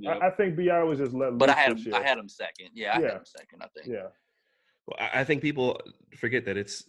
I, 0.08 0.28
I 0.28 0.30
think 0.32 0.58
Bi 0.58 0.84
was 0.84 1.00
just 1.00 1.14
let 1.14 1.38
But 1.38 1.50
I 1.50 1.54
had 1.54 1.78
this 1.78 1.86
him. 1.86 1.94
I 1.94 2.02
had 2.02 2.18
him 2.18 2.28
second. 2.28 2.70
Yeah, 2.74 2.96
I 2.98 3.00
Yeah. 3.02 3.08
had 3.10 3.18
him 3.18 3.26
second. 3.26 3.62
I 3.64 3.68
think. 3.76 3.88
Yeah, 3.88 4.08
Well, 4.88 4.98
I 5.00 5.22
I 5.22 5.24
think 5.24 5.42
people 5.42 5.80
forget 6.18 6.46
that 6.46 6.58
it's 6.58 6.84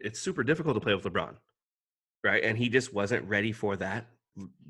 it's 0.00 0.20
super 0.20 0.44
difficult 0.44 0.74
to 0.76 0.80
play 0.80 0.94
with 0.94 1.04
LeBron, 1.04 1.34
right? 2.22 2.44
And 2.44 2.56
he 2.58 2.68
just 2.68 2.92
wasn't 2.92 3.26
ready 3.28 3.52
for 3.52 3.76
that 3.76 4.06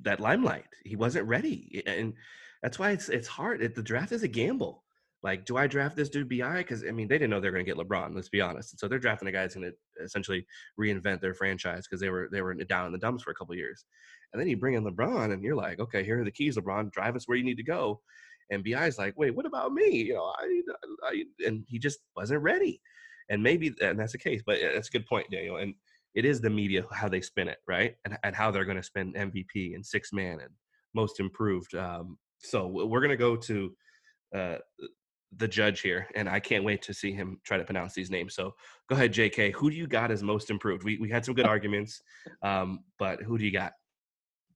that 0.02 0.20
limelight. 0.20 0.66
He 0.84 0.94
wasn't 0.96 1.26
ready, 1.26 1.82
and 1.86 2.14
that's 2.62 2.78
why 2.78 2.92
it's 2.92 3.08
it's 3.08 3.26
hard. 3.28 3.60
It, 3.60 3.74
the 3.74 3.82
draft 3.82 4.12
is 4.12 4.22
a 4.22 4.28
gamble. 4.28 4.84
Like, 5.26 5.44
do 5.44 5.56
I 5.56 5.66
draft 5.66 5.96
this 5.96 6.08
dude 6.08 6.28
Bi? 6.28 6.58
Because 6.58 6.84
I 6.84 6.92
mean, 6.92 7.08
they 7.08 7.16
didn't 7.18 7.30
know 7.30 7.40
they're 7.40 7.50
going 7.50 7.66
to 7.66 7.68
get 7.68 7.76
LeBron. 7.76 8.14
Let's 8.14 8.28
be 8.28 8.40
honest. 8.40 8.72
And 8.72 8.78
so 8.78 8.86
they're 8.86 9.00
drafting 9.00 9.26
a 9.26 9.32
guy 9.32 9.40
that's 9.40 9.56
going 9.56 9.68
to 9.68 10.04
essentially 10.04 10.46
reinvent 10.78 11.20
their 11.20 11.34
franchise 11.34 11.84
because 11.84 12.00
they 12.00 12.10
were 12.10 12.28
they 12.30 12.42
were 12.42 12.54
down 12.54 12.86
in 12.86 12.92
the 12.92 12.98
dumps 12.98 13.24
for 13.24 13.32
a 13.32 13.34
couple 13.34 13.52
years. 13.56 13.86
And 14.32 14.40
then 14.40 14.46
you 14.46 14.56
bring 14.56 14.74
in 14.74 14.84
LeBron, 14.84 15.32
and 15.32 15.42
you're 15.42 15.56
like, 15.56 15.80
okay, 15.80 16.04
here 16.04 16.20
are 16.20 16.24
the 16.24 16.30
keys, 16.30 16.56
LeBron. 16.56 16.92
Drive 16.92 17.16
us 17.16 17.26
where 17.26 17.36
you 17.36 17.42
need 17.42 17.56
to 17.56 17.64
go. 17.64 18.00
And 18.50 18.62
Bi's 18.62 18.98
like, 18.98 19.14
wait, 19.16 19.34
what 19.34 19.46
about 19.46 19.72
me? 19.72 20.04
You 20.04 20.14
know, 20.14 20.32
I, 20.38 20.62
I 21.02 21.24
and 21.44 21.64
he 21.66 21.80
just 21.80 21.98
wasn't 22.14 22.42
ready. 22.44 22.80
And 23.28 23.42
maybe 23.42 23.74
and 23.80 23.98
that's 23.98 24.12
the 24.12 24.18
case, 24.18 24.44
but 24.46 24.60
that's 24.62 24.90
a 24.90 24.92
good 24.92 25.06
point, 25.06 25.28
Daniel. 25.32 25.56
And 25.56 25.74
it 26.14 26.24
is 26.24 26.40
the 26.40 26.50
media 26.50 26.84
how 26.92 27.08
they 27.08 27.20
spin 27.20 27.48
it, 27.48 27.58
right? 27.66 27.96
And, 28.04 28.16
and 28.22 28.36
how 28.36 28.52
they're 28.52 28.64
going 28.64 28.76
to 28.76 28.82
spend 28.84 29.16
MVP 29.16 29.74
and 29.74 29.84
six 29.84 30.12
man 30.12 30.38
and 30.38 30.50
most 30.94 31.18
improved. 31.18 31.74
Um, 31.74 32.16
so 32.38 32.68
we're 32.68 33.00
going 33.00 33.10
to 33.10 33.16
go 33.16 33.34
to 33.34 33.72
uh, 34.32 34.58
the 35.36 35.48
judge 35.48 35.80
here, 35.80 36.08
and 36.14 36.28
I 36.28 36.40
can't 36.40 36.64
wait 36.64 36.82
to 36.82 36.94
see 36.94 37.12
him 37.12 37.40
try 37.44 37.56
to 37.56 37.64
pronounce 37.64 37.94
these 37.94 38.10
names. 38.10 38.34
So 38.34 38.54
go 38.88 38.94
ahead, 38.94 39.12
JK. 39.12 39.52
Who 39.54 39.70
do 39.70 39.76
you 39.76 39.86
got 39.86 40.10
as 40.10 40.22
most 40.22 40.50
improved? 40.50 40.84
We 40.84 40.98
we 40.98 41.10
had 41.10 41.24
some 41.24 41.34
good 41.34 41.46
arguments, 41.54 42.02
um, 42.42 42.80
but 42.98 43.22
who 43.22 43.38
do 43.38 43.44
you 43.44 43.52
got? 43.52 43.72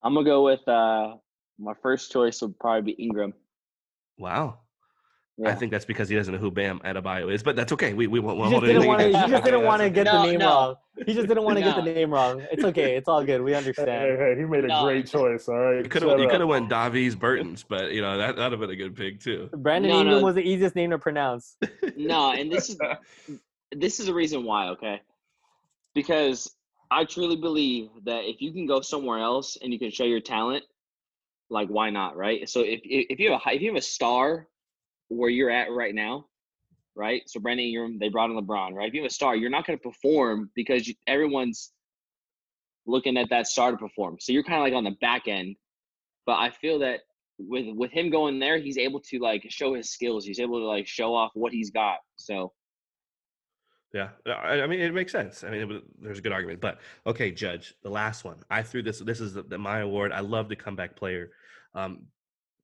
I'm 0.02 0.14
gonna 0.14 0.24
go 0.24 0.44
with 0.44 0.66
uh, 0.66 1.16
my 1.58 1.74
first 1.82 2.12
choice 2.12 2.40
would 2.42 2.58
probably 2.58 2.92
be 2.92 3.02
Ingram. 3.02 3.34
Wow. 4.18 4.60
Yeah. 5.42 5.48
I 5.48 5.54
think 5.54 5.72
that's 5.72 5.86
because 5.86 6.10
he 6.10 6.16
doesn't 6.16 6.34
know 6.34 6.40
who 6.40 6.50
Bam 6.50 6.80
Adebayo 6.80 7.32
is, 7.32 7.42
but 7.42 7.56
that's 7.56 7.72
okay. 7.72 7.94
We 7.94 8.06
we 8.08 8.20
won't, 8.20 8.44
He 8.44 8.50
just 8.50 8.66
didn't 8.66 8.86
want 8.86 9.00
to. 9.00 9.06
against 9.06 9.24
He 9.24 9.30
just 9.30 9.44
didn't 9.44 9.64
want 9.64 9.80
to 9.80 9.88
get 9.88 10.04
No, 10.04 10.12
the 10.12 10.26
name 10.26 10.40
no. 10.40 10.46
wrong. 10.46 10.74
He 11.06 11.14
just 11.14 11.28
didn't 11.28 11.44
want 11.44 11.56
to 11.56 11.64
get 11.64 11.76
the 11.76 11.82
name 11.82 12.12
wrong. 12.12 12.46
It's 12.52 12.62
okay. 12.62 12.94
It's 12.96 13.08
all 13.08 13.24
good. 13.24 13.40
We 13.40 13.52
Hey, 13.52 13.56
understand. 13.56 14.18
hey, 14.18 14.34
he 14.36 14.44
made 14.44 14.66
a 14.66 14.68
No. 14.68 14.82
great 14.84 15.06
choice. 15.06 15.48
All 15.48 15.56
right, 15.56 15.82
You 15.82 15.88
could 15.88 16.02
have 16.02 16.18
you 16.18 16.28
could 16.28 16.40
have 16.40 16.48
went 16.48 16.68
Davis 16.68 17.14
Bertans, 17.14 17.64
but 17.66 17.92
you 17.92 18.02
know 18.02 18.18
that 18.18 18.36
that'd 18.36 18.52
have 18.52 18.60
been 18.60 18.68
a 18.70 18.76
good 18.76 18.94
pick 18.94 19.20
too. 19.20 19.48
Brandon 19.54 19.90
No, 19.90 20.00
Ingram 20.00 20.20
no. 20.20 20.26
was 20.26 20.34
the 20.34 20.42
easiest 20.42 20.76
name 20.76 20.90
to 20.90 20.98
pronounce. 20.98 21.56
no, 21.96 22.32
and 22.32 22.52
this 22.52 22.68
is 22.68 22.78
this 23.72 23.98
is 23.98 24.06
the 24.06 24.14
reason 24.14 24.44
why, 24.44 24.68
okay? 24.68 25.00
Because 25.94 26.54
I 26.90 27.04
truly 27.06 27.36
believe 27.36 27.88
that 28.04 28.24
if 28.24 28.42
you 28.42 28.52
can 28.52 28.66
go 28.66 28.82
somewhere 28.82 29.20
else 29.20 29.56
and 29.62 29.72
you 29.72 29.78
can 29.78 29.90
show 29.90 30.04
your 30.04 30.20
talent, 30.20 30.64
like 31.48 31.68
why 31.68 31.88
not, 31.88 32.14
right? 32.14 32.46
So 32.46 32.60
if 32.60 32.80
if 32.84 33.06
if 33.10 33.18
you 33.20 33.32
have 33.32 33.40
a 33.46 33.54
if 33.54 33.62
you 33.62 33.68
have 33.70 33.78
a 33.78 33.82
star 33.82 34.48
where 35.10 35.28
you're 35.28 35.50
at 35.50 35.70
right 35.70 35.94
now, 35.94 36.26
right? 36.94 37.22
So 37.26 37.40
Brandon 37.40 37.66
Ingram, 37.66 37.98
they 37.98 38.08
brought 38.08 38.30
in 38.30 38.36
LeBron, 38.36 38.72
right? 38.72 38.88
If 38.88 38.94
you 38.94 39.02
have 39.02 39.10
a 39.10 39.14
star, 39.14 39.36
you're 39.36 39.50
not 39.50 39.66
going 39.66 39.78
to 39.78 39.82
perform 39.82 40.50
because 40.54 40.88
you, 40.88 40.94
everyone's 41.06 41.72
looking 42.86 43.16
at 43.16 43.28
that 43.30 43.46
star 43.46 43.72
to 43.72 43.76
perform. 43.76 44.16
So 44.20 44.32
you're 44.32 44.44
kind 44.44 44.58
of 44.58 44.62
like 44.62 44.74
on 44.74 44.84
the 44.84 44.96
back 45.00 45.28
end. 45.28 45.56
But 46.26 46.34
I 46.34 46.50
feel 46.50 46.78
that 46.78 47.00
with 47.38 47.66
with 47.76 47.90
him 47.90 48.10
going 48.10 48.38
there, 48.38 48.58
he's 48.58 48.78
able 48.78 49.00
to 49.00 49.18
like 49.18 49.44
show 49.48 49.74
his 49.74 49.90
skills. 49.90 50.24
He's 50.24 50.40
able 50.40 50.58
to 50.58 50.66
like 50.66 50.86
show 50.86 51.14
off 51.14 51.30
what 51.34 51.52
he's 51.52 51.70
got. 51.70 51.98
So 52.16 52.52
Yeah, 53.92 54.10
I, 54.26 54.60
I 54.60 54.66
mean 54.66 54.80
it 54.80 54.94
makes 54.94 55.12
sense. 55.12 55.42
I 55.42 55.50
mean, 55.50 55.70
it, 55.70 55.82
there's 56.00 56.18
a 56.18 56.22
good 56.22 56.32
argument, 56.32 56.60
but 56.60 56.78
okay, 57.06 57.32
Judge, 57.32 57.74
the 57.82 57.90
last 57.90 58.24
one. 58.24 58.38
I 58.50 58.62
threw 58.62 58.82
this. 58.82 59.00
This 59.00 59.20
is 59.20 59.34
the, 59.34 59.42
the, 59.42 59.58
my 59.58 59.80
award. 59.80 60.12
I 60.12 60.20
love 60.20 60.48
the 60.48 60.56
comeback 60.56 60.96
player. 60.96 61.30
Um, 61.74 62.06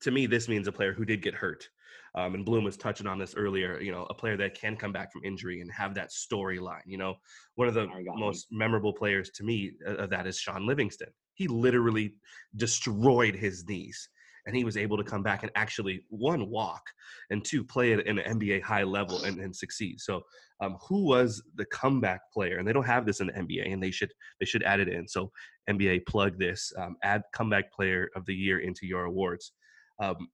to 0.02 0.10
me, 0.10 0.26
this 0.26 0.48
means 0.48 0.68
a 0.68 0.72
player 0.72 0.92
who 0.92 1.04
did 1.04 1.22
get 1.22 1.34
hurt. 1.34 1.68
Um, 2.16 2.34
and 2.34 2.44
Bloom 2.44 2.64
was 2.64 2.76
touching 2.76 3.06
on 3.06 3.18
this 3.18 3.34
earlier. 3.34 3.80
You 3.80 3.92
know, 3.92 4.06
a 4.08 4.14
player 4.14 4.36
that 4.38 4.58
can 4.58 4.76
come 4.76 4.92
back 4.92 5.12
from 5.12 5.22
injury 5.24 5.60
and 5.60 5.70
have 5.72 5.94
that 5.94 6.10
storyline. 6.10 6.82
You 6.86 6.98
know, 6.98 7.14
one 7.56 7.68
of 7.68 7.74
the 7.74 7.82
I 7.82 8.02
got 8.02 8.12
one. 8.12 8.20
most 8.20 8.46
memorable 8.50 8.92
players 8.92 9.30
to 9.30 9.44
me 9.44 9.72
uh, 9.86 9.96
of 9.96 10.10
that 10.10 10.26
is 10.26 10.38
Shaun 10.38 10.66
Livingston. 10.66 11.08
He 11.34 11.46
literally 11.46 12.14
destroyed 12.56 13.34
his 13.34 13.68
knees, 13.68 14.08
and 14.46 14.56
he 14.56 14.64
was 14.64 14.78
able 14.78 14.96
to 14.96 15.04
come 15.04 15.22
back 15.22 15.42
and 15.42 15.52
actually 15.54 16.04
one 16.08 16.48
walk 16.48 16.82
and 17.30 17.44
two 17.44 17.62
play 17.62 17.92
at 17.92 18.06
an 18.06 18.16
NBA 18.16 18.62
high 18.62 18.84
level 18.84 19.22
and, 19.24 19.38
and 19.38 19.54
succeed. 19.54 20.00
So 20.00 20.22
um, 20.60 20.78
who 20.88 21.04
was 21.04 21.42
the 21.56 21.66
comeback 21.66 22.20
player? 22.32 22.58
And 22.58 22.66
they 22.66 22.72
don't 22.72 22.86
have 22.86 23.04
this 23.04 23.20
in 23.20 23.26
the 23.26 23.34
NBA, 23.34 23.70
and 23.70 23.82
they 23.82 23.90
should 23.90 24.12
they 24.40 24.46
should 24.46 24.62
add 24.62 24.80
it 24.80 24.88
in. 24.88 25.06
So 25.06 25.30
NBA 25.68 26.06
plug 26.06 26.38
this, 26.38 26.72
um, 26.78 26.96
add 27.02 27.22
comeback 27.34 27.70
player 27.72 28.08
of 28.16 28.24
the 28.24 28.34
year 28.34 28.60
into 28.60 28.86
your 28.86 29.04
awards. 29.04 29.52
Um, 29.98 30.28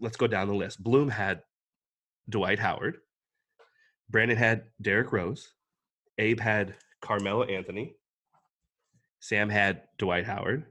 let's 0.00 0.16
go 0.16 0.26
down 0.26 0.48
the 0.48 0.54
list. 0.54 0.82
Bloom 0.82 1.08
had 1.08 1.42
Dwight 2.28 2.58
Howard. 2.58 2.98
Brandon 4.10 4.36
had 4.36 4.64
Derrick 4.80 5.12
Rose. 5.12 5.54
Abe 6.18 6.40
had 6.40 6.74
Carmelo 7.00 7.44
Anthony. 7.44 7.96
Sam 9.20 9.48
had 9.48 9.82
Dwight 9.98 10.26
Howard. 10.26 10.64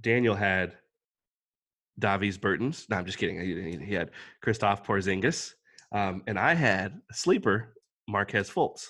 Daniel 0.00 0.34
had 0.34 0.76
Davis 1.98 2.38
Bertans. 2.38 2.88
No, 2.90 2.96
I'm 2.96 3.06
just 3.06 3.18
kidding. 3.18 3.40
He, 3.40 3.84
he 3.84 3.94
had 3.94 4.10
Kristaps 4.44 4.84
Porzingis. 4.84 5.52
Um, 5.92 6.22
and 6.26 6.38
I 6.38 6.54
had 6.54 7.00
sleeper, 7.12 7.74
Markelle 8.08 8.42
Fultz. 8.42 8.88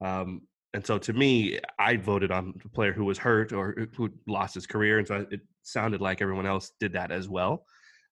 Um, 0.00 0.42
and 0.74 0.86
so 0.86 0.98
to 0.98 1.12
me, 1.12 1.58
I 1.78 1.96
voted 1.96 2.30
on 2.30 2.54
the 2.62 2.68
player 2.68 2.92
who 2.92 3.04
was 3.04 3.18
hurt 3.18 3.52
or 3.52 3.88
who 3.96 4.10
lost 4.26 4.54
his 4.54 4.66
career. 4.66 4.98
And 4.98 5.08
so 5.08 5.26
it 5.30 5.40
sounded 5.62 6.00
like 6.00 6.22
everyone 6.22 6.46
else 6.46 6.72
did 6.78 6.92
that 6.92 7.10
as 7.10 7.28
well. 7.28 7.64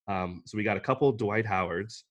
Um, 0.09 0.41
so 0.45 0.57
we 0.57 0.63
got 0.63 0.75
a 0.75 0.81
couple 0.81 1.11
Dwight 1.11 1.45
Howards, 1.45 2.03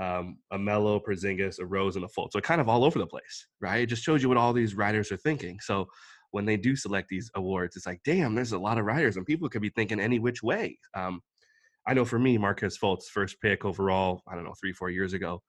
um, 0.00 0.38
a 0.52 0.58
Melo, 0.58 1.00
Porzingis, 1.00 1.58
a 1.58 1.66
Rose, 1.66 1.96
and 1.96 2.04
a 2.04 2.08
Fultz. 2.08 2.32
So 2.32 2.40
kind 2.40 2.60
of 2.60 2.68
all 2.68 2.84
over 2.84 2.98
the 2.98 3.06
place, 3.06 3.46
right? 3.60 3.82
It 3.82 3.86
just 3.86 4.04
shows 4.04 4.22
you 4.22 4.28
what 4.28 4.38
all 4.38 4.52
these 4.52 4.74
writers 4.74 5.10
are 5.10 5.16
thinking. 5.16 5.58
So 5.60 5.88
when 6.32 6.44
they 6.44 6.56
do 6.56 6.76
select 6.76 7.08
these 7.08 7.30
awards, 7.34 7.76
it's 7.76 7.86
like, 7.86 8.00
damn, 8.04 8.34
there's 8.34 8.52
a 8.52 8.58
lot 8.58 8.78
of 8.78 8.84
writers, 8.84 9.16
and 9.16 9.26
people 9.26 9.48
could 9.48 9.62
be 9.62 9.70
thinking 9.70 9.98
any 9.98 10.18
which 10.18 10.42
way. 10.42 10.78
Um, 10.94 11.20
I 11.86 11.94
know 11.94 12.04
for 12.04 12.18
me, 12.18 12.38
Markelle 12.38 12.68
Fultz, 12.68 13.04
first 13.04 13.40
pick 13.40 13.64
overall, 13.64 14.22
I 14.28 14.34
don't 14.34 14.44
know, 14.44 14.54
three, 14.60 14.72
four 14.72 14.90
years 14.90 15.14
ago, 15.14 15.42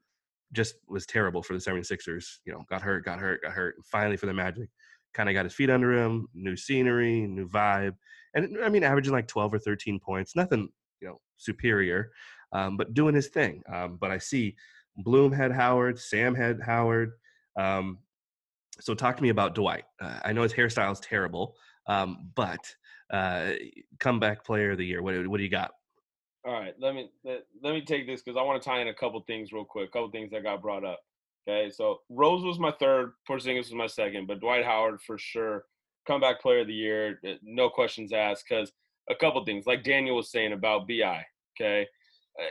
just 0.53 0.75
was 0.87 1.05
terrible 1.05 1.43
for 1.43 1.53
the 1.53 1.59
76ers. 1.59 2.25
You 2.45 2.53
know, 2.53 2.63
got 2.69 2.81
hurt, 2.81 3.05
got 3.05 3.19
hurt, 3.19 3.41
got 3.43 3.51
hurt. 3.51 3.75
And 3.75 3.85
finally 3.85 4.17
for 4.17 4.25
the 4.25 4.33
Magic, 4.33 4.69
kind 5.13 5.29
of 5.29 5.33
got 5.33 5.45
his 5.45 5.53
feet 5.53 5.69
under 5.69 5.93
him, 5.93 6.27
new 6.33 6.55
scenery, 6.55 7.27
new 7.27 7.47
vibe. 7.47 7.95
And 8.33 8.57
I 8.63 8.69
mean, 8.69 8.83
averaging 8.83 9.13
like 9.13 9.27
12 9.27 9.53
or 9.53 9.59
13 9.59 9.99
points, 9.99 10.35
nothing, 10.35 10.69
you 11.01 11.07
know, 11.07 11.19
superior, 11.37 12.11
um, 12.53 12.77
but 12.77 12.93
doing 12.93 13.15
his 13.15 13.27
thing. 13.27 13.63
Um, 13.71 13.97
but 13.99 14.11
I 14.11 14.17
see 14.17 14.55
Bloom 14.97 15.31
had 15.31 15.51
Howard, 15.51 15.99
Sam 15.99 16.35
had 16.35 16.61
Howard. 16.61 17.13
Um, 17.59 17.99
so 18.79 18.93
talk 18.93 19.17
to 19.17 19.23
me 19.23 19.29
about 19.29 19.55
Dwight. 19.55 19.83
Uh, 20.01 20.19
I 20.23 20.33
know 20.33 20.43
his 20.43 20.53
hairstyle 20.53 20.91
is 20.91 20.99
terrible, 20.99 21.55
um, 21.87 22.29
but 22.35 22.59
uh, 23.11 23.51
comeback 23.99 24.43
player 24.45 24.71
of 24.71 24.77
the 24.77 24.85
year. 24.85 25.01
What, 25.01 25.27
what 25.27 25.37
do 25.37 25.43
you 25.43 25.49
got? 25.49 25.71
All 26.45 26.53
right, 26.53 26.73
let 26.79 26.95
me 26.95 27.11
let, 27.23 27.43
let 27.61 27.73
me 27.73 27.81
take 27.81 28.07
this 28.07 28.23
because 28.23 28.37
I 28.37 28.41
want 28.41 28.61
to 28.61 28.67
tie 28.67 28.81
in 28.81 28.87
a 28.87 28.93
couple 28.93 29.21
things 29.27 29.53
real 29.53 29.65
quick. 29.65 29.89
A 29.89 29.91
couple 29.91 30.09
things 30.09 30.31
that 30.31 30.41
got 30.41 30.61
brought 30.61 30.83
up. 30.83 30.99
Okay, 31.47 31.69
so 31.69 31.99
Rose 32.09 32.43
was 32.43 32.59
my 32.59 32.71
third, 32.79 33.13
Porzingis 33.29 33.65
was 33.65 33.73
my 33.73 33.87
second, 33.87 34.27
but 34.27 34.39
Dwight 34.39 34.65
Howard 34.65 35.01
for 35.01 35.17
sure, 35.17 35.65
comeback 36.07 36.41
player 36.41 36.59
of 36.59 36.67
the 36.67 36.73
year, 36.73 37.19
uh, 37.27 37.33
no 37.43 37.69
questions 37.69 38.13
asked. 38.13 38.45
Because 38.47 38.71
a 39.09 39.15
couple 39.15 39.43
things, 39.45 39.65
like 39.65 39.83
Daniel 39.83 40.15
was 40.15 40.31
saying 40.31 40.53
about 40.53 40.87
Bi. 40.87 41.25
Okay, 41.59 41.87
uh, 42.39 42.45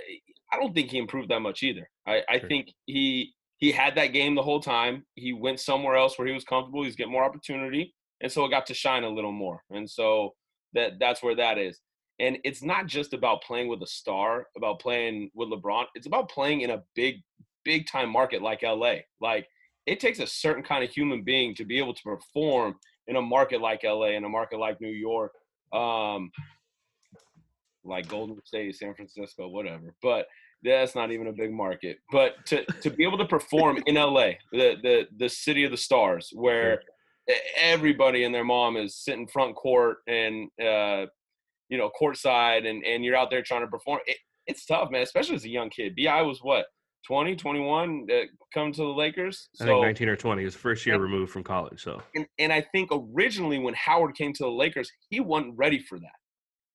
I 0.52 0.58
don't 0.58 0.74
think 0.74 0.90
he 0.90 0.98
improved 0.98 1.30
that 1.30 1.40
much 1.40 1.62
either. 1.62 1.88
I, 2.06 2.22
I 2.28 2.38
think 2.38 2.72
he 2.86 3.34
he 3.58 3.72
had 3.72 3.94
that 3.96 4.08
game 4.08 4.34
the 4.34 4.42
whole 4.42 4.60
time. 4.60 5.04
He 5.14 5.32
went 5.32 5.60
somewhere 5.60 5.96
else 5.96 6.18
where 6.18 6.26
he 6.26 6.34
was 6.34 6.44
comfortable. 6.44 6.82
He's 6.82 6.96
getting 6.96 7.12
more 7.12 7.24
opportunity, 7.24 7.94
and 8.20 8.30
so 8.30 8.44
it 8.44 8.50
got 8.50 8.66
to 8.66 8.74
shine 8.74 9.04
a 9.04 9.08
little 9.08 9.32
more. 9.32 9.62
And 9.70 9.88
so 9.88 10.34
that 10.74 10.98
that's 10.98 11.22
where 11.22 11.36
that 11.36 11.58
is. 11.58 11.80
And 12.18 12.38
it's 12.44 12.62
not 12.62 12.86
just 12.86 13.14
about 13.14 13.42
playing 13.42 13.68
with 13.68 13.82
a 13.82 13.86
star, 13.86 14.46
about 14.56 14.78
playing 14.78 15.30
with 15.34 15.48
LeBron. 15.48 15.86
It's 15.94 16.06
about 16.06 16.28
playing 16.28 16.60
in 16.60 16.70
a 16.70 16.82
big, 16.94 17.16
big 17.64 17.86
time 17.86 18.10
market 18.10 18.42
like 18.42 18.62
LA. 18.62 18.96
Like 19.22 19.46
it 19.86 20.00
takes 20.00 20.18
a 20.18 20.26
certain 20.26 20.62
kind 20.62 20.84
of 20.84 20.90
human 20.90 21.22
being 21.24 21.54
to 21.54 21.64
be 21.64 21.78
able 21.78 21.94
to 21.94 22.02
perform 22.02 22.76
in 23.06 23.16
a 23.16 23.22
market 23.22 23.60
like 23.60 23.84
LA, 23.84 24.08
in 24.08 24.24
a 24.24 24.28
market 24.28 24.58
like 24.58 24.80
New 24.80 24.92
York, 24.92 25.32
um, 25.72 26.30
like 27.84 28.08
Golden 28.08 28.36
State, 28.44 28.76
San 28.76 28.94
Francisco, 28.94 29.48
whatever. 29.48 29.94
But 30.02 30.26
that's 30.62 30.94
not 30.94 31.10
even 31.10 31.28
a 31.28 31.32
big 31.32 31.52
market. 31.52 31.98
But 32.12 32.44
to, 32.46 32.64
to 32.64 32.90
be 32.90 33.04
able 33.04 33.18
to 33.18 33.24
perform 33.24 33.82
in 33.86 33.94
LA, 33.94 34.32
the, 34.52 34.76
the 34.82 35.06
the 35.16 35.28
city 35.28 35.64
of 35.64 35.70
the 35.70 35.76
stars, 35.76 36.30
where 36.34 36.82
everybody 37.58 38.24
and 38.24 38.34
their 38.34 38.44
mom 38.44 38.76
is 38.76 38.96
sitting 38.96 39.26
front 39.26 39.56
court 39.56 39.98
and 40.06 40.48
uh, 40.60 41.06
you 41.68 41.78
know 41.78 41.90
courtside, 42.00 42.68
and 42.68 42.84
and 42.84 43.04
you're 43.04 43.16
out 43.16 43.30
there 43.30 43.42
trying 43.42 43.62
to 43.62 43.68
perform. 43.68 44.00
It, 44.06 44.18
it's 44.46 44.66
tough, 44.66 44.90
man, 44.90 45.02
especially 45.02 45.36
as 45.36 45.44
a 45.44 45.50
young 45.50 45.70
kid. 45.70 45.96
Bi 45.96 46.22
was 46.22 46.40
what 46.42 46.66
20, 47.06 47.36
21, 47.36 48.06
uh, 48.12 48.16
come 48.52 48.72
to 48.72 48.82
the 48.82 48.88
Lakers. 48.88 49.48
I 49.60 49.64
think 49.64 49.82
19 49.82 50.08
or 50.08 50.16
20. 50.16 50.42
His 50.42 50.54
first 50.54 50.84
year 50.86 50.98
removed 50.98 51.32
from 51.32 51.42
college. 51.42 51.82
So 51.82 52.02
and, 52.14 52.26
and 52.38 52.52
I 52.52 52.60
think 52.60 52.90
originally 52.92 53.58
when 53.58 53.74
Howard 53.74 54.14
came 54.14 54.32
to 54.34 54.44
the 54.44 54.50
Lakers, 54.50 54.90
he 55.08 55.20
wasn't 55.20 55.56
ready 55.56 55.78
for 55.78 55.98
that. 55.98 56.08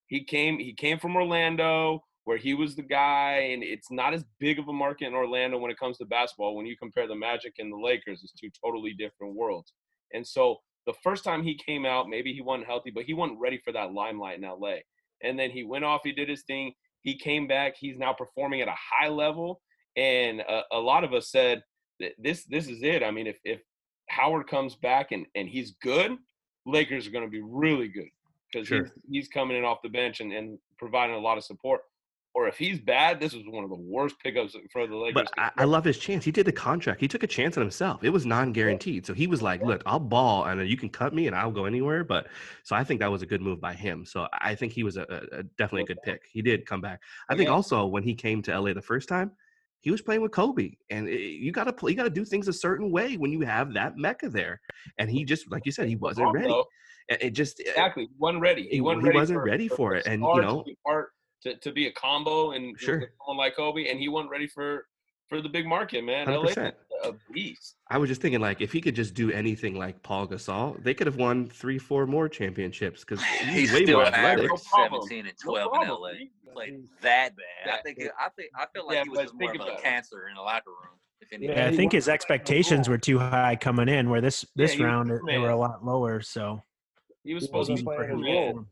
He 0.07 0.23
came 0.23 0.59
he 0.59 0.73
came 0.73 0.99
from 0.99 1.15
Orlando 1.15 2.01
where 2.25 2.37
he 2.37 2.55
was 2.55 2.75
the 2.75 2.81
guy, 2.81 3.51
and 3.51 3.63
it's 3.63 3.91
not 3.91 4.13
as 4.13 4.25
big 4.39 4.57
of 4.57 4.67
a 4.67 4.73
market 4.73 5.05
in 5.05 5.13
Orlando 5.13 5.59
when 5.59 5.69
it 5.69 5.79
comes 5.79 5.97
to 5.99 6.05
basketball. 6.05 6.55
When 6.55 6.65
you 6.65 6.75
compare 6.75 7.07
the 7.07 7.15
Magic 7.15 7.53
and 7.59 7.71
the 7.71 7.77
Lakers, 7.77 8.21
it's 8.23 8.33
two 8.33 8.49
totally 8.63 8.93
different 8.93 9.35
worlds. 9.35 9.73
And 10.11 10.25
so 10.25 10.57
the 10.87 10.93
first 11.03 11.23
time 11.23 11.43
he 11.43 11.55
came 11.55 11.85
out, 11.85 12.09
maybe 12.09 12.33
he 12.33 12.41
wasn't 12.41 12.65
healthy, 12.65 12.91
but 12.91 13.03
he 13.03 13.13
wasn't 13.13 13.39
ready 13.39 13.59
for 13.63 13.71
that 13.73 13.93
limelight 13.93 14.39
in 14.39 14.43
LA. 14.43 14.77
And 15.23 15.37
then 15.37 15.51
he 15.51 15.63
went 15.63 15.85
off, 15.85 16.01
he 16.03 16.11
did 16.11 16.27
his 16.27 16.43
thing. 16.43 16.73
He 17.01 17.15
came 17.15 17.47
back. 17.47 17.75
He's 17.79 17.99
now 17.99 18.13
performing 18.13 18.61
at 18.61 18.67
a 18.67 18.75
high 18.75 19.09
level. 19.09 19.61
And 19.97 20.41
a, 20.41 20.63
a 20.71 20.79
lot 20.79 21.03
of 21.03 21.13
us 21.13 21.29
said, 21.31 21.63
this 22.17 22.43
this 22.45 22.67
is 22.67 22.83
it. 22.83 23.03
I 23.03 23.11
mean, 23.11 23.27
if 23.27 23.39
if 23.45 23.61
Howard 24.09 24.47
comes 24.47 24.75
back 24.75 25.11
and 25.11 25.25
and 25.35 25.47
he's 25.47 25.71
good, 25.81 26.17
Lakers 26.65 27.07
are 27.07 27.11
going 27.11 27.23
to 27.23 27.29
be 27.31 27.41
really 27.41 27.87
good 27.87 28.09
because 28.51 28.67
Sure. 28.67 28.83
he's, 28.83 28.91
he's 29.09 29.27
coming 29.29 29.57
in 29.57 29.63
off 29.63 29.77
the 29.83 29.89
bench 29.89 30.19
and, 30.19 30.31
and 30.33 30.57
providing 30.77 31.15
a 31.15 31.19
lot 31.19 31.37
of 31.37 31.43
support. 31.43 31.81
or 32.33 32.49
if 32.49 32.57
he's 32.57 32.79
bad, 32.79 33.19
this 33.21 33.33
was 33.33 33.43
one 33.47 33.63
of 33.63 33.69
the 33.69 33.77
worst 33.77 34.15
pickups 34.21 34.55
for 34.73 34.85
the 34.87 34.95
Lakers. 34.95 35.29
But 35.35 35.39
I, 35.39 35.51
I 35.59 35.63
love 35.63 35.85
his 35.85 35.97
chance. 35.97 36.25
He 36.25 36.31
did 36.31 36.45
the 36.45 36.51
contract. 36.51 36.99
He 36.99 37.07
took 37.07 37.23
a 37.23 37.27
chance 37.27 37.55
on 37.55 37.61
himself. 37.61 38.03
It 38.03 38.09
was 38.09 38.25
non-guaranteed. 38.25 39.05
So 39.05 39.13
he 39.13 39.25
was 39.25 39.41
like, 39.41 39.63
"Look, 39.63 39.81
I'll 39.85 39.99
ball, 39.99 40.43
and 40.45 40.67
you 40.69 40.75
can 40.75 40.89
cut 40.89 41.13
me, 41.13 41.27
and 41.27 41.35
I'll 41.35 41.51
go 41.51 41.63
anywhere." 41.63 42.03
But 42.03 42.27
so 42.63 42.75
I 42.75 42.83
think 42.83 42.99
that 42.99 43.09
was 43.11 43.21
a 43.21 43.25
good 43.25 43.41
move 43.41 43.61
by 43.61 43.73
him. 43.73 44.05
So 44.05 44.27
I 44.33 44.53
think 44.53 44.73
he 44.73 44.83
was 44.83 44.97
a, 44.97 45.03
a, 45.09 45.39
a 45.39 45.43
definitely 45.43 45.83
a 45.83 45.85
good 45.85 46.01
pick. 46.03 46.23
He 46.29 46.41
did 46.41 46.65
come 46.65 46.81
back. 46.81 47.01
I 47.29 47.35
think 47.37 47.49
also 47.49 47.85
when 47.85 48.03
he 48.03 48.13
came 48.15 48.41
to 48.43 48.59
LA 48.59 48.73
the 48.73 48.81
first 48.81 49.07
time, 49.07 49.31
he 49.85 49.91
was 49.91 50.01
playing 50.01 50.21
with 50.23 50.31
Kobe, 50.31 50.71
and 50.89 51.07
it, 51.07 51.19
you 51.19 51.51
got 51.51 51.65
to 51.65 51.73
play. 51.73 51.91
You 51.91 51.97
got 51.97 52.05
to 52.05 52.09
do 52.09 52.25
things 52.25 52.47
a 52.47 52.53
certain 52.53 52.89
way 52.89 53.17
when 53.17 53.31
you 53.31 53.41
have 53.41 53.71
that 53.75 53.97
mecca 53.97 54.29
there. 54.29 54.59
And 54.97 55.11
he 55.11 55.23
just, 55.23 55.51
like 55.51 55.61
you 55.63 55.71
said, 55.71 55.87
he 55.87 55.95
wasn't 55.95 56.33
ready. 56.33 56.59
And 57.07 57.21
It 57.21 57.29
just 57.35 57.59
eh, 57.59 57.69
Exactly, 57.69 58.09
wasn't 58.17 58.41
ready. 58.41 58.67
He, 58.67 58.81
wasn't 58.81 59.03
he 59.03 59.09
ready 59.09 59.19
wasn't 59.19 59.37
for, 59.37 59.43
ready 59.43 59.67
for 59.67 59.93
a 59.93 59.99
it, 59.99 60.07
and, 60.07 60.23
you 60.23 60.41
know- 60.41 60.57
to 60.57 60.63
be 60.63 60.77
part 60.83 61.11
to, 61.43 61.55
to 61.57 61.71
be 61.71 61.85
a 61.85 61.91
combo 61.91 62.53
and 62.53 62.75
Sure. 62.79 62.99
someone 63.19 63.37
like 63.37 63.55
Kobe, 63.55 63.87
and 63.87 63.99
he 63.99 64.09
wasn't 64.09 64.31
ready 64.31 64.47
for 64.47 64.87
for 65.29 65.39
the 65.39 65.49
big 65.49 65.67
market, 65.67 66.03
man. 66.03 66.25
100%. 66.25 66.73
A 67.03 67.13
beast. 67.33 67.75
I 67.89 67.97
was 67.97 68.09
just 68.09 68.21
thinking, 68.21 68.41
like, 68.41 68.61
if 68.61 68.71
he 68.71 68.81
could 68.81 68.95
just 68.95 69.13
do 69.13 69.31
anything 69.31 69.75
like 69.77 70.01
Pau 70.01 70.25
Gasol, 70.25 70.81
they 70.83 70.93
could 70.93 71.07
have 71.07 71.17
won 71.17 71.47
three, 71.49 71.77
four 71.77 72.07
more 72.07 72.27
championships 72.29 73.01
because 73.01 73.23
he's, 73.23 73.49
He's 73.53 73.73
way 73.73 73.83
still 73.83 73.97
more 73.99 74.05
athletic. 74.07 74.45
average 74.45 74.61
17 74.61 75.25
and 75.27 75.33
No 75.45 75.81
in. 75.81 75.89
LA. 75.89 76.09
He 76.13 76.29
played 76.53 76.83
that 77.01 77.33
bad. 77.35 77.73
I 77.73 77.81
think. 77.81 77.99
It, 77.99 78.11
I 78.19 78.29
think. 78.29 78.49
I 78.57 78.65
feel 78.73 78.87
like 78.87 78.95
Yeah, 78.95 79.03
he 79.03 79.09
was 79.09 79.17
but 79.19 79.23
just 79.23 79.35
more 79.35 79.49
of 79.49 79.55
a 79.55 79.63
about 79.63 79.79
it. 79.79 79.83
cancer 79.83 80.27
in 80.29 80.35
the 80.35 80.41
locker 80.41 80.69
room. 80.69 80.97
If 81.21 81.31
anything. 81.33 81.55
Yeah, 81.57 81.67
I 81.67 81.75
think 81.75 81.91
his 81.91 82.07
expectations 82.09 82.87
were 82.89 82.97
too 82.97 83.19
high 83.19 83.55
coming 83.55 83.87
in, 83.89 84.09
where 84.09 84.21
this 84.21 84.45
this 84.55 84.73
he 84.73 84.79
was 84.81 84.85
round 84.85 85.11
they 85.27 85.37
were 85.37 85.49
a 85.51 85.57
lot 85.57 85.83
lower. 85.85 86.21
So 86.21 86.61
He 87.23 87.33
was 87.33 87.45
supposed 87.45 87.67
to 87.67 87.73
wasn't 87.73 87.89
be 87.89 87.95
playing 87.95 88.17
his 88.17 88.33
role. 88.35 88.65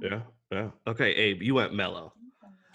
Yeah, 0.00 0.20
yeah. 0.50 0.68
Okay, 0.86 1.10
Abe, 1.10 1.42
you 1.42 1.54
went 1.54 1.74
Melo. 1.74 2.12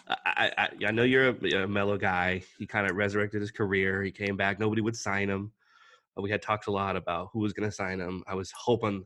I, 0.08 0.52
I, 0.58 0.70
I- 0.88 0.92
know 0.92 1.04
you're 1.04 1.30
a, 1.30 1.64
a 1.64 1.68
mellow 1.68 1.98
guy. 1.98 2.44
He 2.58 2.66
kind 2.68 2.90
of 2.90 2.96
resurrected 2.96 3.42
his 3.42 3.52
career. 3.52 4.04
He 4.04 4.12
came 4.12 4.38
back. 4.38 4.60
Nobody 4.60 4.82
would 4.82 4.96
sign 4.96 5.30
him. 5.30 5.52
Uh, 6.18 6.22
We 6.22 6.30
had 6.30 6.42
talked 6.42 6.68
a 6.68 6.72
lot 6.72 6.96
about 6.96 7.30
who 7.34 7.40
was 7.40 7.54
going 7.54 7.70
to 7.70 7.76
sign 7.76 8.00
him. 8.00 8.24
I 8.28 8.36
was 8.36 8.52
hoping, 8.56 9.06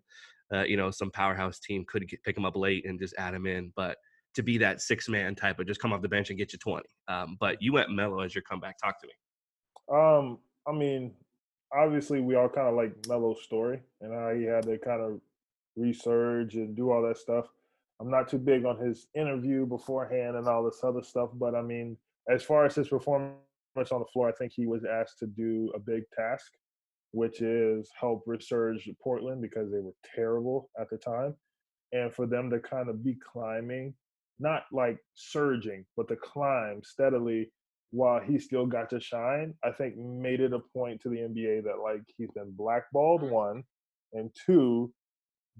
uh, 0.54 0.64
you 0.64 0.78
know, 0.78 0.92
some 0.92 1.12
powerhouse 1.12 1.60
team 1.60 1.86
could 1.88 2.08
get, 2.08 2.24
pick 2.24 2.38
him 2.38 2.46
up 2.46 2.56
late 2.56 2.86
and 2.86 3.00
just 3.00 3.16
add 3.18 3.34
him 3.34 3.46
in. 3.46 3.72
But 3.76 3.98
to 4.36 4.44
be 4.44 4.58
that 4.60 4.82
six 4.82 5.10
man 5.10 5.36
type 5.36 5.60
of 5.60 5.68
just 5.68 5.82
come 5.82 5.92
off 5.94 6.02
the 6.02 6.10
bench 6.10 6.30
and 6.30 6.38
get 6.38 6.54
you 6.54 6.60
20. 6.60 6.84
Um, 7.08 7.38
but 7.40 7.62
you 7.62 7.74
went 7.74 7.92
Melo 7.92 8.20
as 8.22 8.36
your 8.36 8.44
comeback. 8.44 8.78
Talk 8.78 9.00
to 9.02 9.08
me. 9.08 9.14
Um, 9.92 10.38
I 10.68 10.72
mean, 10.72 11.14
obviously 11.74 12.20
we 12.22 12.36
all 12.36 12.50
kind 12.50 12.68
of 12.68 12.76
like 12.76 12.94
Melo's 13.08 13.42
story 13.42 13.82
and 14.02 14.14
how 14.14 14.34
he 14.34 14.44
had 14.44 14.64
to 14.64 14.78
kind 14.78 15.02
of 15.02 15.22
resurge 15.78 16.54
and 16.56 16.76
do 16.76 16.92
all 16.92 17.02
that 17.04 17.18
stuff. 17.18 17.48
I'm 18.02 18.10
not 18.10 18.30
too 18.30 18.38
big 18.38 18.66
on 18.66 18.78
his 18.78 19.08
interview 19.14 19.66
beforehand 19.66 20.38
and 20.38 20.48
all 20.48 20.64
this 20.64 20.84
other 20.84 21.04
stuff, 21.04 21.30
but 21.34 21.54
I 21.54 21.62
mean, 21.62 21.98
as 22.30 22.44
far 22.44 22.66
as 22.66 22.76
his 22.76 22.88
performance 22.88 23.36
on 23.76 24.00
the 24.00 24.06
floor, 24.14 24.30
I 24.30 24.32
think 24.34 24.54
he 24.56 24.66
was 24.68 24.86
asked 24.86 25.20
to 25.20 25.28
do 25.28 25.72
a 25.76 25.80
big 25.80 26.04
task, 26.16 26.52
which 27.12 27.42
is 27.42 27.90
help 28.00 28.24
resurge 28.26 28.90
Portland 29.04 29.42
because 29.42 29.72
they 29.72 29.80
were 29.80 29.96
terrible 30.16 30.70
at 30.80 30.90
the 30.90 30.98
time. 30.98 31.36
And 31.92 32.14
for 32.14 32.26
them 32.26 32.50
to 32.52 32.60
kind 32.60 32.88
of 32.88 33.04
be 33.04 33.16
climbing, 33.16 33.94
not 34.40 34.64
like 34.72 35.00
surging, 35.16 35.86
but 35.98 36.08
to 36.08 36.16
climb 36.16 36.82
steadily 36.84 37.52
while 37.92 38.22
he 38.22 38.38
still 38.38 38.66
got 38.66 38.90
to 38.92 39.00
shine, 39.00 39.54
I 39.64 39.72
think 39.72 39.98
made 39.98 40.40
it 40.40 40.54
a 40.54 40.60
point 40.60 41.02
to 41.02 41.10
the 41.10 41.18
NBA 41.18 41.64
that 41.64 41.82
like 41.84 42.04
he's 42.16 42.32
been 42.32 42.52
blackballed 42.52 43.24
one, 43.24 43.64
and 44.14 44.30
two, 44.46 44.94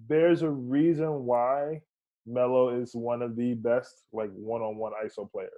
there's 0.08 0.44
a 0.44 0.50
reason 0.50 1.26
why 1.26 1.82
Melo 2.26 2.70
is 2.82 2.92
one 2.94 3.22
of 3.22 3.36
the 3.36 3.54
best 3.56 4.04
like 4.14 4.30
one-on-one 4.34 4.94
ISO 5.06 5.30
players. 5.32 5.52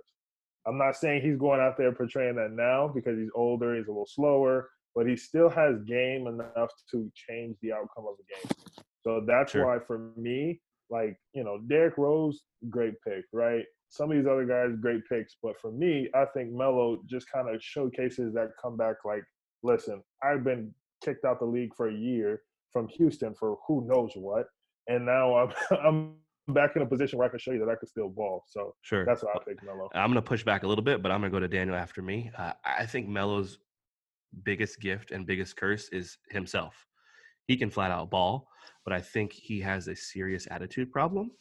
I'm 0.67 0.77
not 0.77 0.95
saying 0.95 1.21
he's 1.23 1.37
going 1.37 1.59
out 1.59 1.77
there 1.77 1.91
portraying 1.91 2.35
that 2.35 2.51
now 2.51 2.87
because 2.87 3.17
he's 3.17 3.31
older, 3.35 3.75
he's 3.75 3.87
a 3.87 3.91
little 3.91 4.05
slower, 4.07 4.69
but 4.95 5.07
he 5.07 5.15
still 5.15 5.49
has 5.49 5.81
game 5.87 6.27
enough 6.27 6.69
to 6.91 7.11
change 7.15 7.57
the 7.61 7.73
outcome 7.73 8.05
of 8.07 8.15
the 8.17 8.23
game. 8.35 8.83
So 9.03 9.23
that's 9.25 9.53
Sure. 9.53 9.65
why 9.65 9.79
for 9.79 10.11
me, 10.15 10.61
like, 10.91 11.17
you 11.33 11.43
know, 11.43 11.59
Derrick 11.67 11.97
Rose, 11.97 12.43
great 12.69 12.93
pick, 13.05 13.25
right? 13.33 13.65
Some 13.89 14.11
of 14.11 14.17
these 14.17 14.27
other 14.27 14.45
guys, 14.45 14.77
great 14.79 15.01
picks. 15.09 15.35
But 15.41 15.59
for 15.59 15.71
me, 15.71 16.09
I 16.13 16.25
think 16.25 16.51
Melo 16.51 17.01
just 17.09 17.29
kind 17.31 17.53
of 17.53 17.61
showcases 17.63 18.33
that 18.35 18.51
comeback 18.61 18.97
like, 19.03 19.23
listen, 19.63 20.03
I've 20.23 20.43
been 20.43 20.73
kicked 21.03 21.25
out 21.25 21.39
the 21.39 21.45
league 21.45 21.73
for 21.75 21.89
a 21.89 21.93
year 21.93 22.43
from 22.71 22.87
Houston 22.89 23.33
for 23.33 23.57
who 23.67 23.85
knows 23.87 24.11
what. 24.15 24.45
And 24.87 25.05
now 25.05 25.35
I'm 25.35 25.51
I'm 25.85 26.15
back 26.53 26.75
in 26.75 26.81
a 26.81 26.85
position 26.85 27.17
where 27.19 27.27
I 27.27 27.29
can 27.31 27.39
show 27.39 27.51
you 27.51 27.59
that 27.59 27.69
I 27.69 27.75
can 27.75 27.87
still 27.87 28.09
ball. 28.09 28.43
So 28.47 28.75
Sure. 28.81 29.05
that's 29.05 29.23
why 29.23 29.31
I 29.35 29.39
pick 29.47 29.63
Melo. 29.63 29.89
I'm 29.93 30.07
going 30.11 30.15
to 30.15 30.21
push 30.21 30.43
back 30.43 30.63
a 30.63 30.67
little 30.67 30.83
bit, 30.83 31.01
but 31.01 31.11
I'm 31.11 31.19
going 31.21 31.31
to 31.31 31.35
go 31.35 31.39
to 31.39 31.47
Daniel 31.47 31.75
after 31.75 32.01
me. 32.01 32.31
Uh, 32.37 32.53
I 32.65 32.85
think 32.85 33.07
Melo's 33.07 33.59
biggest 34.43 34.79
gift 34.79 35.11
and 35.11 35.25
biggest 35.25 35.55
curse 35.57 35.89
is 35.89 36.17
himself. 36.29 36.85
He 37.47 37.57
can 37.57 37.69
flat 37.69 37.91
out 37.91 38.09
ball, 38.09 38.47
but 38.85 38.93
I 38.93 39.01
think 39.01 39.33
he 39.33 39.59
has 39.61 39.87
a 39.87 39.95
serious 39.95 40.47
attitude 40.49 40.91
problem. 40.91 41.31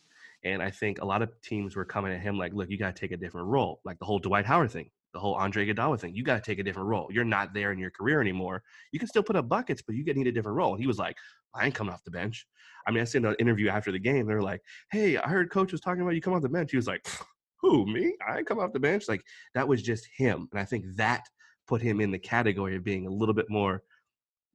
And 0.43 0.63
I 0.63 0.71
think 0.71 1.01
a 1.01 1.05
lot 1.05 1.23
of 1.23 1.31
teams 1.43 1.77
were 1.77 1.85
coming 1.85 2.13
at 2.13 2.21
him 2.21 2.39
like, 2.39 2.55
look, 2.55 2.71
you 2.71 2.79
got 2.79 2.97
to 2.97 3.01
take 3.01 3.13
a 3.13 3.17
different 3.17 3.47
role. 3.49 3.81
Like 3.85 3.99
the 3.99 4.07
whole 4.07 4.19
Dwight 4.19 4.47
Howard 4.47 4.71
thing, 4.71 4.91
the 5.13 5.21
whole 5.21 5.35
Andre 5.35 5.67
Iguodala 5.67 6.01
thing. 6.01 6.15
You 6.15 6.25
got 6.25 6.43
to 6.43 6.51
take 6.51 6.59
a 6.59 6.63
different 6.63 6.89
role. 6.89 7.09
You're 7.13 7.25
not 7.25 7.53
there 7.53 7.73
in 7.73 7.79
your 7.79 7.91
career 7.91 8.21
anymore. 8.21 8.63
You 8.91 8.99
can 8.99 9.09
still 9.09 9.23
put 9.23 9.37
up 9.37 9.49
buckets, 9.49 9.83
but 9.83 9.95
you 9.95 10.03
get 10.03 10.17
need 10.17 10.27
a 10.27 10.33
different 10.33 10.57
role. 10.57 10.73
And 10.73 10.81
he 10.81 10.87
was 10.87 10.99
like, 10.99 11.17
I 11.55 11.67
ain't 11.67 11.75
coming 11.75 11.93
off 11.93 12.05
the 12.05 12.11
bench. 12.11 12.47
I 12.87 12.91
mean, 12.91 13.01
I 13.01 13.05
seen 13.05 13.25
an 13.25 13.37
interview 13.39 13.69
after 13.69 13.93
the 13.93 13.99
game. 13.99 14.27
They're 14.27 14.43
like, 14.43 14.63
hey, 14.91 15.17
I 15.19 15.29
heard 15.29 15.51
coach 15.51 15.73
was 15.73 15.81
talking 15.81 16.03
about 16.03 16.15
you 16.15 16.21
come 16.21 16.35
off 16.35 16.43
the 16.43 16.49
bench. 16.49 16.71
He 16.71 16.77
was 16.77 16.87
like, 16.87 17.07
who, 17.61 17.87
me? 17.87 18.15
I 18.27 18.39
ain't 18.39 18.47
come 18.47 18.59
off 18.59 18.73
the 18.73 18.81
bench. 18.81 19.09
Like 19.09 19.23
that 19.55 19.67
was 19.67 19.83
just 19.83 20.09
him. 20.17 20.49
And 20.53 20.61
I 20.61 20.65
think 20.65 20.85
that 20.97 21.27
put 21.67 21.83
him 21.83 22.01
in 22.01 22.11
the 22.11 22.19
category 22.19 22.77
of 22.77 22.85
being 22.85 23.07
a 23.07 23.11
little 23.11 23.35
bit 23.35 23.47
more 23.49 23.83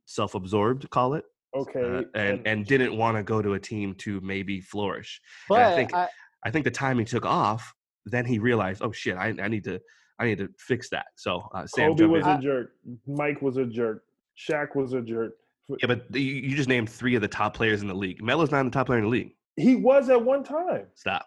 self-absorbed, 0.06 0.90
call 0.90 1.14
it. 1.14 1.26
Okay. 1.56 1.80
Uh, 1.80 2.04
and 2.16 2.46
and 2.46 2.66
didn't 2.66 2.98
want 2.98 3.16
to 3.16 3.24
go 3.24 3.42
to 3.42 3.54
a 3.54 3.60
team 3.60 3.96
to 3.96 4.20
maybe 4.22 4.60
flourish. 4.60 5.22
But 5.48 5.62
and 5.62 5.66
I 5.66 5.76
think 5.76 5.94
I, 5.94 6.08
I 6.44 6.52
think 6.52 6.66
the 6.66 6.72
time 6.72 7.00
he 7.00 7.06
took 7.06 7.26
off, 7.26 7.74
then 8.06 8.26
he 8.26 8.40
realized, 8.40 8.82
oh 8.84 8.92
shit, 8.92 9.16
I, 9.16 9.34
I 9.42 9.48
need 9.48 9.64
to 9.64 9.80
I 10.20 10.26
need 10.26 10.38
to 10.40 10.50
fix 10.58 10.90
that. 10.90 11.08
So 11.16 11.48
uh, 11.54 11.66
Sam, 11.66 11.92
Kobe 11.92 12.06
was 12.06 12.26
in. 12.26 12.32
a 12.32 12.42
jerk. 12.42 12.72
Mike 13.08 13.42
was 13.42 13.58
a 13.58 13.66
jerk. 13.66 14.04
Shaq 14.38 14.76
was 14.76 14.94
a 14.94 15.02
jerk. 15.02 15.34
Yeah, 15.70 15.88
but 15.88 16.06
you, 16.14 16.22
you 16.22 16.56
just 16.56 16.70
named 16.70 16.90
three 16.90 17.16
of 17.16 17.22
the 17.22 17.28
top 17.28 17.56
players 17.56 17.82
in 17.82 17.88
the 17.88 17.94
league. 17.94 18.24
Melo's 18.24 18.52
not 18.52 18.60
in 18.62 18.66
the 18.68 18.72
top 18.72 18.88
player 18.88 19.00
in 19.00 19.06
the 19.06 19.10
league. 19.10 19.36
He 19.56 19.76
was 19.76 20.10
at 20.10 20.22
one 20.22 20.44
time. 20.44 20.88
Stop. 20.96 21.26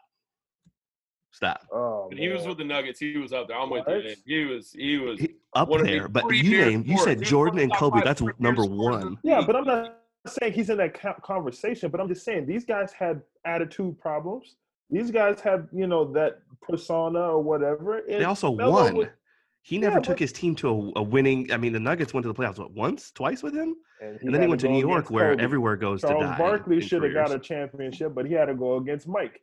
Stop. 1.30 1.60
Oh, 1.72 2.10
he 2.14 2.28
was 2.28 2.46
with 2.46 2.58
the 2.58 2.64
Nuggets, 2.64 2.98
he 2.98 3.16
was 3.16 3.32
up 3.32 3.48
there. 3.48 3.58
I'm 3.58 3.70
with 3.70 3.84
you. 3.86 4.14
He 4.26 4.44
was. 4.44 4.72
He 4.72 4.98
was. 4.98 5.20
He- 5.20 5.34
up 5.54 5.68
one 5.68 5.80
of 5.80 5.86
the 5.86 5.92
there, 5.92 6.08
but 6.08 6.24
you 6.24 6.42
premier 6.42 6.66
named 6.66 6.86
you 6.86 6.98
said 6.98 7.22
Jordan 7.22 7.60
and 7.60 7.72
Kobe. 7.72 8.00
That's 8.04 8.20
number 8.38 8.62
scorers 8.62 8.66
in 8.66 8.76
the 8.76 9.06
one. 9.06 9.18
Yeah, 9.22 9.42
but 9.46 9.56
I'm 9.56 9.64
not 9.64 9.98
saying 10.26 10.52
he's 10.52 10.68
in 10.68 10.76
that 10.78 11.22
conversation. 11.22 11.90
But 11.90 12.00
I'm 12.00 12.08
just 12.08 12.24
saying 12.24 12.46
these 12.46 12.64
guys 12.64 12.92
had 12.92 13.22
attitude 13.44 13.98
problems. 13.98 14.56
These 14.90 15.10
guys 15.10 15.40
had, 15.40 15.68
you 15.72 15.86
know, 15.86 16.10
that 16.12 16.40
persona 16.62 17.20
or 17.20 17.42
whatever. 17.42 18.02
They 18.06 18.16
and 18.16 18.24
also 18.24 18.54
Melo 18.54 18.72
won. 18.72 18.96
was- 18.96 19.08
He 19.62 19.76
never 19.78 19.96
Yeah, 19.96 20.00
took 20.00 20.14
but- 20.14 20.20
his 20.20 20.32
team 20.32 20.54
to 20.56 20.68
a, 20.68 21.00
a 21.00 21.02
winning. 21.02 21.52
I 21.52 21.56
mean, 21.56 21.72
the 21.72 21.80
Nuggets 21.80 22.14
went 22.14 22.24
to 22.24 22.28
the 22.32 22.34
playoffs 22.34 22.58
what 22.58 22.72
once, 22.72 23.10
twice 23.10 23.42
with 23.42 23.54
him, 23.54 23.74
and, 24.00 24.18
and 24.22 24.34
then 24.34 24.42
he 24.42 24.48
went 24.48 24.60
to 24.62 24.68
New 24.68 24.78
York, 24.80 24.92
against 25.06 25.10
where 25.10 25.30
Kobe. 25.32 25.42
everywhere 25.42 25.76
goes 25.76 26.00
Charles 26.00 26.22
to 26.24 26.28
die. 26.30 26.38
Barkley 26.38 26.80
should 26.80 27.02
have 27.02 27.12
got 27.14 27.30
a 27.32 27.38
championship, 27.38 28.14
but 28.14 28.26
he 28.26 28.32
had 28.32 28.46
to 28.46 28.54
go 28.54 28.76
against 28.76 29.06
Mike. 29.08 29.40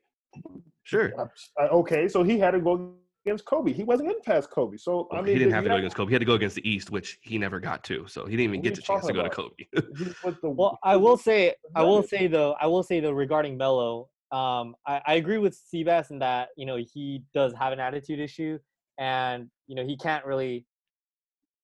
Sure, 0.84 1.12
Uh, 1.60 1.64
okay, 1.72 2.08
so 2.08 2.24
he 2.24 2.38
had 2.40 2.52
to 2.52 2.60
go 2.60 2.94
against 3.26 3.46
Kobe. 3.46 3.72
He 3.74 3.84
wasn't 3.84 4.10
in 4.12 4.22
past 4.22 4.50
Kobe. 4.52 4.78
So 4.78 5.08
I 5.12 5.18
mean, 5.18 5.28
he 5.28 5.34
didn't 5.34 5.50
the- 5.50 5.56
have 5.56 5.64
to 5.64 5.70
go 5.70 5.76
against 5.78 5.96
Kobe. 5.96 6.10
He 6.10 6.14
had 6.14 6.20
to 6.20 6.26
go 6.26 6.34
against 6.34 6.56
the 6.56 6.68
East, 6.70 6.92
which 6.92 7.18
he 7.22 7.38
never 7.38 7.60
got 7.60 7.84
to. 7.86 8.08
So 8.08 8.26
he 8.26 8.32
didn't 8.38 8.50
even 8.52 8.62
get 8.62 8.74
are 8.74 8.76
the 8.76 8.82
you 8.82 8.86
chance 8.88 9.08
to 9.08 9.14
go 9.14 9.28
talking 9.28 9.66
to 9.72 9.82
Kobe. 9.82 9.94
he 9.98 10.14
was 10.24 10.36
the- 10.42 10.50
well, 10.62 10.78
I 10.84 10.96
will 10.96 11.18
say, 11.18 11.54
I 11.76 11.82
will 11.84 12.04
say 12.04 12.28
though, 12.28 12.56
I 12.60 12.68
will 12.68 12.84
say 12.84 13.00
though 13.00 13.12
regarding 13.12 13.58
Melo, 13.58 14.10
um, 14.32 14.76
I, 14.86 15.02
I 15.06 15.14
agree 15.16 15.38
with 15.40 15.58
Seabass 15.74 16.12
in 16.12 16.20
that 16.20 16.50
you 16.58 16.66
know 16.66 16.78
he 16.78 17.24
does 17.34 17.54
have 17.54 17.74
an 17.74 17.80
attitude 17.80 18.20
issue, 18.20 18.60
and 18.98 19.50
you 19.68 19.76
know 19.76 19.86
he 19.86 19.98
can't 19.98 20.26
really, 20.26 20.66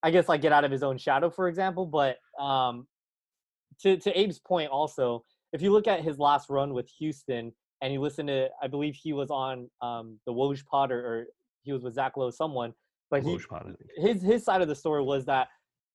I 0.03 0.11
guess 0.11 0.27
like 0.27 0.41
get 0.41 0.51
out 0.51 0.63
of 0.63 0.71
his 0.71 0.83
own 0.83 0.97
shadow, 0.97 1.29
for 1.29 1.47
example. 1.47 1.85
But 1.85 2.17
um, 2.39 2.87
to 3.81 3.97
to 3.97 4.11
Abe's 4.11 4.39
point, 4.39 4.69
also, 4.69 5.23
if 5.53 5.61
you 5.61 5.71
look 5.71 5.87
at 5.87 6.01
his 6.01 6.17
last 6.19 6.49
run 6.49 6.73
with 6.73 6.89
Houston, 6.99 7.53
and 7.81 7.93
you 7.93 7.99
listen 7.99 8.27
to, 8.27 8.49
I 8.61 8.67
believe 8.67 8.95
he 8.95 9.13
was 9.13 9.31
on 9.31 9.69
um, 9.81 10.19
the 10.25 10.33
Woj 10.33 10.65
Potter, 10.65 10.99
or 10.99 11.25
he 11.63 11.73
was 11.73 11.83
with 11.83 11.95
Zach 11.95 12.15
Lowe, 12.15 12.31
someone, 12.31 12.73
but 13.09 13.23
he 13.23 13.37
Pod, 13.49 13.75
his 13.97 14.21
his 14.21 14.43
side 14.43 14.61
of 14.61 14.67
the 14.67 14.75
story 14.75 15.03
was 15.03 15.25
that 15.25 15.47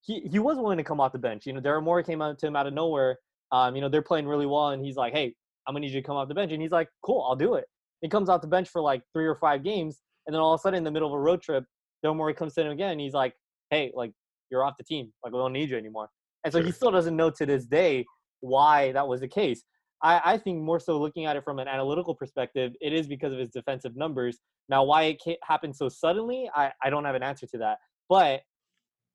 he 0.03 0.21
he 0.31 0.39
was 0.39 0.59
willing 0.59 0.79
to 0.79 0.85
come 0.85 1.01
off 1.01 1.13
the 1.13 1.19
bench. 1.19 1.47
You 1.47 1.53
know, 1.53 1.61
Daryl 1.61 1.83
Morey 1.83 2.05
came 2.05 2.21
out 2.21 2.39
to 2.39 2.47
him 2.47 2.57
out 2.57 2.67
of 2.67 2.75
nowhere. 2.75 3.19
Um, 3.53 3.77
you 3.77 3.81
know, 3.81 3.89
they're 3.89 4.03
playing 4.03 4.27
really 4.27 4.47
well, 4.47 4.69
and 4.69 4.85
he's 4.85 4.97
like, 4.97 5.13
"Hey, 5.13 5.35
I'm 5.67 5.75
gonna 5.75 5.81
need 5.81 5.93
you 5.93 6.01
to 6.01 6.07
come 6.07 6.17
off 6.17 6.29
the 6.29 6.35
bench," 6.35 6.53
and 6.53 6.61
he's 6.61 6.73
like, 6.73 6.89
"Cool, 7.03 7.25
I'll 7.29 7.37
do 7.37 7.55
it." 7.55 7.67
He 8.03 8.09
comes 8.09 8.29
off 8.29 8.41
the 8.41 8.47
bench 8.47 8.69
for 8.69 8.81
like 8.81 9.03
three 9.13 9.27
or 9.27 9.37
five 9.37 9.63
games, 9.63 10.01
and 10.27 10.35
then 10.35 10.41
all 10.41 10.55
of 10.55 10.61
a 10.61 10.63
sudden, 10.63 10.79
in 10.79 10.85
the 10.85 10.91
middle 10.91 11.09
of 11.09 11.15
a 11.15 11.21
road 11.21 11.43
trip, 11.43 11.65
Morey 12.05 12.35
comes 12.35 12.55
to 12.55 12.63
him 12.63 12.71
again, 12.71 12.93
and 12.93 13.01
he's 13.01 13.15
like, 13.15 13.35
"Hey, 13.71 13.91
like 13.95 14.13
you're 14.51 14.65
off 14.65 14.75
the 14.79 14.85
team. 14.85 15.13
Like 15.25 15.33
we 15.33 15.39
don't 15.39 15.53
need 15.53 15.71
you 15.71 15.77
anymore." 15.77 16.09
And 16.45 16.53
so 16.53 16.63
he 16.63 16.71
still 16.71 16.93
doesn't 16.93 17.17
know 17.17 17.31
to 17.31 17.47
this 17.47 17.67
day 17.67 18.05
why 18.41 18.93
that 18.93 19.07
was 19.07 19.21
the 19.21 19.29
case. 19.29 19.65
I, 20.03 20.21
I 20.25 20.39
think 20.39 20.63
more 20.63 20.79
so 20.79 20.99
looking 20.99 21.25
at 21.25 21.37
it 21.37 21.45
from 21.45 21.59
an 21.59 21.69
analytical 21.69 22.15
perspective, 22.15 22.73
it 22.81 22.93
is 22.93 23.07
because 23.07 23.33
of 23.33 23.39
his 23.39 23.51
defensive 23.51 23.97
numbers. 23.97 24.39
Now, 24.69 24.85
why 24.85 25.17
it 25.27 25.39
happened 25.43 25.75
so 25.75 25.89
suddenly, 25.89 26.49
I, 26.55 26.71
I 26.83 26.91
don't 26.91 27.05
have 27.05 27.15
an 27.15 27.23
answer 27.23 27.47
to 27.49 27.59
that. 27.59 27.79
But 28.09 28.43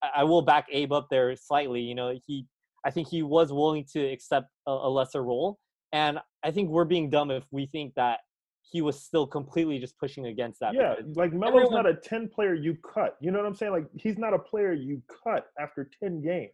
I, 0.03 0.09
I 0.17 0.23
will 0.23 0.41
back 0.41 0.67
Abe 0.71 0.91
up 0.91 1.07
there 1.09 1.35
slightly. 1.35 1.81
You 1.81 1.95
know, 1.95 2.19
he 2.25 2.45
I 2.85 2.91
think 2.91 3.07
he 3.07 3.21
was 3.21 3.53
willing 3.53 3.85
to 3.93 3.99
accept 4.01 4.47
a, 4.67 4.71
a 4.71 4.89
lesser 4.89 5.23
role, 5.23 5.59
and 5.93 6.19
I 6.43 6.51
think 6.51 6.69
we're 6.69 6.85
being 6.85 7.09
dumb 7.09 7.31
if 7.31 7.45
we 7.51 7.67
think 7.67 7.93
that 7.95 8.19
he 8.61 8.81
was 8.81 9.01
still 9.01 9.27
completely 9.27 9.79
just 9.79 9.97
pushing 9.97 10.27
against 10.27 10.59
that. 10.61 10.73
Yeah, 10.73 10.95
like 11.15 11.33
Melo's 11.33 11.63
everyone- 11.65 11.73
not 11.73 11.85
a 11.87 11.95
ten 11.95 12.27
player 12.29 12.53
you 12.53 12.75
cut. 12.75 13.17
You 13.19 13.31
know 13.31 13.39
what 13.39 13.47
I'm 13.47 13.55
saying? 13.55 13.71
Like 13.73 13.87
he's 13.97 14.17
not 14.17 14.33
a 14.33 14.39
player 14.39 14.73
you 14.73 15.01
cut 15.23 15.47
after 15.59 15.89
ten 16.01 16.21
games. 16.21 16.51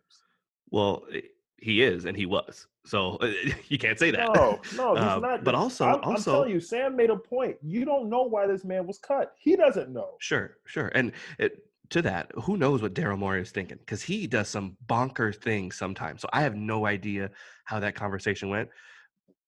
Well, 0.71 1.03
eh, 1.13 1.21
he 1.59 1.81
is, 1.81 2.05
and 2.05 2.15
he 2.15 2.25
was. 2.25 2.67
So 2.85 3.17
you 3.67 3.77
can't 3.77 3.97
say 3.99 4.11
that. 4.11 4.33
No, 4.33 4.59
no, 4.75 4.95
he's 4.95 5.03
Uh, 5.03 5.19
not. 5.19 5.43
But 5.43 5.55
also, 5.55 5.85
I'm, 5.85 5.95
I'm 5.95 6.09
also, 6.11 6.31
telling 6.31 6.51
you, 6.51 6.59
Sam 6.59 6.95
made 6.95 7.09
a 7.09 7.15
point. 7.17 7.57
You 7.61 7.85
don't 7.85 8.09
know 8.09 8.23
why 8.23 8.47
this 8.47 8.63
man 8.63 8.85
was 8.87 8.97
cut. 8.99 9.33
He 9.37 9.55
doesn't 9.55 9.89
know. 9.89 10.11
Sure, 10.19 10.57
sure. 10.65 10.89
And 10.95 11.11
it, 11.39 11.63
to 11.89 12.01
that, 12.01 12.31
who 12.35 12.57
knows 12.57 12.81
what 12.81 12.93
Daryl 12.93 13.17
Morey 13.17 13.41
is 13.41 13.51
thinking? 13.51 13.77
Because 13.77 14.01
he 14.03 14.27
does 14.27 14.49
some 14.49 14.75
bonker 14.87 15.31
things 15.31 15.77
sometimes. 15.77 16.21
So 16.21 16.29
I 16.33 16.41
have 16.41 16.55
no 16.55 16.85
idea 16.85 17.31
how 17.65 17.79
that 17.79 17.95
conversation 17.95 18.49
went. 18.49 18.69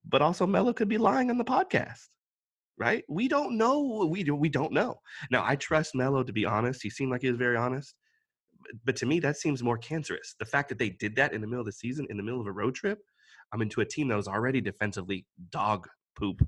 But 0.05 0.21
also, 0.21 0.47
Melo 0.47 0.71
could 0.73 0.87
be 0.87 0.97
lying 0.97 1.29
on 1.29 1.37
the 1.37 1.43
podcast, 1.43 2.07
right? 2.79 3.03
We 3.09 3.27
don't 3.27 3.57
know. 3.57 4.07
We 4.09 4.23
do. 4.23 4.35
We 4.35 4.49
don't 4.49 4.71
know. 4.71 4.99
Now, 5.29 5.43
I 5.45 5.55
trust 5.55 5.95
Melo 5.95 6.23
to 6.23 6.33
be 6.33 6.45
honest. 6.45 6.81
He 6.81 6.89
seemed 6.89 7.11
like 7.11 7.21
he 7.21 7.29
was 7.29 7.37
very 7.37 7.57
honest. 7.57 7.93
But- 8.85 8.95
to 8.97 9.05
me, 9.05 9.19
that 9.19 9.37
seems 9.37 9.61
more 9.61 9.77
cancerous. 9.77 10.35
The 10.39 10.45
fact 10.45 10.69
that 10.69 10.79
they 10.79 10.89
did 10.89 11.15
that 11.17 11.33
in 11.33 11.41
the 11.41 11.47
middle 11.47 11.61
of 11.61 11.65
the 11.65 11.71
season, 11.71 12.07
in 12.09 12.17
the 12.17 12.23
middle 12.23 12.41
of 12.41 12.47
a 12.47 12.51
road 12.51 12.75
trip, 12.75 12.99
I'm 13.51 13.61
into 13.61 13.81
a 13.81 13.85
team 13.85 14.07
that 14.07 14.15
was 14.15 14.27
already 14.27 14.61
defensively 14.61 15.25
dog 15.51 15.87
poop, 16.15 16.47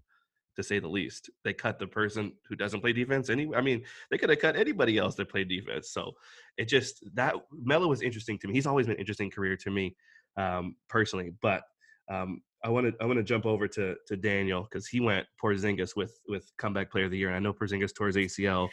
to 0.56 0.64
say 0.64 0.80
the 0.80 0.88
least. 0.88 1.30
They 1.44 1.54
cut 1.54 1.80
the 1.80 1.88
person 1.88 2.34
who 2.48 2.56
doesn't 2.56 2.82
play 2.82 2.94
defense 2.94 3.30
anyway. 3.30 3.58
I 3.58 3.62
mean, 3.62 3.84
they 4.10 4.18
could 4.18 4.30
have 4.30 4.40
cut 4.40 4.56
anybody 4.56 4.98
else 4.98 5.16
that 5.16 5.30
played 5.30 5.50
defense. 5.50 5.92
So 5.92 6.12
it 6.58 6.66
just 6.66 7.04
that 7.14 7.36
Melo 7.52 7.88
was 7.88 8.02
interesting 8.02 8.38
to 8.40 8.48
me. 8.48 8.54
He's 8.54 8.68
always 8.68 8.86
been 8.86 8.96
an 8.96 9.00
interesting 9.00 9.32
career 9.32 9.58
to 9.58 9.72
me 9.72 9.96
um, 10.38 10.76
personally. 10.90 11.32
But 11.42 11.64
um, 12.10 12.42
I 12.64 12.70
want 12.70 12.88
to 12.88 12.94
I 13.02 13.06
want 13.06 13.18
to 13.18 13.24
jump 13.24 13.46
over 13.46 13.68
to 13.68 13.96
to 14.08 14.16
Daniel 14.16 14.64
because 14.64 14.88
he 14.88 15.00
went 15.00 15.26
Porzingis 15.44 15.96
with 15.96 16.20
with 16.28 16.52
comeback 16.58 16.92
player 16.92 17.06
of 17.06 17.12
the 17.12 17.18
year, 17.18 17.28
and 17.28 17.36
I 17.36 17.40
know 17.40 17.54
Porzingis 17.54 17.94
tore 17.96 18.08
his 18.08 18.18
ACL 18.18 18.70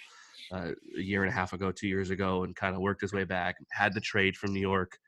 uh, 0.52 0.72
a 0.96 1.00
year 1.00 1.22
and 1.22 1.30
a 1.30 1.34
half 1.34 1.52
ago, 1.52 1.72
two 1.72 1.88
years 1.88 2.10
ago, 2.10 2.44
and 2.44 2.54
kind 2.54 2.74
of 2.74 2.82
worked 2.82 3.00
his 3.00 3.12
way 3.12 3.24
back. 3.24 3.56
Had 3.72 3.94
the 3.94 4.00
trade 4.00 4.36
from 4.36 4.52
New 4.52 4.60
York 4.60 4.98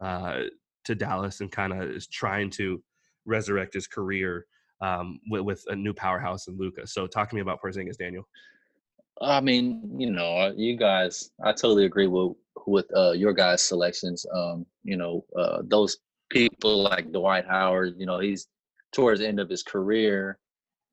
uh, 0.00 0.42
to 0.84 0.94
Dallas, 0.94 1.40
and 1.40 1.50
kind 1.50 1.72
of 1.72 1.90
is 1.90 2.06
trying 2.06 2.50
to 2.50 2.82
resurrect 3.26 3.74
his 3.74 3.86
career 3.86 4.46
um, 4.80 5.20
with, 5.28 5.42
with 5.42 5.64
a 5.68 5.76
new 5.76 5.92
powerhouse 5.92 6.46
in 6.46 6.56
Luka. 6.56 6.86
So 6.86 7.06
talk 7.06 7.28
to 7.30 7.34
me 7.34 7.40
about 7.40 7.60
Porzingis, 7.62 7.98
Daniel. 7.98 8.26
I 9.20 9.40
mean, 9.40 9.96
you 9.98 10.10
know, 10.10 10.38
uh, 10.38 10.52
you 10.56 10.76
guys, 10.76 11.30
I 11.44 11.52
totally 11.52 11.84
agree 11.84 12.06
with 12.06 12.36
with 12.66 12.86
uh, 12.96 13.12
your 13.12 13.32
guys' 13.32 13.62
selections. 13.62 14.24
Um, 14.34 14.66
you 14.84 14.96
know, 14.96 15.24
uh, 15.36 15.62
those 15.64 15.98
people 16.30 16.82
like 16.82 17.12
Dwight 17.12 17.46
Howard. 17.46 17.94
You 17.98 18.06
know, 18.06 18.18
he's 18.18 18.48
towards 18.92 19.20
the 19.20 19.28
end 19.28 19.40
of 19.40 19.48
his 19.48 19.62
career, 19.62 20.38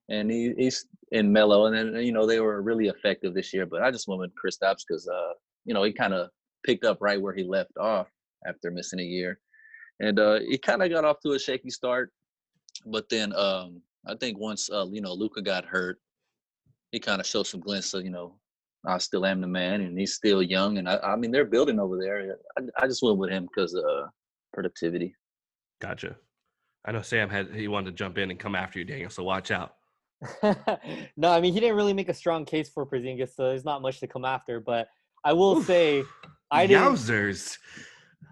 and 0.10 0.30
he, 0.30 0.54
he's 0.58 0.86
in 1.12 1.32
Melo, 1.32 1.66
and 1.66 1.76
then 1.76 2.04
you 2.04 2.12
know 2.12 2.26
they 2.26 2.40
were 2.40 2.62
really 2.62 2.88
effective 2.88 3.34
this 3.34 3.54
year. 3.54 3.66
But 3.66 3.84
I 3.84 3.92
just 3.92 4.08
went 4.08 4.22
with 4.22 4.32
Kristaps 4.36 4.84
because 4.88 5.08
uh, 5.08 5.34
you 5.66 5.74
know 5.74 5.84
he 5.84 5.94
kind 5.94 6.14
of 6.14 6.30
picked 6.66 6.86
up 6.86 6.98
right 7.02 7.22
where 7.22 7.34
he 7.34 7.44
left 7.44 7.78
off 7.78 8.08
after 8.46 8.72
missing 8.72 9.00
a 9.00 9.04
year, 9.04 9.40
and 10.00 10.20
uh, 10.20 10.40
he 10.40 10.58
kind 10.58 10.84
of 10.84 10.90
got 10.90 11.06
off 11.06 11.22
to 11.22 11.34
a 11.34 11.40
shaky 11.40 11.70
start, 11.70 12.12
but 12.86 13.08
then 13.10 13.34
um, 13.36 13.82
I 14.06 14.16
think 14.16 14.38
once 14.38 14.70
uh, 14.70 14.88
you 14.92 15.02
know 15.02 15.14
Luka 15.14 15.42
got 15.42 15.66
hurt 15.66 16.00
he 16.92 17.00
kind 17.00 17.20
of 17.20 17.28
showed 17.28 17.48
some 17.48 17.60
glints 17.60 17.94
of, 17.94 18.04
you 18.04 18.12
know, 18.12 18.36
I 18.86 18.98
still 19.00 19.26
am 19.26 19.42
the 19.42 19.48
man, 19.48 19.82
and 19.82 19.98
he's 19.98 20.14
still 20.14 20.42
young. 20.42 20.78
And 20.78 20.88
I, 20.88 20.98
I 20.98 21.16
mean, 21.16 21.32
they're 21.32 21.46
building 21.46 21.80
over 21.80 22.00
there. 22.00 22.38
I, 22.58 22.84
I 22.84 22.88
just 22.88 23.04
went 23.04 23.18
with 23.18 23.30
him 23.30 23.48
because 23.48 23.76
uh, 23.76 24.08
productivity. 24.54 25.16
Gotcha. 25.80 26.16
I 26.86 26.92
know 26.92 27.02
Sam 27.02 27.30
had 27.30 27.54
he 27.54 27.68
wanted 27.68 27.92
to 27.92 27.96
jump 27.96 28.18
in 28.18 28.32
and 28.32 28.40
come 28.40 28.56
after 28.56 28.80
you, 28.80 28.86
Daniel. 28.86 29.10
So 29.10 29.24
watch 29.24 29.52
out. 29.52 29.76
no, 31.18 31.32
I 31.32 31.42
mean 31.42 31.54
he 31.54 31.60
didn't 31.60 31.76
really 31.76 31.94
make 31.94 32.10
a 32.10 32.14
strong 32.14 32.46
case 32.46 32.70
for 32.70 32.86
Porzingis, 32.86 33.36
so 33.36 33.50
there's 33.50 33.66
not 33.66 33.82
much 33.82 34.00
to 34.00 34.08
come 34.08 34.26
after. 34.26 34.60
But 34.60 34.88
I 35.24 35.34
will 35.34 35.62
say, 35.62 36.04
I 36.52 36.66
didn't. 36.66 36.84
Yowzers. 36.84 37.58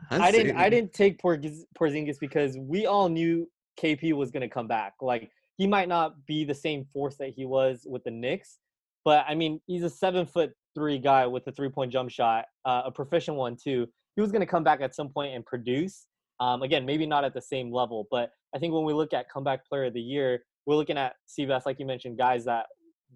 I 0.09 0.31
didn't. 0.31 0.57
I 0.57 0.69
didn't 0.69 0.93
take 0.93 1.21
Porz- 1.21 1.63
Porzingis 1.77 2.19
because 2.19 2.57
we 2.57 2.85
all 2.85 3.09
knew 3.09 3.49
KP 3.79 4.13
was 4.13 4.31
going 4.31 4.41
to 4.41 4.49
come 4.49 4.67
back. 4.67 4.93
Like 5.01 5.29
he 5.57 5.67
might 5.67 5.87
not 5.87 6.25
be 6.25 6.43
the 6.43 6.53
same 6.53 6.85
force 6.93 7.17
that 7.17 7.29
he 7.29 7.45
was 7.45 7.85
with 7.85 8.03
the 8.03 8.11
Knicks, 8.11 8.59
but 9.03 9.25
I 9.27 9.35
mean 9.35 9.59
he's 9.67 9.83
a 9.83 9.89
seven 9.89 10.25
foot 10.25 10.53
three 10.73 10.97
guy 10.97 11.27
with 11.27 11.47
a 11.47 11.51
three 11.51 11.69
point 11.69 11.91
jump 11.91 12.09
shot, 12.09 12.45
uh, 12.65 12.83
a 12.85 12.91
proficient 12.91 13.37
one 13.37 13.57
too. 13.61 13.87
He 14.15 14.21
was 14.21 14.31
going 14.31 14.41
to 14.41 14.47
come 14.47 14.63
back 14.63 14.81
at 14.81 14.95
some 14.95 15.09
point 15.09 15.35
and 15.35 15.45
produce. 15.45 16.05
Um, 16.39 16.63
again, 16.63 16.85
maybe 16.85 17.05
not 17.05 17.23
at 17.23 17.33
the 17.33 17.41
same 17.41 17.71
level, 17.71 18.07
but 18.11 18.31
I 18.53 18.59
think 18.59 18.73
when 18.73 18.83
we 18.83 18.93
look 18.93 19.13
at 19.13 19.29
comeback 19.29 19.65
player 19.67 19.85
of 19.85 19.93
the 19.93 20.01
year, 20.01 20.43
we're 20.65 20.75
looking 20.75 20.97
at 20.97 21.13
CBS, 21.27 21.65
like 21.65 21.79
you 21.79 21.85
mentioned, 21.85 22.17
guys 22.17 22.45
that 22.45 22.65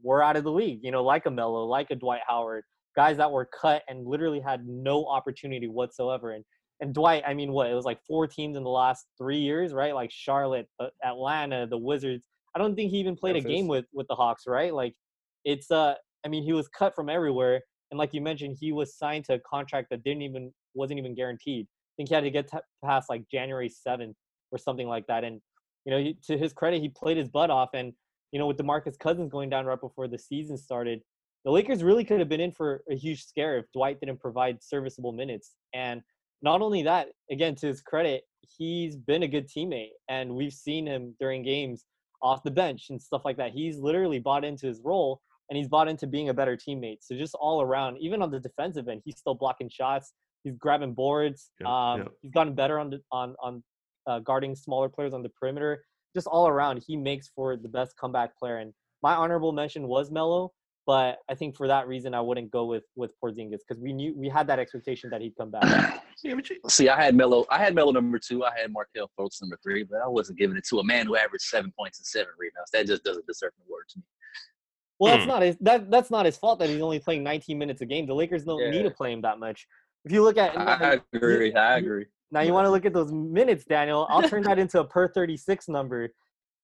were 0.04 0.24
out 0.24 0.38
of 0.38 0.44
the 0.44 0.52
league. 0.52 0.80
You 0.84 0.92
know, 0.92 1.04
like 1.04 1.26
a 1.26 1.32
Melo, 1.32 1.66
like 1.66 1.88
a 1.92 1.96
Dwight 1.96 2.22
Howard, 2.28 2.64
guys 2.96 3.18
that 3.18 3.32
were 3.32 3.46
cut 3.46 3.84
and 3.88 4.06
literally 4.06 4.40
had 4.40 4.68
no 4.68 5.06
opportunity 5.06 5.68
whatsoever. 5.68 6.32
And 6.32 6.44
and 6.82 6.94
Dwight, 6.94 7.24
I 7.28 7.34
mean, 7.34 7.52
what 7.52 7.70
it 7.70 7.74
was 7.74 7.86
like 7.86 8.00
four 8.08 8.26
teams 8.26 8.56
in 8.56 8.64
the 8.64 8.70
last 8.70 9.06
three 9.18 9.40
years, 9.40 9.74
right? 9.74 9.94
Like 9.94 10.12
Charlotte, 10.12 10.68
uh, 10.80 10.88
Atlanta, 11.04 11.68
the 11.68 11.78
Wizards. 11.78 12.26
I 12.56 12.60
don't 12.60 12.76
think 12.76 12.92
he 12.92 12.98
even 12.98 13.16
played 13.16 13.36
a 13.36 13.42
game 13.42 13.68
with 13.68 13.86
with 13.94 14.08
the 14.08 14.16
Hawks, 14.16 14.44
right? 14.48 14.74
Like, 14.74 14.96
it's 15.44 15.72
uh, 15.72 15.96
I 16.26 16.30
mean, 16.30 16.44
he 16.44 16.54
was 16.54 16.68
cut 16.70 16.96
from 16.96 17.10
everywhere, 17.10 17.62
and 17.92 17.98
like 17.98 18.14
you 18.14 18.22
mentioned, 18.22 18.58
he 18.60 18.72
was 18.72 18.98
signed 18.98 19.26
to 19.26 19.34
a 19.34 19.40
contract 19.40 19.88
that 19.92 20.04
didn't 20.04 20.22
even 20.22 20.54
wasn't 20.74 21.00
even 21.00 21.16
guaranteed. 21.16 21.68
Think 22.00 22.08
he 22.08 22.16
had 22.16 22.24
to 22.24 22.32
get 22.32 22.48
to 22.52 22.62
past 22.82 23.10
like 23.10 23.24
January 23.30 23.68
seventh 23.68 24.16
or 24.54 24.58
something 24.58 24.88
like 24.88 25.06
that. 25.08 25.26
And 25.26 25.42
you 25.84 25.92
know, 25.92 26.00
he, 26.00 26.18
to 26.28 26.38
his 26.38 26.54
credit, 26.54 26.82
he 26.82 26.88
played 26.88 27.18
his 27.18 27.28
butt 27.28 27.50
off. 27.50 27.72
And 27.74 27.92
you 28.32 28.40
know, 28.40 28.48
with 28.48 28.56
DeMarcus 28.56 28.98
Cousins 28.98 29.30
going 29.30 29.50
down 29.50 29.66
right 29.66 29.80
before 29.80 30.08
the 30.08 30.18
season 30.18 30.58
started, 30.58 31.02
the 31.44 31.52
Lakers 31.52 31.84
really 31.84 32.06
could 32.06 32.20
have 32.20 32.30
been 32.30 32.40
in 32.40 32.54
for 32.54 32.84
a 32.90 32.96
huge 32.96 33.26
scare 33.26 33.58
if 33.58 33.66
Dwight 33.74 34.00
didn't 34.00 34.22
provide 34.22 34.64
serviceable 34.64 35.12
minutes. 35.12 35.56
And 35.74 36.02
not 36.42 36.62
only 36.62 36.84
that, 36.84 37.10
again, 37.30 37.56
to 37.56 37.68
his 37.68 37.82
credit, 37.82 38.24
he's 38.58 38.96
been 38.96 39.24
a 39.24 39.28
good 39.28 39.50
teammate, 39.50 39.92
and 40.08 40.34
we've 40.34 40.54
seen 40.54 40.88
him 40.88 41.16
during 41.20 41.44
games 41.44 41.84
off 42.22 42.44
the 42.44 42.52
bench 42.52 42.88
and 42.90 43.02
stuff 43.02 43.24
like 43.26 43.36
that. 43.38 43.52
He's 43.52 43.78
literally 43.78 44.20
bought 44.20 44.46
into 44.46 44.68
his 44.68 44.80
role, 44.84 45.22
and 45.50 45.58
he's 45.58 45.68
bought 45.68 45.88
into 45.88 46.08
being 46.08 46.30
a 46.30 46.34
better 46.34 46.56
teammate. 46.56 47.00
So 47.02 47.16
just 47.16 47.36
all 47.36 47.62
around, 47.62 47.98
even 48.00 48.22
on 48.22 48.32
the 48.32 48.40
defensive 48.40 48.88
end, 48.88 49.02
he's 49.04 49.18
still 49.18 49.36
blocking 49.36 49.70
shots. 49.70 50.14
He's 50.44 50.56
grabbing 50.58 50.94
boards. 50.94 51.52
Yep, 51.60 51.70
um, 51.70 52.00
yep. 52.00 52.12
He's 52.22 52.32
gotten 52.32 52.54
better 52.56 52.80
on 52.80 52.90
the, 52.92 53.02
on 53.12 53.36
on 53.42 53.64
uh, 54.08 54.20
guarding 54.20 54.56
smaller 54.56 54.90
players 54.90 55.14
on 55.14 55.22
the 55.24 55.30
perimeter. 55.30 55.84
Just 56.16 56.28
all 56.28 56.48
around, 56.48 56.84
he 56.86 56.96
makes 56.98 57.30
for 57.36 57.56
the 57.56 57.70
best 57.70 57.96
comeback 57.98 58.38
player. 58.38 58.58
And 58.58 58.74
my 59.04 59.14
honorable 59.14 59.52
mention 59.52 59.88
was 59.88 60.10
Melo, 60.12 60.52
but 60.88 61.20
I 61.30 61.36
think 61.36 61.56
for 61.56 61.68
that 61.68 61.88
reason, 61.88 62.14
I 62.16 62.22
wouldn't 62.22 62.52
go 62.52 62.66
with 62.66 62.84
with 62.96 63.14
Porzingis 63.24 63.60
because 63.68 63.82
we 63.82 63.94
knew 63.94 64.14
we 64.18 64.30
had 64.30 64.48
that 64.48 64.60
expectation 64.60 65.10
that 65.12 65.22
he'd 65.22 65.36
come 65.38 65.52
back. 65.52 66.04
Yeah, 66.22 66.36
but 66.36 66.50
you- 66.50 66.58
See, 66.68 66.90
I 66.90 67.02
had 67.02 67.16
Melo. 67.16 67.46
I 67.50 67.58
had 67.60 67.74
Melo 67.74 67.94
number 67.94 68.20
two. 68.20 68.44
I 68.44 68.52
had 68.60 68.74
Markelle 68.74 69.10
Fultz 69.18 69.40
number 69.42 69.58
three, 69.64 69.84
but 69.84 70.02
I 70.04 70.08
wasn't 70.10 70.38
giving 70.38 70.58
it 70.58 70.66
to 70.68 70.80
a 70.80 70.84
man 70.84 71.06
who 71.06 71.16
averaged 71.16 71.46
seven 71.46 71.72
points 71.80 71.98
and 72.00 72.06
seven 72.06 72.34
rebounds. 72.38 72.72
That 72.72 72.88
just 72.88 73.06
doesn't 73.06 73.26
deserve 73.26 73.54
the 73.58 73.72
word 73.72 73.86
to 73.92 74.00
me. 74.00 74.04
Well, 75.00 75.14
that's 75.14 75.24
Hmm. 75.24 75.30
not 75.30 75.42
his 75.44 75.56
that 75.62 75.90
that's 75.90 76.12
not 76.12 76.26
his 76.26 76.36
fault 76.36 76.60
that 76.60 76.68
he's 76.68 76.82
only 76.82 77.00
playing 77.00 77.24
19 77.24 77.58
minutes 77.58 77.80
a 77.80 77.86
game. 77.86 78.06
The 78.06 78.14
Lakers 78.14 78.44
don't 78.44 78.70
need 78.70 78.84
to 78.84 78.92
play 78.92 79.14
him 79.14 79.22
that 79.22 79.40
much. 79.40 79.66
If 80.06 80.12
you 80.12 80.24
look 80.24 80.38
at 80.38 80.58
I 80.58 81.00
agree. 81.14 81.54
I 81.54 81.78
agree. 81.78 82.06
now, 82.32 82.42
you 82.42 82.54
want 82.54 82.66
to 82.66 82.72
look 82.72 82.86
at 82.86 82.94
those 82.94 83.12
minutes, 83.12 83.66
Daniel. 83.66 84.08
I'll 84.10 84.28
turn 84.28 84.44
that 84.44 84.60
into 84.60 84.80
a 84.80 84.86
per 84.86 85.08
36 85.08 85.68
number. 85.68 86.10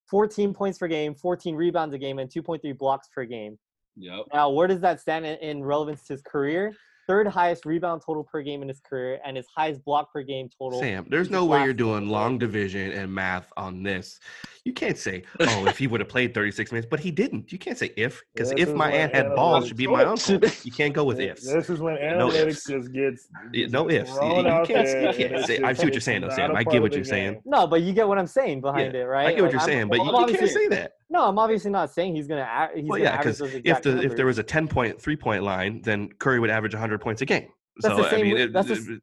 14 0.10 0.54
points 0.54 0.78
per 0.78 0.88
game, 0.88 1.16
14 1.16 1.56
rebounds 1.56 1.96
a 1.96 1.98
game, 1.98 2.20
and 2.20 2.30
2.3 2.30 2.78
blocks 2.78 3.08
per 3.14 3.26
game. 3.26 3.58
Yep. 3.98 4.26
Now, 4.34 4.50
where 4.50 4.68
does 4.68 4.80
that 4.82 5.00
stand 5.00 5.26
in, 5.26 5.38
in 5.40 5.64
relevance 5.64 6.04
to 6.08 6.14
his 6.14 6.22
career? 6.22 6.74
Third 7.08 7.28
highest 7.28 7.66
rebound 7.66 8.02
total 8.04 8.24
per 8.24 8.42
game 8.42 8.64
in 8.64 8.68
his 8.68 8.80
career, 8.80 9.20
and 9.24 9.38
his 9.38 9.46
highest 9.56 9.86
block 9.86 10.12
per 10.12 10.24
game 10.24 10.50
total. 10.58 10.80
Sam, 10.80 11.06
there's 11.10 11.30
no 11.30 11.46
way 11.46 11.64
you're 11.64 11.74
doing 11.74 12.10
long 12.10 12.40
division 12.40 12.92
and 12.94 13.14
math 13.14 13.52
on 13.58 13.84
this. 13.84 14.20
You 14.64 14.74
can't 14.74 14.98
say, 14.98 15.24
oh, 15.40 15.68
if 15.68 15.78
he 15.78 15.86
would 15.86 16.00
have 16.00 16.10
played 16.10 16.34
36 16.34 16.72
minutes, 16.72 16.88
but 16.90 17.00
he 17.00 17.12
didn't. 17.12 17.52
You 17.52 17.60
can't 17.60 17.78
say 17.78 17.92
if, 17.96 18.24
because 18.34 18.52
if 18.58 18.74
my 18.74 18.92
aunt 18.92 19.14
had 19.14 19.36
balls, 19.36 19.66
analytics- 19.66 19.68
should 19.68 19.78
be 19.78 19.86
my 19.88 20.04
uncle. 20.04 20.40
You 20.64 20.72
can't 20.72 20.96
go 20.96 21.04
with 21.04 21.20
ifs. 21.20 21.46
This 21.46 21.70
is 21.70 21.80
when 21.80 21.96
No 22.18 22.30
analytics 22.30 22.48
ifs. 22.48 22.66
just 22.68 22.92
gets 22.92 23.28
No 23.72 23.88
ifs. 23.90 24.10
You, 24.10 24.16
thrown 24.18 24.46
you 24.46 24.52
can't, 24.66 24.68
there 24.68 25.12
you 25.14 25.30
can't 25.30 25.46
say. 25.46 25.62
I 25.62 25.74
see 25.74 25.86
what 25.86 25.94
you're 25.94 26.02
saying, 26.02 26.22
though, 26.22 26.30
Sam. 26.30 26.56
I 26.56 26.64
get 26.64 26.82
what 26.82 26.94
you're 26.94 27.04
saying. 27.04 27.42
No, 27.46 27.68
but 27.68 27.84
you 27.84 27.94
get 27.94 28.08
what 28.08 28.18
I'm 28.18 28.26
saying 28.28 28.62
behind 28.62 28.96
Yeah, 28.96 29.02
it, 29.02 29.04
right? 29.04 29.28
I 29.28 29.34
get 29.34 29.44
what 29.44 29.46
Like, 29.46 29.52
you're 29.52 29.62
I'm- 29.62 29.70
saying, 29.70 29.88
but 29.90 30.00
I'm 30.00 30.06
you, 30.08 30.12
you 30.12 30.18
can't 30.18 30.30
obviously- 30.32 30.50
say 30.64 30.68
that. 30.70 30.94
No, 31.16 31.30
I'm 31.30 31.40
obviously 31.40 31.72
not 31.72 31.94
saying 31.94 32.14
he's 32.14 32.28
gonna. 32.28 32.42
a- 32.42 32.76
He's 32.76 32.90
Well, 32.90 33.00
gonna 33.00 33.10
yeah, 33.12 33.18
because 33.18 33.40
if 33.40 33.56
exact 33.56 33.84
the 33.86 34.02
if 34.02 34.18
there 34.18 34.26
was 34.26 34.38
a 34.38 34.44
10 34.44 34.68
point 34.68 35.02
three 35.02 35.16
point 35.16 35.44
line, 35.44 35.82
then 35.82 36.10
Curry 36.20 36.42
would 36.42 36.50
average 36.50 36.74
100 36.74 37.00
points 37.00 37.22
a 37.22 37.26
game. 37.26 37.48
That's 37.80 37.96
so 37.96 38.04
the 38.04 38.10
same 38.10 38.20
I 38.20 38.24
mean, 38.24 38.38
it- 38.38 38.52
that's 38.54 38.68
the 38.68 38.74
it- 38.74 39.02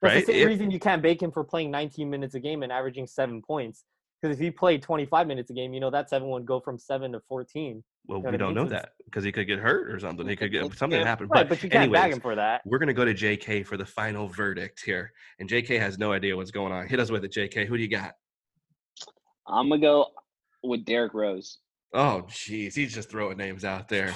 That's 0.00 0.14
right? 0.14 0.24
the 0.26 0.32
same 0.32 0.42
If- 0.42 0.46
reason 0.46 0.70
you 0.70 0.78
can't 0.78 1.02
bake 1.02 1.20
him 1.20 1.32
for 1.32 1.42
playing 1.42 1.72
19 1.72 2.08
minutes 2.08 2.36
a 2.36 2.40
game 2.40 2.62
and 2.62 2.70
averaging 2.70 3.08
seven 3.08 3.42
points. 3.42 3.82
Because 4.22 4.36
if 4.36 4.40
he 4.40 4.52
played 4.52 4.82
25 4.82 5.26
minutes 5.26 5.50
a 5.50 5.52
game, 5.52 5.74
you 5.74 5.80
know 5.80 5.90
that 5.90 6.08
seven 6.08 6.28
would 6.30 6.46
go 6.46 6.60
from 6.60 6.78
seven 6.78 7.10
to 7.12 7.20
14. 7.28 7.82
Well, 8.06 8.22
we 8.22 8.36
don't 8.36 8.54
know 8.54 8.64
So 8.66 8.70
that 8.70 8.90
because 9.04 9.24
he 9.24 9.32
could 9.32 9.48
get 9.48 9.58
hurt 9.58 9.90
or 9.92 9.98
something. 9.98 10.28
He 10.28 10.36
could 10.36 10.52
get 10.52 10.62
something 10.76 11.00
yeah, 11.00 11.06
happen. 11.06 11.26
Right, 11.26 11.40
But, 11.48 11.56
but 11.56 11.62
you 11.64 11.70
can't 11.70 11.92
bag 11.92 12.12
him 12.12 12.20
for 12.20 12.36
that. 12.36 12.62
we're 12.66 12.78
gonna 12.78 12.92
go 12.94 13.04
to 13.04 13.14
JK 13.14 13.64
for 13.66 13.76
the 13.76 13.84
final 13.86 14.28
verdict 14.28 14.82
here, 14.84 15.12
and 15.40 15.48
JK 15.48 15.78
has 15.80 15.98
no 15.98 16.12
idea 16.12 16.36
what's 16.36 16.52
going 16.52 16.72
on. 16.72 16.86
Hit 16.86 17.00
us 17.00 17.10
with 17.10 17.24
it, 17.24 17.32
JK. 17.32 17.66
Who 17.66 17.76
do 17.76 17.82
you 17.82 17.88
got? 17.88 18.14
I'm 19.48 19.68
gonna 19.68 19.80
go 19.80 20.06
with 20.62 20.84
Derrick 20.84 21.14
Rose. 21.14 21.58
Oh, 21.94 22.24
jeez, 22.28 22.74
he's 22.74 22.94
just 22.94 23.10
throwing 23.10 23.36
names 23.38 23.64
out 23.64 23.88
there. 23.88 24.14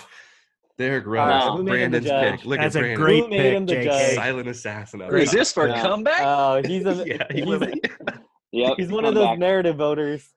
Derrick 0.79 1.07
Rose, 1.07 1.29
right, 1.29 1.51
who 1.51 1.63
made 1.63 1.81
him 1.81 1.91
the 1.93 2.01
Brandon's 2.01 2.41
pick. 2.41 2.47
Look 2.47 2.59
That's 2.61 2.77
at 2.77 2.81
a 2.81 2.83
Brandon. 2.95 3.05
great 3.05 3.23
Who 3.25 3.29
made 3.31 3.39
pick, 3.39 3.57
him 3.57 3.67
the 3.67 3.75
JK. 3.75 3.85
judge? 3.85 4.15
silent 4.15 4.49
assassin. 4.49 5.03
Up 5.03 5.13
Is 5.13 5.31
this 5.31 5.53
for 5.53 5.67
a 5.67 5.71
Yeah. 5.71 5.83
comeback? 5.83 6.21
Oh, 6.23 6.63
he's 6.65 6.85
a 6.87 6.95
Yeah, 7.07 7.25
he 7.31 7.37
he's, 7.41 7.47
was. 7.47 7.63
Yep. 8.53 8.75
he's 8.79 8.89
one 8.91 9.05
of 9.05 9.15
those 9.15 9.23
comeback. 9.25 9.39
narrative 9.39 9.77
voters. 9.77 10.29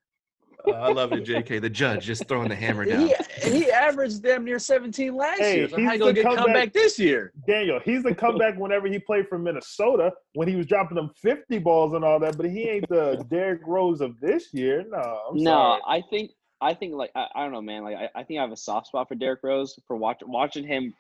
Oh, 0.68 0.72
I 0.74 0.92
love 0.92 1.12
it, 1.14 1.24
JK. 1.26 1.62
The 1.62 1.70
judge 1.70 2.06
just 2.06 2.28
throwing 2.28 2.50
the 2.50 2.56
hammer 2.56 2.86
down. 2.86 3.10
He, 3.44 3.50
he 3.50 3.72
averaged 3.72 4.24
damn 4.24 4.44
near 4.46 4.60
17 4.60 5.16
last 5.16 5.40
Hey, 5.40 5.58
year. 5.58 5.70
So 5.70 5.78
he's 5.78 5.86
how 5.86 5.98
gonna 5.98 6.06
the 6.06 6.14
get 6.14 6.24
comeback- 6.26 6.46
comeback 6.46 6.74
this 6.74 6.98
year? 7.00 7.32
Daniel, 7.48 7.80
he's 7.84 8.04
the 8.04 8.14
comeback 8.16 8.58
whenever 8.58 8.88
he 8.88 9.00
played 9.00 9.28
for 9.28 9.38
Minnesota 9.40 10.12
when 10.34 10.48
he 10.48 10.56
was 10.56 10.66
dropping 10.66 10.96
them 10.96 11.12
50 11.22 11.60
balls 11.60 11.94
and 11.94 12.04
all 12.04 12.20
that, 12.20 12.38
but 12.38 12.46
he 12.50 12.64
ain't 12.70 12.88
the 12.90 13.26
Derrick 13.30 13.62
Rose 13.66 14.02
of 14.02 14.20
this 14.20 14.54
year. 14.54 14.86
No, 14.90 14.98
I'm 15.30 15.38
no, 15.38 15.44
sorry. 15.44 15.82
I 15.88 16.02
think 16.10 16.32
I 16.62 16.74
think 16.74 16.94
like 16.94 17.12
I, 17.16 17.28
I 17.36 17.44
don't 17.44 17.52
know, 17.52 17.62
man. 17.62 17.84
Like 17.84 17.96
I, 17.98 18.10
I 18.20 18.24
think 18.24 18.40
I 18.40 18.42
have 18.44 18.52
a 18.52 18.58
soft 18.58 18.88
spot 18.88 19.08
for 19.08 19.16
Derrick 19.16 19.42
Rose 19.44 19.78
for 19.88 19.96
watch, 19.98 20.22
watching 20.26 20.66
him 20.66 20.94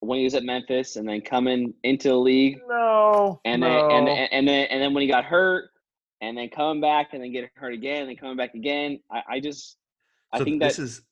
when 0.00 0.18
he 0.18 0.24
was 0.24 0.34
at 0.34 0.42
Memphis 0.44 0.96
and 0.96 1.08
then 1.08 1.20
coming 1.20 1.72
into 1.84 2.08
the 2.08 2.16
league 2.16 2.58
No, 2.68 3.40
and 3.44 3.60
no. 3.60 3.68
then 3.68 3.90
and, 3.90 4.08
and 4.08 4.28
and 4.32 4.48
then 4.48 4.66
and 4.70 4.82
then 4.82 4.94
when 4.94 5.02
he 5.02 5.08
got 5.08 5.24
hurt 5.24 5.70
and 6.22 6.38
then 6.38 6.48
coming 6.48 6.80
back 6.80 7.08
and 7.12 7.22
then 7.22 7.32
getting 7.32 7.50
hurt 7.54 7.74
again 7.74 8.02
and 8.02 8.08
then 8.08 8.16
coming 8.16 8.36
back 8.36 8.54
again. 8.54 9.00
I, 9.10 9.22
I 9.28 9.40
just 9.40 9.76
I 10.32 10.38
so 10.38 10.44
think 10.44 10.62
this 10.62 10.76
that 10.76 10.84
is 10.84 11.02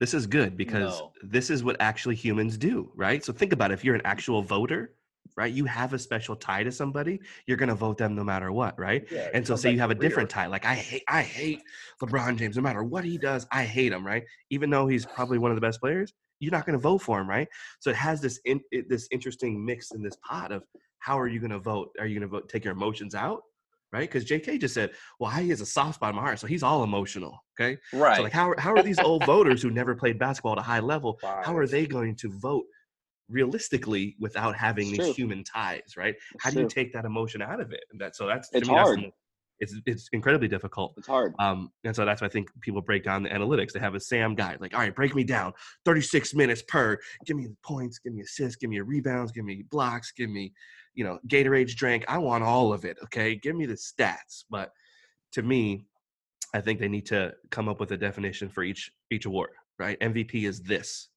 this 0.00 0.12
is 0.12 0.26
good 0.26 0.56
because 0.58 0.98
No. 0.98 1.12
this 1.22 1.48
is 1.48 1.64
what 1.64 1.76
actually 1.80 2.16
humans 2.16 2.58
do, 2.58 2.92
right? 2.94 3.24
So 3.24 3.32
think 3.32 3.52
about 3.54 3.70
it. 3.70 3.74
If 3.74 3.84
you're 3.84 3.94
an 3.94 4.02
mm-hmm. 4.02 4.10
actual 4.10 4.42
voter, 4.42 4.92
right? 5.36 5.52
You 5.52 5.64
have 5.66 5.94
a 5.94 5.98
special 5.98 6.36
tie 6.36 6.64
to 6.64 6.72
somebody, 6.72 7.20
you're 7.46 7.56
gonna 7.56 7.74
vote 7.74 7.96
them 7.96 8.14
no 8.14 8.24
matter 8.24 8.52
what, 8.52 8.78
right? 8.78 9.06
Yeah, 9.10 9.30
And 9.32 9.46
so 9.46 9.56
say 9.56 9.70
you 9.70 9.78
have 9.78 9.90
a 9.90 9.94
different 9.94 10.28
tie. 10.28 10.46
Like 10.46 10.66
I 10.66 10.74
hate 10.74 11.04
I 11.08 11.22
hate 11.22 11.62
LeBron 12.02 12.36
James. 12.36 12.56
No 12.56 12.62
matter 12.62 12.82
what 12.82 13.04
he 13.04 13.16
does, 13.16 13.46
I 13.52 13.64
hate 13.64 13.92
him, 13.92 14.04
right? 14.04 14.24
Even 14.50 14.68
though 14.68 14.86
he's 14.88 15.06
probably 15.06 15.38
one 15.38 15.52
of 15.52 15.56
the 15.56 15.60
best 15.60 15.80
players, 15.80 16.12
you're 16.40 16.52
not 16.52 16.66
gonna 16.66 16.76
vote 16.78 16.98
for 16.98 17.20
him, 17.20 17.28
right? 17.28 17.48
So 17.78 17.90
it 17.90 17.96
has 17.96 18.20
this 18.20 18.40
in, 18.44 18.60
it, 18.72 18.88
this 18.88 19.06
interesting 19.12 19.64
mix 19.64 19.92
in 19.92 20.02
this 20.02 20.16
pot 20.28 20.50
of 20.50 20.64
how 20.98 21.18
are 21.20 21.28
you 21.28 21.38
gonna 21.38 21.60
vote? 21.60 21.94
Are 22.00 22.06
you 22.06 22.18
gonna 22.18 22.26
vote 22.26 22.48
take 22.48 22.64
your 22.64 22.72
emotions 22.72 23.14
out? 23.14 23.42
Right? 23.92 24.08
Because 24.10 24.24
JK 24.24 24.60
just 24.60 24.74
said, 24.74 24.90
well, 25.20 25.30
he 25.30 25.48
has 25.50 25.60
a 25.60 25.66
soft 25.66 25.94
spot 25.96 26.10
in 26.10 26.16
my 26.16 26.22
heart, 26.22 26.38
so 26.38 26.46
he's 26.46 26.62
all 26.62 26.82
emotional. 26.82 27.38
Okay. 27.58 27.78
Right. 27.92 28.16
So 28.16 28.22
like 28.24 28.32
how 28.32 28.50
are, 28.50 28.60
how 28.60 28.74
are 28.74 28.82
these 28.82 29.00
old 29.00 29.24
voters 29.24 29.62
who 29.62 29.70
never 29.70 29.94
played 29.94 30.18
basketball 30.18 30.52
at 30.52 30.58
a 30.58 30.62
high 30.62 30.80
level, 30.80 31.18
how 31.22 31.56
are 31.56 31.66
they 31.66 31.86
going 31.86 32.16
to 32.16 32.30
vote 32.38 32.66
realistically 33.28 34.16
without 34.20 34.54
having 34.56 34.88
It's 34.88 34.98
these 34.98 35.06
true. 35.06 35.14
human 35.14 35.44
ties, 35.44 35.96
right? 35.96 36.14
It's 36.34 36.44
how 36.44 36.50
do 36.50 36.60
you 36.60 36.68
take 36.68 36.92
that 36.92 37.04
emotion 37.04 37.42
out 37.42 37.60
of 37.60 37.72
it? 37.72 37.80
And 37.90 38.00
that 38.00 38.16
so 38.16 38.26
that's 38.26 38.48
It's 38.52 38.68
me, 38.68 38.74
hard. 38.74 38.98
the- 39.00 39.12
it's 39.58 39.74
it's 39.86 40.10
incredibly 40.12 40.48
difficult. 40.48 40.92
it's 40.98 41.06
hard. 41.06 41.32
Um, 41.38 41.70
and 41.82 41.96
so 41.96 42.04
that's 42.04 42.20
why 42.20 42.26
I 42.26 42.30
think 42.30 42.50
people 42.60 42.82
break 42.82 43.02
down 43.04 43.22
the 43.22 43.30
analytics. 43.30 43.72
They 43.72 43.80
have 43.80 43.94
a 43.94 44.00
Sam 44.00 44.34
guide, 44.34 44.60
like, 44.60 44.74
all 44.74 44.80
right, 44.80 44.94
break 44.94 45.14
me 45.14 45.24
down, 45.24 45.54
36 45.86 46.34
minutes 46.34 46.60
per. 46.68 46.98
Give 47.24 47.38
me 47.38 47.48
points, 47.62 47.98
give 47.98 48.12
me 48.12 48.20
assists, 48.20 48.56
give 48.56 48.68
me 48.68 48.80
rebounds, 48.80 49.32
give 49.32 49.46
me 49.46 49.64
blocks, 49.70 50.12
give 50.12 50.28
me, 50.28 50.52
you 50.96 51.04
know, 51.04 51.20
Gatorade's 51.28 51.74
drank. 51.74 52.04
I 52.08 52.18
want 52.18 52.42
all 52.42 52.72
of 52.72 52.84
it. 52.84 52.96
Okay, 53.04 53.36
give 53.36 53.54
me 53.54 53.66
the 53.66 53.74
stats. 53.74 54.44
But 54.50 54.72
to 55.32 55.42
me, 55.42 55.84
I 56.54 56.60
think 56.60 56.80
they 56.80 56.88
need 56.88 57.06
to 57.06 57.34
come 57.50 57.68
up 57.68 57.78
with 57.78 57.92
a 57.92 57.96
definition 57.96 58.48
for 58.48 58.64
each 58.64 58.90
each 59.12 59.26
award. 59.26 59.50
Right? 59.78 60.00
MVP 60.00 60.48
is 60.48 60.62
this. 60.62 61.08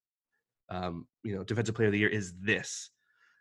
Um, 0.69 1.07
you 1.23 1.35
know, 1.35 1.43
defensive 1.43 1.73
player 1.73 1.87
of 1.87 1.93
the 1.93 1.99
year 1.99 2.09
is 2.09 2.33
this. 2.41 2.91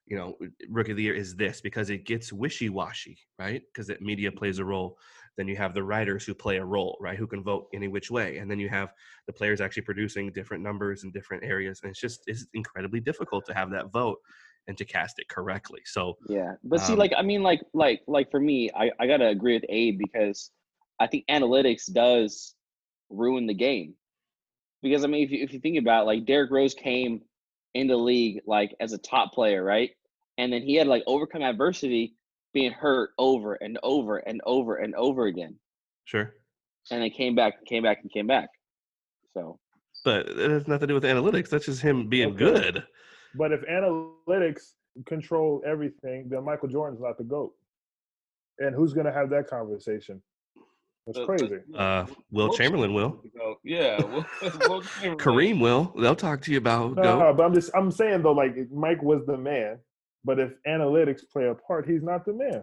You 0.07 0.16
know, 0.16 0.39
rookie 0.70 0.93
of 0.93 0.97
the 0.97 1.03
year 1.03 1.14
is 1.14 1.34
this 1.34 1.61
because 1.61 1.91
it 1.91 2.07
gets 2.07 2.32
wishy 2.32 2.70
washy, 2.70 3.18
right? 3.39 3.61
Because 3.70 3.89
that 3.89 4.01
media 4.01 4.32
plays 4.32 4.59
a 4.59 4.64
role. 4.64 4.97
Then 5.36 5.49
you 5.49 5.57
have 5.57 5.74
the 5.74 5.82
writers 5.82 6.24
who 6.24 6.34
play 6.34 6.57
a 6.57 6.64
role, 6.64 6.97
right? 6.99 7.18
Who 7.18 7.26
can 7.26 7.43
vote 7.43 7.66
any 7.74 7.89
which 7.89 8.11
way, 8.11 8.39
and 8.39 8.51
then 8.51 8.59
you 8.59 8.70
have 8.70 8.95
the 9.26 9.34
players 9.34 9.61
actually 9.61 9.82
producing 9.82 10.32
different 10.32 10.62
numbers 10.62 11.05
in 11.05 11.11
different 11.11 11.45
areas, 11.45 11.80
and 11.82 11.91
it's 11.91 12.01
just 12.01 12.22
it's 12.26 12.47
incredibly 12.55 13.01
difficult 13.01 13.45
to 13.47 13.55
have 13.55 13.70
that 13.72 13.93
vote 13.93 14.18
and 14.69 14.77
to 14.79 14.85
cast 14.85 15.19
it 15.19 15.29
correctly. 15.29 15.81
So 15.85 16.19
Yeah, 16.29 16.55
but 16.62 16.81
see, 16.83 16.93
Um, 16.93 16.99
like 16.99 17.12
I 17.16 17.23
mean, 17.23 17.43
like 17.43 17.61
like 17.75 18.03
like 18.07 18.31
for 18.31 18.39
me, 18.41 18.71
I 18.75 18.91
I 19.01 19.07
gotta 19.07 19.27
agree 19.29 19.55
with 19.55 19.64
Abe 19.69 19.99
because 19.99 20.51
I 21.01 21.07
think 21.07 21.25
analytics 21.29 21.93
does 21.93 22.55
ruin 23.11 23.47
the 23.47 23.55
game. 23.55 23.95
Because 24.83 25.03
I 25.05 25.09
mean, 25.09 25.25
if 25.25 25.31
you 25.31 25.43
if 25.43 25.53
you 25.53 25.59
think 25.61 25.79
about 25.79 26.03
it, 26.03 26.07
like 26.07 26.27
Derrick 26.27 26.51
Rose 26.51 26.75
came 26.75 27.23
in 27.75 27.89
the 27.89 27.97
league 27.97 28.43
like 28.47 28.75
as 28.81 28.93
a 28.93 28.99
top 28.99 29.33
player, 29.33 29.64
right? 29.64 29.91
And 30.37 30.53
then 30.53 30.62
he 30.62 30.75
had 30.77 30.87
like 30.87 31.03
overcome 31.07 31.43
adversity, 31.43 32.14
being 32.53 32.71
hurt 32.73 33.11
over 33.19 33.55
and 33.55 33.79
over 33.83 34.19
and 34.19 34.41
over 34.47 34.77
and 34.77 34.95
over 34.95 35.27
again, 35.27 35.59
sure, 36.05 36.35
and 36.91 37.03
then 37.03 37.11
came 37.11 37.35
back, 37.35 37.64
came 37.66 37.83
back, 37.83 37.99
and 38.03 38.12
came 38.12 38.27
back. 38.27 38.51
So 39.35 39.59
but 40.05 40.29
it 40.29 40.51
has 40.51 40.69
nothing 40.69 40.89
to 40.89 40.89
do 40.89 40.95
with 40.95 41.05
analytics. 41.05 41.49
That's 41.49 41.66
just 41.66 41.83
him 41.83 42.09
being 42.09 42.31
Okay. 42.31 42.37
good. 42.37 42.85
But 43.35 43.53
if 43.53 43.61
analytics 43.62 44.72
control 45.07 45.62
everything, 45.66 46.29
then 46.29 46.45
Michael 46.45 46.68
Jordan's 46.68 47.01
not 47.01 47.18
the 47.18 47.24
GOAT. 47.24 47.53
And 48.59 48.74
who's 48.74 48.93
going 48.93 49.07
to 49.07 49.12
have 49.12 49.31
that 49.31 49.49
conversation? 49.49 50.20
That's 51.07 51.24
crazy. 51.24 51.61
Uh, 51.74 52.05
Wilt 52.31 52.57
Chamberlain 52.57 52.93
will. 52.93 53.22
go. 53.37 53.57
Yeah. 53.64 53.99
Will, 54.03 54.26
Wilt 54.66 54.85
Chamberlain. 55.01 55.18
Kareem 55.18 55.61
will. 55.61 55.95
They'll 55.99 56.16
talk 56.16 56.43
to 56.43 56.53
you 56.53 56.59
about 56.59 56.97
No, 56.97 57.03
go. 57.18 57.35
but 57.35 57.45
I'm 57.45 57.55
just 57.55 57.70
I'm 57.74 57.91
saying 57.91 58.22
though, 58.22 58.33
like 58.33 58.57
Mike 58.70 59.03
was 59.03 59.24
the 59.26 59.39
man, 59.39 59.79
but 60.24 60.39
if 60.39 60.53
analytics 60.66 61.20
play 61.33 61.47
a 61.47 61.55
part, 61.55 61.89
he's 61.89 62.03
not 62.03 62.26
the 62.26 62.35
man. 62.35 62.62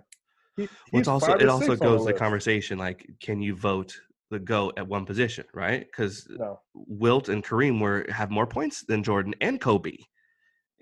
He, 0.58 0.70
Well, 0.92 1.00
it's 1.00 1.08
also 1.08 1.34
it 1.34 1.48
also 1.50 1.68
six 1.70 1.82
on 1.82 1.88
goes 1.88 2.02
the 2.02 2.12
list. 2.12 2.20
conversation 2.20 2.78
like, 2.78 3.10
can 3.20 3.42
you 3.42 3.56
vote 3.56 3.94
the 4.30 4.40
go 4.40 4.72
at 4.78 4.88
one 4.88 5.06
position, 5.06 5.46
right? 5.54 5.86
Because 5.86 6.28
No, 6.30 6.60
Wilt 6.76 7.30
and 7.30 7.44
Kareem 7.44 7.80
were 7.82 8.06
have 8.10 8.30
more 8.30 8.46
points 8.48 8.84
than 8.88 9.02
Jordan 9.02 9.34
and 9.42 9.60
Kobe 9.60 9.96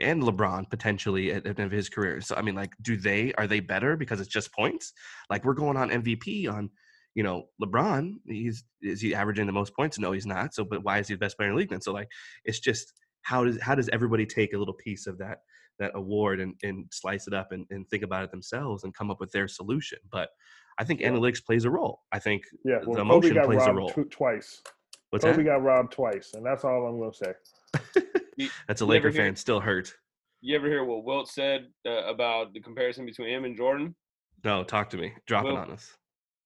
and 0.04 0.22
LeBron 0.22 0.70
potentially 0.70 1.32
at 1.34 1.43
the 1.43 1.49
end 1.49 1.60
of 1.60 1.72
his 1.72 1.89
career. 1.89 2.22
So 2.22 2.36
I 2.36 2.41
mean, 2.41 2.56
like, 2.56 2.74
do 2.82 2.97
they 2.97 3.34
are 3.34 3.47
they 3.47 3.60
better 3.60 3.95
because 3.95 4.20
it's 4.20 4.30
just 4.30 4.54
points? 4.54 4.93
Like 5.30 5.45
we're 5.45 5.54
going 5.54 5.78
on 5.78 5.89
MVP 5.89 6.51
on, 6.51 6.70
you 7.16 7.24
know, 7.24 7.45
LeBron. 7.62 8.14
He's 8.28 8.64
is 8.82 9.01
he 9.01 9.16
averaging 9.16 9.45
the 9.47 9.51
most 9.54 9.76
points? 9.76 9.97
No, 9.99 10.12
he's 10.12 10.26
not. 10.26 10.54
So, 10.54 10.64
but 10.64 10.84
why 10.84 10.99
is 10.99 11.08
he 11.08 11.16
the 11.16 11.20
best 11.20 11.38
player 11.38 11.49
in 11.49 11.56
the 11.56 11.60
league 11.60 11.70
then? 11.70 11.82
So 11.82 11.93
like, 11.93 12.10
it's 12.45 12.60
just 12.60 12.93
how 13.24 13.43
does 13.45 13.60
how 13.62 13.76
does 13.76 13.89
everybody 13.89 14.26
take 14.26 14.54
a 14.54 14.58
little 14.58 14.74
piece 14.76 15.08
of 15.08 15.18
that 15.20 15.39
that 15.80 15.91
award 15.95 16.39
and, 16.39 16.54
and 16.62 16.86
slice 16.91 17.26
it 17.28 17.34
up 17.34 17.51
and, 17.51 17.66
and 17.72 17.88
think 17.89 18.04
about 18.04 18.24
it 18.24 18.30
themselves 18.32 18.84
and 18.84 18.93
come 18.93 19.10
up 19.10 19.20
with 19.20 19.32
their 19.32 19.47
solution. 19.47 19.97
But 20.12 20.30
I 20.78 20.84
think 20.84 20.99
Yeah. 21.01 21.10
analytics 21.10 21.43
plays 21.43 21.66
a 21.66 21.70
role. 21.72 22.01
I 22.12 22.20
think 22.20 22.43
yeah. 22.64 22.80
the 22.84 22.89
Well, 22.91 23.06
Kobe 23.06 23.28
emotion 23.30 23.43
plays 23.45 23.66
a 23.66 23.74
role. 23.74 23.89
tw- 23.89 24.12
twice. 24.12 24.62
What's 25.10 25.26
Kobe 25.26 25.38
that? 25.38 25.43
got 25.45 25.64
robbed 25.64 25.91
twice, 25.93 26.32
and 26.36 26.45
that's 26.45 26.64
all 26.64 26.86
I'm 26.88 26.99
gonna 26.99 27.14
say. 27.14 28.01
You, 28.38 28.49
That's 28.67 28.81
a 28.81 28.86
you 28.86 28.93
ever 28.93 29.07
Laker 29.07 29.09
hear- 29.11 29.25
fan 29.25 29.36
still 29.36 29.59
hurt. 29.59 29.93
you 30.41 30.55
ever 30.55 30.67
hear 30.67 30.84
what 30.84 31.03
Wilt 31.03 31.29
said 31.29 31.67
uh, 31.88 32.03
about 32.05 32.53
the 32.53 32.59
comparison 32.61 33.05
between 33.05 33.29
him 33.29 33.45
and 33.45 33.55
Jordan? 33.55 33.95
No, 34.43 34.63
talk 34.63 34.89
to 34.91 34.97
me. 34.97 35.13
Drop 35.25 35.45
it 35.45 35.51
on 35.53 35.71
us. 35.71 35.93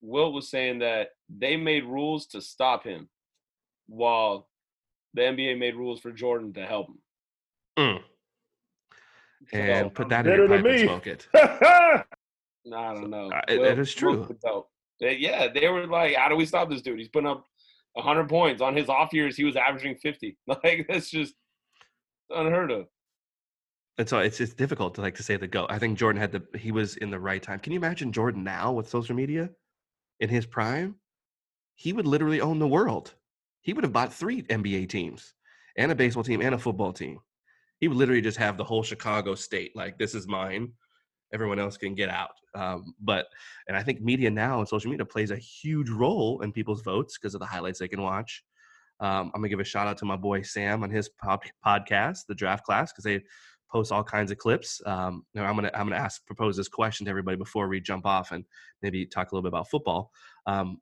Wilt 0.00 0.32
was 0.32 0.48
saying 0.50 0.78
that 0.80 1.08
they 1.28 1.56
made 1.56 1.84
rules 1.84 2.26
to 2.28 2.40
stop 2.40 2.84
him, 2.84 3.08
while 3.88 4.48
the 5.14 5.22
NBA 5.22 5.58
made 5.58 5.74
rules 5.74 5.98
for 6.00 6.12
Jordan 6.12 6.52
to 6.54 6.64
help 6.64 6.88
him. 6.88 6.98
Mm. 7.78 8.00
And 9.52 9.86
So, 9.86 9.90
put 9.90 10.08
that 10.10 10.26
in 10.26 10.32
Better 10.32 10.46
your 10.46 10.48
than 10.48 10.62
pipe 10.62 10.70
and 10.72 10.80
me. 10.80 10.86
smoke 10.86 11.06
it. 11.06 11.28
I 11.34 12.04
don't 12.66 13.10
know. 13.10 13.30
Uh, 13.30 13.40
Wilt- 13.48 13.66
it 13.66 13.78
is 13.78 13.94
true. 13.94 14.28
They- 15.00 15.16
yeah, 15.16 15.48
they 15.52 15.68
were 15.68 15.86
like, 15.86 16.14
"How 16.16 16.28
do 16.28 16.36
we 16.36 16.44
stop 16.44 16.68
this 16.68 16.82
dude? 16.82 16.98
He's 16.98 17.08
putting 17.08 17.28
up 17.28 17.44
100 17.94 18.28
points 18.28 18.60
on 18.60 18.76
his 18.76 18.88
off 18.88 19.12
years. 19.12 19.36
He 19.36 19.44
was 19.44 19.56
averaging 19.56 19.96
50. 19.96 20.36
Like 20.46 20.86
that's 20.88 21.10
just 21.10 21.34
unheard 22.30 22.70
of." 22.70 22.86
And 23.98 24.08
so 24.08 24.18
it's 24.20 24.40
it's 24.40 24.54
difficult 24.54 24.94
to 24.94 25.00
like 25.00 25.16
to 25.16 25.22
say 25.22 25.36
the 25.36 25.48
go. 25.48 25.66
I 25.68 25.78
think 25.78 25.98
Jordan 25.98 26.20
had 26.20 26.32
the 26.32 26.58
he 26.58 26.70
was 26.70 26.96
in 26.96 27.10
the 27.10 27.18
right 27.18 27.42
time. 27.42 27.58
Can 27.58 27.72
you 27.72 27.78
imagine 27.78 28.12
Jordan 28.12 28.44
now 28.44 28.72
with 28.72 28.88
social 28.88 29.16
media 29.16 29.50
in 30.20 30.28
his 30.28 30.46
prime? 30.46 30.96
He 31.74 31.92
would 31.92 32.06
literally 32.06 32.40
own 32.40 32.58
the 32.58 32.68
world. 32.68 33.14
He 33.60 33.72
would 33.72 33.84
have 33.84 33.92
bought 33.92 34.12
three 34.12 34.42
NBA 34.42 34.88
teams 34.88 35.34
and 35.76 35.90
a 35.90 35.94
baseball 35.94 36.24
team 36.24 36.40
and 36.40 36.54
a 36.54 36.58
football 36.58 36.92
team. 36.92 37.18
He 37.80 37.88
would 37.88 37.96
literally 37.96 38.20
just 38.20 38.38
have 38.38 38.56
the 38.56 38.64
whole 38.64 38.82
Chicago 38.82 39.34
state 39.34 39.74
like 39.76 39.98
this 39.98 40.14
is 40.14 40.26
mine. 40.28 40.72
Everyone 41.32 41.58
else 41.58 41.76
can 41.76 41.94
get 41.94 42.08
out. 42.08 42.30
Um, 42.54 42.94
but 43.00 43.26
and 43.66 43.76
I 43.76 43.82
think 43.82 44.00
media 44.00 44.30
now 44.30 44.60
and 44.60 44.68
social 44.68 44.90
media 44.90 45.04
plays 45.04 45.30
a 45.30 45.36
huge 45.36 45.90
role 45.90 46.40
in 46.40 46.52
people's 46.52 46.82
votes 46.82 47.18
because 47.18 47.34
of 47.34 47.40
the 47.40 47.46
highlights 47.46 47.80
they 47.80 47.88
can 47.88 48.02
watch. 48.02 48.44
Um, 49.00 49.30
I'm 49.34 49.40
gonna 49.40 49.48
give 49.48 49.60
a 49.60 49.64
shout 49.64 49.86
out 49.86 49.98
to 49.98 50.04
my 50.04 50.16
boy 50.16 50.42
Sam 50.42 50.82
on 50.82 50.90
his 50.90 51.08
pod- 51.08 51.50
podcast, 51.64 52.26
the 52.28 52.34
Draft 52.34 52.64
Class, 52.64 52.92
because 52.92 53.04
they 53.04 53.22
post 53.70 53.92
all 53.92 54.02
kinds 54.02 54.30
of 54.30 54.38
clips. 54.38 54.80
Um, 54.86 55.24
I'm 55.36 55.54
gonna 55.54 55.70
I'm 55.74 55.88
gonna 55.88 55.96
ask 55.96 56.24
propose 56.26 56.56
this 56.56 56.68
question 56.68 57.04
to 57.06 57.10
everybody 57.10 57.36
before 57.36 57.68
we 57.68 57.80
jump 57.80 58.06
off 58.06 58.32
and 58.32 58.44
maybe 58.82 59.06
talk 59.06 59.30
a 59.30 59.34
little 59.34 59.42
bit 59.42 59.54
about 59.54 59.70
football. 59.70 60.10
Um, 60.46 60.80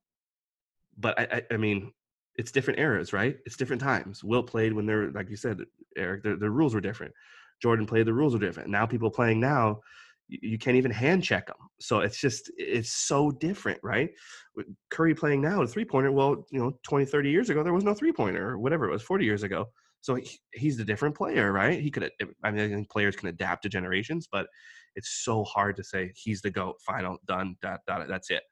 but 0.96 1.18
I, 1.18 1.36
I, 1.36 1.54
I 1.54 1.56
mean, 1.56 1.92
it's 2.36 2.52
different 2.52 2.80
eras, 2.80 3.12
right? 3.12 3.36
It's 3.44 3.56
different 3.56 3.82
times. 3.82 4.22
Wilt 4.24 4.46
played 4.46 4.72
when 4.72 4.86
they're 4.86 5.10
like 5.10 5.30
you 5.30 5.36
said, 5.36 5.60
Eric. 5.96 6.22
The 6.22 6.50
rules 6.50 6.74
were 6.74 6.80
different. 6.80 7.12
Jordan 7.60 7.86
played. 7.86 8.06
The 8.06 8.14
rules 8.14 8.34
were 8.34 8.40
different. 8.40 8.70
Now 8.70 8.86
people 8.86 9.10
playing 9.10 9.40
now, 9.40 9.80
you, 10.28 10.58
can't 10.58 10.76
even 10.76 10.90
hand 10.90 11.22
check 11.22 11.46
them. 11.46 11.56
So 11.80 12.00
it's 12.00 12.18
just 12.18 12.50
it's 12.56 12.90
so 12.90 13.30
different, 13.30 13.78
right? 13.82 14.10
With 14.54 14.66
Curry 14.90 15.14
playing 15.14 15.42
now 15.42 15.62
a 15.62 15.66
three 15.66 15.84
pointer. 15.84 16.12
Well, 16.12 16.44
you 16.50 16.58
know, 16.58 16.78
20, 16.82 17.04
30 17.04 17.30
years 17.30 17.50
ago 17.50 17.62
there 17.62 17.72
was 17.72 17.84
no 17.84 17.94
three 17.94 18.12
pointer 18.12 18.50
or 18.50 18.58
whatever 18.58 18.88
it 18.88 18.92
was, 18.92 19.02
40 19.02 19.24
years 19.24 19.42
ago. 19.42 19.66
So 20.00 20.14
he, 20.14 20.38
he's 20.52 20.78
a 20.78 20.84
different 20.84 21.16
player, 21.16 21.52
right? 21.52 21.80
He 21.80 21.90
could. 21.90 22.10
I 22.44 22.50
mean, 22.50 22.60
I 22.60 22.68
think 22.68 22.90
players 22.90 23.16
can 23.16 23.28
adapt 23.28 23.62
to 23.62 23.68
generations, 23.68 24.28
but 24.30 24.46
it's 24.94 25.24
so 25.24 25.44
hard 25.44 25.76
to 25.76 25.84
say 25.84 26.12
he's 26.14 26.42
the 26.42 26.50
goat. 26.50 26.76
Final, 26.86 27.18
done. 27.26 27.56
Dot, 27.60 27.80
dot, 27.86 28.06
that's 28.08 28.30
it. 28.30 28.42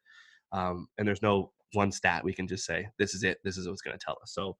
Um, 0.53 0.89
and 0.99 1.07
there's 1.07 1.23
no 1.23 1.53
one 1.73 1.93
stat 1.93 2.25
we 2.25 2.33
can 2.33 2.47
just 2.47 2.65
say 2.65 2.89
this 2.99 3.15
is 3.15 3.25
it. 3.25 3.39
This 3.45 3.57
is 3.57 3.69
what's 3.69 3.83
going 3.83 3.97
to 3.97 4.05
tell 4.05 4.17
us. 4.23 4.33
So 4.33 4.57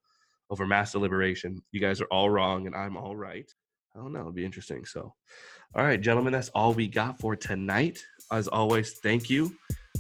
over 0.51 0.67
mass 0.67 0.93
deliberation, 0.93 1.63
you 1.73 1.81
guys 1.81 2.01
are 2.01 2.09
all 2.11 2.31
wrong 2.31 2.67
and 2.67 2.77
I'm 2.77 2.97
all 2.97 3.17
right. 3.17 3.51
I 3.95 4.01
don't 4.01 4.13
know. 4.13 4.21
It'll 4.21 4.33
be 4.33 4.45
interesting. 4.45 4.85
So, 4.85 5.15
all 5.75 5.85
right, 5.85 6.01
gentlemen, 6.01 6.33
that's 6.33 6.49
all 6.51 6.73
we 6.73 6.89
got 6.89 7.19
for 7.21 7.37
tonight. 7.37 8.05
As 8.33 8.49
always, 8.49 8.95
thank 8.95 9.31
you. 9.31 9.55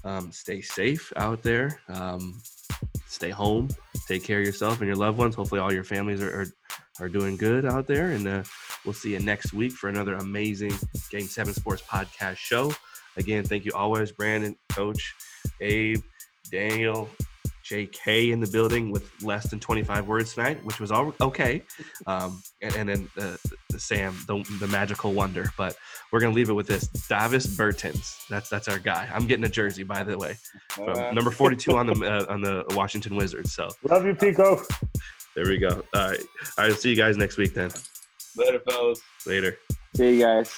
Um, 0.05 0.33
stay 0.33 0.61
safe 0.61 1.13
out 1.17 1.43
there. 1.43 1.81
Um, 1.89 2.43
stay 3.07 3.31
home. 3.31 3.69
Take 4.09 4.25
care 4.25 4.41
of 4.41 4.47
yourself 4.47 4.81
and 4.81 4.87
your 4.87 4.97
loved 4.97 5.19
ones. 5.19 5.35
Hopefully, 5.35 5.61
all 5.61 5.73
your 5.73 5.85
families 5.85 6.21
are 6.23 6.43
are, 6.43 6.47
are 7.01 7.09
doing 7.09 7.37
good 7.37 7.65
out 7.65 7.87
there. 7.87 8.11
And 8.11 8.27
uh, 8.27 8.43
we'll 8.85 8.95
see 8.95 9.13
you 9.13 9.21
next 9.21 9.53
week 9.53 9.73
for 9.73 9.89
another 9.89 10.15
amazing 10.15 10.73
Game 11.11 11.27
Seven 11.27 11.55
Sports 11.55 11.83
podcast 11.83 12.37
show. 12.37 12.73
Again, 13.17 13.45
thank 13.45 13.65
you 13.65 13.73
always, 13.75 14.11
Brandon, 14.11 14.57
Coach, 14.71 15.15
Abe, 15.61 16.03
Daniel, 16.51 17.09
JK 17.69 18.31
in 18.33 18.41
the 18.41 18.47
building 18.47 18.91
with 18.91 19.11
less 19.23 19.49
than 19.49 19.59
25 19.59 20.07
words 20.07 20.35
tonight, 20.35 20.63
which 20.65 20.81
was 20.81 20.91
all 20.93 21.15
okay. 21.21 21.63
Um, 22.07 22.43
and, 22.61 22.75
and 22.77 22.89
then 22.89 23.09
uh, 23.19 23.37
the 23.71 23.79
Sam, 23.81 24.17
the, 24.27 24.45
the 24.61 24.69
magical 24.69 25.13
wonder. 25.13 25.47
But 25.57 25.77
we're 26.13 26.21
gonna 26.21 26.35
leave 26.35 26.51
it 26.51 26.53
with 26.53 26.67
this: 26.67 26.89
Davis 27.09 27.47
Bertans. 27.47 28.27
That's 28.29 28.49
that's 28.51 28.69
our 28.69 28.79
guy. 28.79 29.09
I'm 29.13 29.27
getting 29.27 29.45
a 29.45 29.49
jersey, 29.49 29.83
by 29.83 30.05
the 30.05 30.19
way, 30.19 30.37
from 30.71 30.91
Uh, 30.91 31.11
number 31.13 31.31
42 31.31 31.77
on 31.77 31.87
the 31.87 31.95
uh, 32.05 32.33
on 32.33 32.43
the 32.43 32.65
Washington 32.71 33.17
Wizards. 33.17 33.53
So 33.55 33.69
Love 33.89 34.05
you, 34.05 34.15
Pico. 34.15 34.61
there 35.35 35.47
we 35.47 35.59
go. 35.59 35.83
All 35.95 36.09
right, 36.11 36.21
all 36.59 36.69
right. 36.69 36.79
See 36.79 36.91
you 36.91 36.97
guys 36.97 37.17
next 37.17 37.39
week 37.39 37.55
then. 37.55 37.71
Later, 38.37 38.61
fellas. 38.69 39.01
Later. 39.27 39.57
See 39.97 40.17
you 40.17 40.21
guys. 40.21 40.53